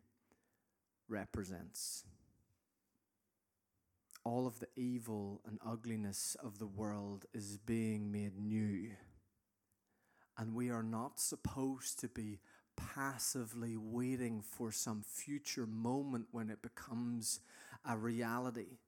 represents. 1.09 2.03
All 4.25 4.47
of 4.47 4.61
the 4.61 4.69
evil 4.77 5.41
and 5.47 5.59
ugliness 5.67 6.37
of 6.43 6.59
the 6.59 6.67
world 6.67 7.27
is 7.33 7.59
being 7.59 8.13
made 8.13 8.39
new. 8.39 8.91
And 10.37 10.55
we 10.55 10.71
are 10.71 10.83
not 10.83 11.19
supposed 11.21 11.99
to 12.01 12.09
be 12.09 12.41
passively 12.77 13.77
waiting 13.77 14.43
for 14.43 14.71
some 14.71 15.03
future 15.03 15.67
moment 15.67 16.27
when 16.31 16.51
it 16.51 16.63
becomes 16.63 17.41
a 17.89 17.97
reality. 17.97 18.79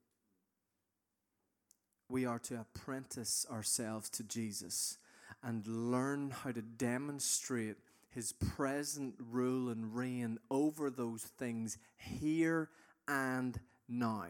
we 2.11 2.27
are 2.27 2.39
to 2.41 2.61
apprentice 2.61 3.47
ourselves 3.51 4.11
to 4.11 4.25
Jesus 4.25 4.99
and 5.43 5.67
learn 5.67 6.31
how 6.31 6.51
to 6.51 6.61
demonstrate 6.61 7.77
his 8.11 8.33
present 8.33 9.15
rule 9.19 9.71
and 9.71 9.95
reign 9.95 10.39
over 10.51 10.91
those 10.91 11.23
things 11.23 11.79
here 11.97 12.69
and 13.07 13.61
now. 13.89 14.27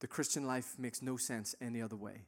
The 0.00 0.06
Christian 0.06 0.46
life 0.46 0.74
makes 0.78 1.02
no 1.02 1.16
sense 1.16 1.54
any 1.60 1.80
other 1.80 1.96
way. 1.96 2.26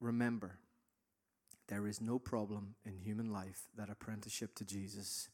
Remember, 0.00 0.58
there 1.68 1.86
is 1.86 2.00
no 2.00 2.18
problem 2.18 2.74
in 2.84 2.98
human 2.98 3.32
life 3.32 3.62
that 3.76 3.90
apprenticeship 3.90 4.54
to 4.56 4.64
Jesus 4.64 5.28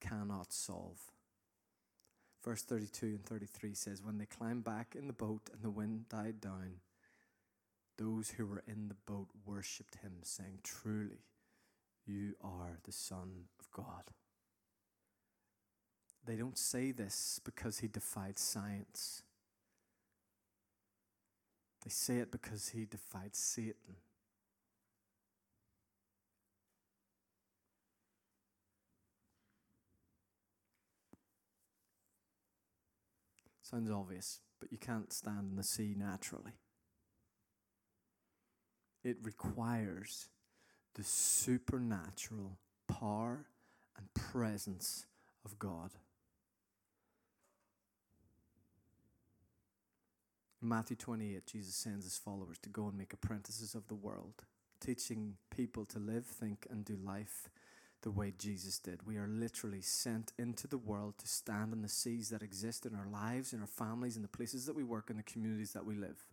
cannot 0.00 0.52
solve. 0.52 0.98
Verse 2.44 2.62
32 2.62 3.06
and 3.06 3.24
33 3.24 3.74
says, 3.74 4.02
When 4.02 4.18
they 4.18 4.26
climbed 4.26 4.64
back 4.64 4.94
in 4.96 5.06
the 5.06 5.12
boat 5.12 5.50
and 5.52 5.62
the 5.62 5.70
wind 5.70 6.08
died 6.08 6.40
down, 6.40 6.80
those 7.98 8.30
who 8.30 8.46
were 8.46 8.62
in 8.66 8.88
the 8.88 8.96
boat 9.06 9.28
worshipped 9.44 9.96
him, 9.96 10.12
saying, 10.22 10.60
Truly, 10.62 11.24
you 12.06 12.34
are 12.42 12.78
the 12.84 12.92
Son 12.92 13.46
of 13.58 13.70
God. 13.72 14.12
They 16.26 16.34
don't 16.34 16.58
say 16.58 16.90
this 16.90 17.40
because 17.44 17.78
he 17.78 17.86
defied 17.86 18.36
science. 18.36 19.22
They 21.84 21.90
say 21.90 22.16
it 22.16 22.32
because 22.32 22.70
he 22.70 22.84
defied 22.84 23.36
Satan. 23.36 23.94
Sounds 33.62 33.90
obvious, 33.90 34.40
but 34.60 34.72
you 34.72 34.78
can't 34.78 35.12
stand 35.12 35.50
in 35.50 35.56
the 35.56 35.62
sea 35.62 35.94
naturally. 35.96 36.52
It 39.04 39.18
requires 39.22 40.28
the 40.94 41.04
supernatural 41.04 42.58
power 42.88 43.46
and 43.96 44.12
presence 44.14 45.06
of 45.44 45.58
God. 45.60 45.90
In 50.62 50.68
Matthew 50.68 50.96
28, 50.96 51.46
Jesus 51.46 51.74
sends 51.74 52.04
his 52.04 52.18
followers 52.18 52.58
to 52.62 52.68
go 52.68 52.86
and 52.86 52.96
make 52.96 53.12
apprentices 53.12 53.74
of 53.74 53.88
the 53.88 53.94
world, 53.94 54.44
teaching 54.80 55.34
people 55.50 55.84
to 55.86 55.98
live, 55.98 56.24
think, 56.24 56.66
and 56.70 56.84
do 56.84 56.96
life 56.96 57.48
the 58.02 58.10
way 58.10 58.32
Jesus 58.38 58.78
did. 58.78 59.06
We 59.06 59.16
are 59.16 59.28
literally 59.28 59.80
sent 59.80 60.32
into 60.38 60.66
the 60.66 60.78
world 60.78 61.18
to 61.18 61.26
stand 61.26 61.72
on 61.72 61.82
the 61.82 61.88
seas 61.88 62.30
that 62.30 62.42
exist 62.42 62.86
in 62.86 62.94
our 62.94 63.08
lives, 63.10 63.52
in 63.52 63.60
our 63.60 63.66
families, 63.66 64.16
in 64.16 64.22
the 64.22 64.28
places 64.28 64.66
that 64.66 64.76
we 64.76 64.84
work, 64.84 65.10
in 65.10 65.16
the 65.16 65.22
communities 65.22 65.72
that 65.72 65.84
we 65.84 65.94
live. 65.94 66.24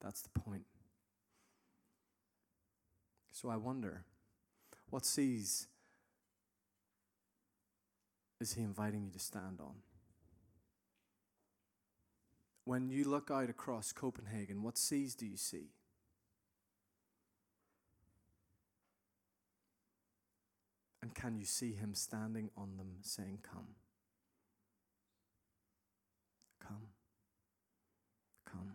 That's 0.00 0.22
the 0.22 0.30
point. 0.30 0.64
So 3.30 3.48
I 3.48 3.56
wonder, 3.56 4.04
what 4.90 5.04
seas 5.04 5.68
is 8.40 8.54
he 8.54 8.62
inviting 8.62 9.04
you 9.04 9.10
to 9.12 9.18
stand 9.18 9.60
on? 9.60 9.74
When 12.68 12.90
you 12.90 13.04
look 13.04 13.30
out 13.30 13.48
across 13.48 13.92
Copenhagen, 13.92 14.62
what 14.62 14.76
seas 14.76 15.14
do 15.14 15.24
you 15.24 15.38
see? 15.38 15.70
And 21.00 21.14
can 21.14 21.38
you 21.38 21.46
see 21.46 21.72
him 21.72 21.94
standing 21.94 22.50
on 22.58 22.76
them 22.76 22.96
saying, 23.00 23.38
Come? 23.42 23.68
Come. 26.60 26.88
Come. 28.44 28.72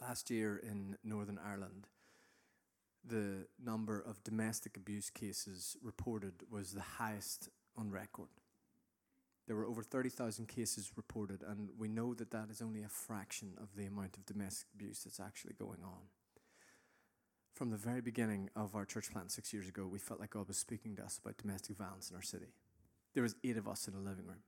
Last 0.00 0.28
year 0.28 0.56
in 0.56 0.96
Northern 1.04 1.38
Ireland, 1.38 1.86
the 3.04 3.46
number 3.64 4.00
of 4.00 4.24
domestic 4.24 4.76
abuse 4.76 5.08
cases 5.08 5.76
reported 5.80 6.42
was 6.50 6.72
the 6.72 6.80
highest 6.80 7.48
on 7.78 7.92
record. 7.92 8.26
There 9.46 9.56
were 9.56 9.66
over 9.66 9.82
30,000 9.82 10.48
cases 10.48 10.90
reported, 10.96 11.42
and 11.46 11.70
we 11.78 11.86
know 11.88 12.14
that 12.14 12.32
that 12.32 12.50
is 12.50 12.60
only 12.60 12.82
a 12.82 12.88
fraction 12.88 13.52
of 13.58 13.68
the 13.76 13.86
amount 13.86 14.16
of 14.16 14.26
domestic 14.26 14.66
abuse 14.74 15.04
that's 15.04 15.20
actually 15.20 15.54
going 15.58 15.78
on. 15.84 16.08
From 17.54 17.70
the 17.70 17.76
very 17.76 18.00
beginning 18.00 18.50
of 18.56 18.74
our 18.74 18.84
church 18.84 19.10
plant 19.12 19.30
six 19.30 19.52
years 19.52 19.68
ago, 19.68 19.86
we 19.86 19.98
felt 19.98 20.20
like 20.20 20.30
God 20.30 20.48
was 20.48 20.58
speaking 20.58 20.96
to 20.96 21.04
us 21.04 21.18
about 21.18 21.38
domestic 21.38 21.76
violence 21.76 22.10
in 22.10 22.16
our 22.16 22.22
city. 22.22 22.52
There 23.14 23.22
was 23.22 23.36
eight 23.44 23.56
of 23.56 23.68
us 23.68 23.86
in 23.88 23.94
a 23.94 23.98
living 23.98 24.26
room, 24.26 24.42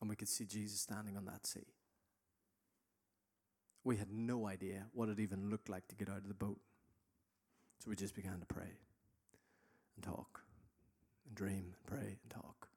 and 0.00 0.08
we 0.08 0.16
could 0.16 0.28
see 0.28 0.46
Jesus 0.46 0.80
standing 0.80 1.16
on 1.16 1.26
that 1.26 1.46
sea. 1.46 1.66
We 3.84 3.96
had 3.96 4.10
no 4.10 4.46
idea 4.46 4.86
what 4.92 5.08
it 5.08 5.20
even 5.20 5.50
looked 5.50 5.68
like 5.68 5.86
to 5.88 5.94
get 5.94 6.08
out 6.08 6.18
of 6.18 6.28
the 6.28 6.34
boat. 6.34 6.58
So 7.80 7.90
we 7.90 7.96
just 7.96 8.14
began 8.14 8.40
to 8.40 8.46
pray 8.46 8.78
and 9.94 10.04
talk 10.04 10.40
and 11.26 11.34
dream 11.34 11.74
and 11.74 11.86
pray 11.86 12.16
and 12.22 12.30
talk. 12.30 12.68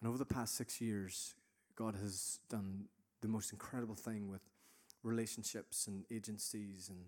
And 0.00 0.08
over 0.08 0.18
the 0.18 0.24
past 0.24 0.56
six 0.56 0.80
years, 0.80 1.34
God 1.74 1.94
has 1.96 2.40
done 2.48 2.86
the 3.22 3.28
most 3.28 3.52
incredible 3.52 3.94
thing 3.94 4.28
with 4.28 4.42
relationships 5.02 5.86
and 5.86 6.04
agencies 6.10 6.88
and 6.88 6.98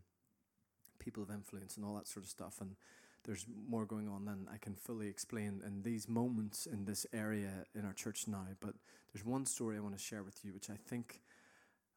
people 0.99 1.23
of 1.23 1.31
influence 1.31 1.77
and 1.77 1.85
all 1.85 1.95
that 1.95 2.09
sort 2.09 2.25
of 2.25 2.31
stuff. 2.31 2.61
And 2.61 2.77
there's 3.25 3.47
more 3.69 3.85
going 3.85 4.09
on 4.09 4.25
than 4.25 4.49
I 4.53 4.57
can 4.59 4.75
fully 4.75 5.09
explain 5.09 5.63
in 5.67 5.83
these 5.83 6.09
moments 6.09 6.67
in 6.67 6.85
this 6.85 7.07
area 7.13 7.65
in 7.75 7.85
our 7.85 7.93
church 7.93 8.27
now. 8.27 8.47
But 8.61 8.75
there's 9.13 9.25
one 9.25 9.47
story 9.47 9.77
I 9.77 9.81
want 9.81 9.97
to 9.97 10.03
share 10.03 10.23
with 10.23 10.45
you, 10.45 10.53
which 10.53 10.71
I 10.71 10.77
think 10.89 11.21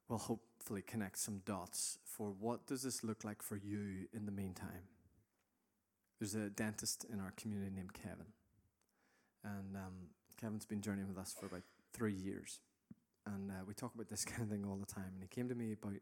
will 0.09 0.17
hopefully 0.17 0.81
connect 0.81 1.19
some 1.19 1.41
dots 1.45 1.97
for 2.03 2.31
what 2.31 2.67
does 2.67 2.83
this 2.83 3.03
look 3.03 3.23
like 3.23 3.41
for 3.41 3.55
you 3.55 4.07
in 4.13 4.25
the 4.25 4.31
meantime. 4.31 4.89
There's 6.19 6.35
a 6.35 6.49
dentist 6.49 7.05
in 7.11 7.19
our 7.19 7.31
community 7.35 7.71
named 7.73 7.93
Kevin, 7.93 8.27
and 9.43 9.75
um, 9.75 9.93
Kevin's 10.41 10.65
been 10.65 10.81
journeying 10.81 11.07
with 11.07 11.19
us 11.19 11.35
for 11.39 11.45
about 11.45 11.61
three 11.93 12.13
years, 12.13 12.61
and 13.27 13.51
uh, 13.51 13.63
we 13.67 13.75
talk 13.75 13.93
about 13.93 14.09
this 14.09 14.25
kind 14.25 14.41
of 14.41 14.49
thing 14.49 14.65
all 14.65 14.75
the 14.75 14.91
time. 14.91 15.11
And 15.13 15.21
he 15.21 15.27
came 15.27 15.47
to 15.49 15.55
me 15.55 15.73
about 15.73 15.99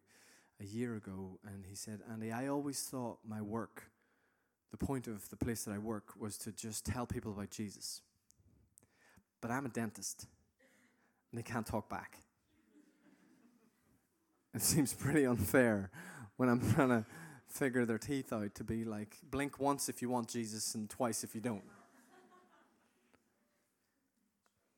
a 0.62 0.66
year 0.66 0.96
ago, 0.96 1.40
and 1.46 1.66
he 1.68 1.76
said, 1.76 2.00
"Andy, 2.10 2.32
I 2.32 2.48
always 2.48 2.82
thought 2.82 3.18
my 3.28 3.42
work, 3.42 3.92
the 4.72 4.78
point 4.78 5.08
of 5.08 5.30
the 5.30 5.36
place 5.36 5.66
that 5.66 5.74
I 5.74 5.78
work, 5.78 6.14
was 6.18 6.38
to 6.40 6.54
just 6.54 6.86
tell 6.86 7.06
people 7.06 7.34
about 7.34 7.52
Jesus, 7.52 8.02
but 9.42 9.52
I'm 9.52 9.66
a 9.66 9.70
dentist, 9.70 10.26
and 11.32 11.38
they 11.38 11.44
can't 11.44 11.68
talk 11.68 11.90
back." 11.90 12.18
It 14.56 14.64
seems 14.64 14.96
pretty 14.96 15.26
unfair 15.26 15.92
when 16.38 16.50
I'm 16.50 16.74
trying 16.74 16.90
to 16.90 17.06
figure 17.46 17.86
their 17.86 18.00
teeth 18.00 18.34
out 18.34 18.56
to 18.56 18.64
be 18.64 18.84
like 18.84 19.18
blink 19.30 19.60
once 19.60 19.90
if 19.90 20.02
you 20.02 20.10
want 20.10 20.28
Jesus 20.28 20.74
and 20.74 20.90
twice 20.90 21.24
if 21.24 21.36
you 21.36 21.42
don't. 21.42 21.62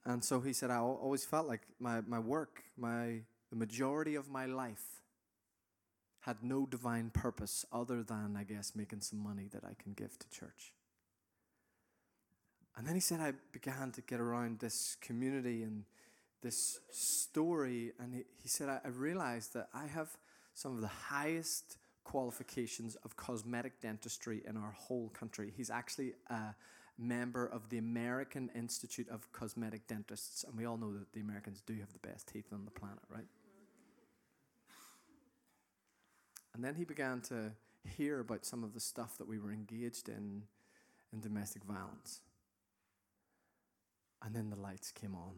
And 0.06 0.24
so 0.24 0.42
he 0.42 0.54
said, 0.54 0.72
I 0.72 0.78
always 0.78 1.24
felt 1.24 1.48
like 1.48 1.62
my, 1.80 2.02
my 2.02 2.20
work, 2.20 2.64
my 2.78 3.22
the 3.50 3.56
majority 3.58 4.16
of 4.16 4.30
my 4.30 4.46
life 4.46 5.02
had 6.22 6.38
no 6.42 6.66
divine 6.66 7.10
purpose 7.10 7.66
other 7.72 8.02
than, 8.02 8.36
I 8.38 8.44
guess, 8.44 8.74
making 8.76 9.02
some 9.02 9.20
money 9.20 9.48
that 9.52 9.64
I 9.64 9.74
can 9.82 9.94
give 9.94 10.18
to 10.18 10.30
church. 10.30 10.72
And 12.78 12.88
then 12.88 12.96
he 12.96 13.02
said, 13.02 13.20
I 13.20 13.34
began 13.52 13.92
to 13.92 14.02
get 14.02 14.20
around 14.20 14.60
this 14.60 14.96
community 15.02 15.64
and 15.64 15.84
this 16.42 16.80
story, 16.90 17.92
and 18.00 18.16
he, 18.16 18.24
he 18.42 18.48
said, 18.48 18.70
I, 18.70 18.80
I 18.86 18.88
realized 18.90 19.54
that 19.54 19.68
I 19.74 19.88
have 19.88 20.10
some 20.54 20.76
of 20.76 20.82
the 20.82 20.88
highest 20.88 21.78
qualifications 22.04 22.96
of 23.04 23.16
cosmetic 23.16 23.80
dentistry 23.82 24.42
in 24.48 24.58
our 24.58 24.72
whole 24.72 25.10
country. 25.10 25.52
He's 25.56 25.70
actually 25.70 26.14
a 26.30 26.56
member 27.02 27.46
of 27.46 27.70
the 27.70 27.78
American 27.78 28.50
Institute 28.56 29.10
of 29.10 29.32
Cosmetic 29.32 29.88
Dentists, 29.88 30.44
and 30.44 30.56
we 30.56 30.66
all 30.66 30.78
know 30.78 30.94
that 30.94 31.12
the 31.14 31.22
Americans 31.22 31.62
do 31.66 31.74
have 31.80 31.92
the 31.94 32.08
best 32.08 32.28
teeth 32.28 32.48
on 32.54 32.66
the 32.66 32.72
planet, 32.72 33.00
right? 33.10 33.26
And 36.54 36.64
then 36.64 36.76
he 36.76 36.84
began 36.84 37.22
to 37.22 37.52
hear 37.98 38.20
about 38.20 38.46
some 38.46 38.64
of 38.64 38.74
the 38.74 38.80
stuff 38.80 39.18
that 39.18 39.28
we 39.28 39.40
were 39.40 39.52
engaged 39.52 40.10
in 40.10 40.44
in 41.14 41.20
domestic 41.20 41.64
violence. 41.64 42.22
And 44.24 44.36
then 44.36 44.50
the 44.50 44.56
lights 44.56 44.92
came 44.92 45.16
on 45.16 45.36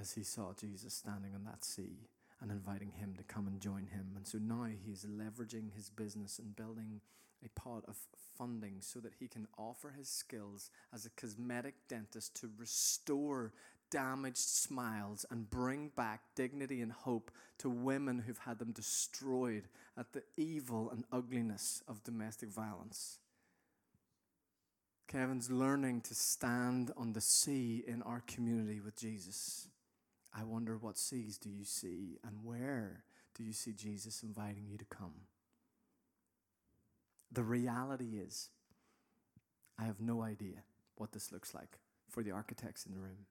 as 0.00 0.12
he 0.12 0.22
saw 0.22 0.52
Jesus 0.52 0.94
standing 0.94 1.34
on 1.34 1.44
that 1.44 1.64
sea 1.64 2.08
and 2.40 2.50
inviting 2.50 2.92
him 2.92 3.14
to 3.16 3.22
come 3.24 3.46
and 3.46 3.60
join 3.60 3.86
him. 3.86 4.12
And 4.16 4.26
so 4.26 4.38
now 4.38 4.64
he 4.64 4.92
is 4.92 5.04
leveraging 5.04 5.74
his 5.74 5.90
business 5.90 6.38
and 6.38 6.54
building 6.54 7.00
a 7.44 7.60
pot 7.60 7.84
of 7.86 7.96
funding 8.36 8.76
so 8.80 8.98
that 9.00 9.14
he 9.18 9.28
can 9.28 9.46
offer 9.58 9.94
his 9.96 10.08
skills 10.08 10.70
as 10.92 11.06
a 11.06 11.10
cosmetic 11.10 11.74
dentist 11.88 12.34
to 12.40 12.50
restore 12.58 13.52
damaged 13.90 14.38
smiles 14.38 15.24
and 15.30 15.50
bring 15.50 15.88
back 15.96 16.20
dignity 16.34 16.80
and 16.80 16.90
hope 16.90 17.30
to 17.58 17.70
women 17.70 18.18
who've 18.18 18.38
had 18.38 18.58
them 18.58 18.72
destroyed 18.72 19.68
at 19.96 20.12
the 20.12 20.22
evil 20.36 20.90
and 20.90 21.04
ugliness 21.12 21.82
of 21.86 22.02
domestic 22.02 22.48
violence. 22.48 23.18
Kevin's 25.06 25.50
learning 25.50 26.00
to 26.00 26.14
stand 26.14 26.90
on 26.96 27.12
the 27.12 27.20
sea 27.20 27.84
in 27.86 28.02
our 28.02 28.22
community 28.26 28.80
with 28.80 28.96
Jesus. 28.96 29.68
I 30.36 30.42
wonder 30.42 30.76
what 30.76 30.98
seas 30.98 31.38
do 31.38 31.48
you 31.48 31.64
see 31.64 32.18
and 32.26 32.38
where 32.42 33.04
do 33.36 33.44
you 33.44 33.52
see 33.52 33.72
Jesus 33.72 34.22
inviting 34.22 34.66
you 34.68 34.76
to 34.76 34.84
come? 34.86 35.12
The 37.34 37.42
reality 37.42 38.16
is, 38.16 38.50
I 39.76 39.84
have 39.84 40.00
no 40.00 40.22
idea 40.22 40.62
what 40.94 41.10
this 41.10 41.32
looks 41.32 41.52
like 41.52 41.80
for 42.08 42.22
the 42.22 42.30
architects 42.30 42.86
in 42.86 42.92
the 42.92 43.00
room. 43.00 43.26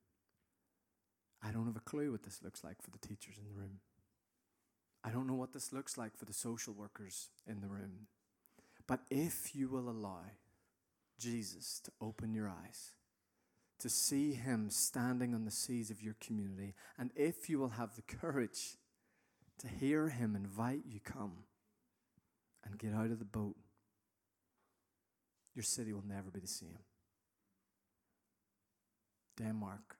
I 1.41 1.51
don't 1.51 1.67
have 1.67 1.77
a 1.77 1.89
clue 1.89 2.11
what 2.11 2.23
this 2.23 2.43
looks 2.43 2.65
like 2.65 2.81
for 2.81 2.91
the 2.91 2.97
teachers 2.97 3.37
in 3.37 3.45
the 3.45 3.57
room. 3.57 3.79
I 5.05 5.09
don't 5.09 5.25
know 5.25 5.35
what 5.35 5.53
this 5.53 5.71
looks 5.71 5.97
like 5.97 6.17
for 6.17 6.25
the 6.25 6.33
social 6.33 6.73
workers 6.73 7.29
in 7.47 7.61
the 7.61 7.67
room. 7.67 8.07
But 8.87 9.01
if 9.09 9.55
you 9.55 9.69
will 9.69 9.89
allow 9.89 10.23
Jesus 11.17 11.79
to 11.85 11.91
open 12.01 12.33
your 12.33 12.49
eyes, 12.49 12.91
to 13.79 13.89
see 13.89 14.33
him 14.33 14.69
standing 14.69 15.33
on 15.33 15.45
the 15.45 15.51
seas 15.51 15.89
of 15.89 16.01
your 16.01 16.15
community, 16.19 16.73
and 16.99 17.11
if 17.15 17.49
you 17.49 17.57
will 17.57 17.69
have 17.69 17.95
the 17.95 18.01
courage 18.01 18.75
to 19.59 19.69
hear 19.69 20.09
him 20.09 20.35
invite 20.35 20.83
you 20.85 20.99
come 20.99 21.45
and 22.65 22.77
get 22.77 22.93
out 22.93 23.11
of 23.11 23.19
the 23.19 23.25
boat, 23.25 23.55
your 25.55 25.63
city 25.63 25.93
will 25.93 26.03
never 26.07 26.29
be 26.31 26.39
the 26.39 26.47
same. 26.47 26.79
Denmark 29.37 29.97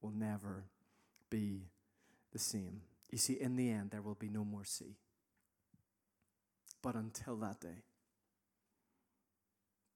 will 0.00 0.12
never 0.12 0.64
be 1.30 1.68
the 2.32 2.38
same. 2.38 2.82
You 3.10 3.18
see, 3.18 3.34
in 3.34 3.56
the 3.56 3.70
end, 3.70 3.90
there 3.90 4.02
will 4.02 4.14
be 4.14 4.28
no 4.28 4.44
more 4.44 4.64
sea. 4.64 4.96
But 6.82 6.96
until 6.96 7.36
that 7.36 7.60
day, 7.60 7.84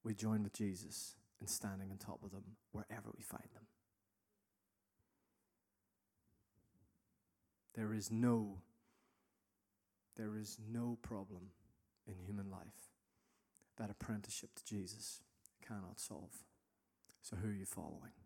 we 0.03 0.13
join 0.15 0.43
with 0.43 0.53
Jesus 0.53 1.15
in 1.39 1.47
standing 1.47 1.91
on 1.91 1.97
top 1.97 2.23
of 2.23 2.31
them 2.31 2.43
wherever 2.71 3.09
we 3.15 3.23
find 3.23 3.47
them. 3.53 3.63
There 7.75 7.93
is 7.93 8.11
no 8.11 8.57
there 10.17 10.35
is 10.35 10.57
no 10.69 10.97
problem 11.01 11.51
in 12.05 12.15
human 12.25 12.51
life 12.51 12.88
that 13.79 13.89
apprenticeship 13.89 14.51
to 14.55 14.65
Jesus 14.65 15.21
cannot 15.65 15.99
solve. 15.99 16.43
So 17.21 17.37
who 17.37 17.49
are 17.49 17.53
you 17.53 17.65
following? 17.65 18.18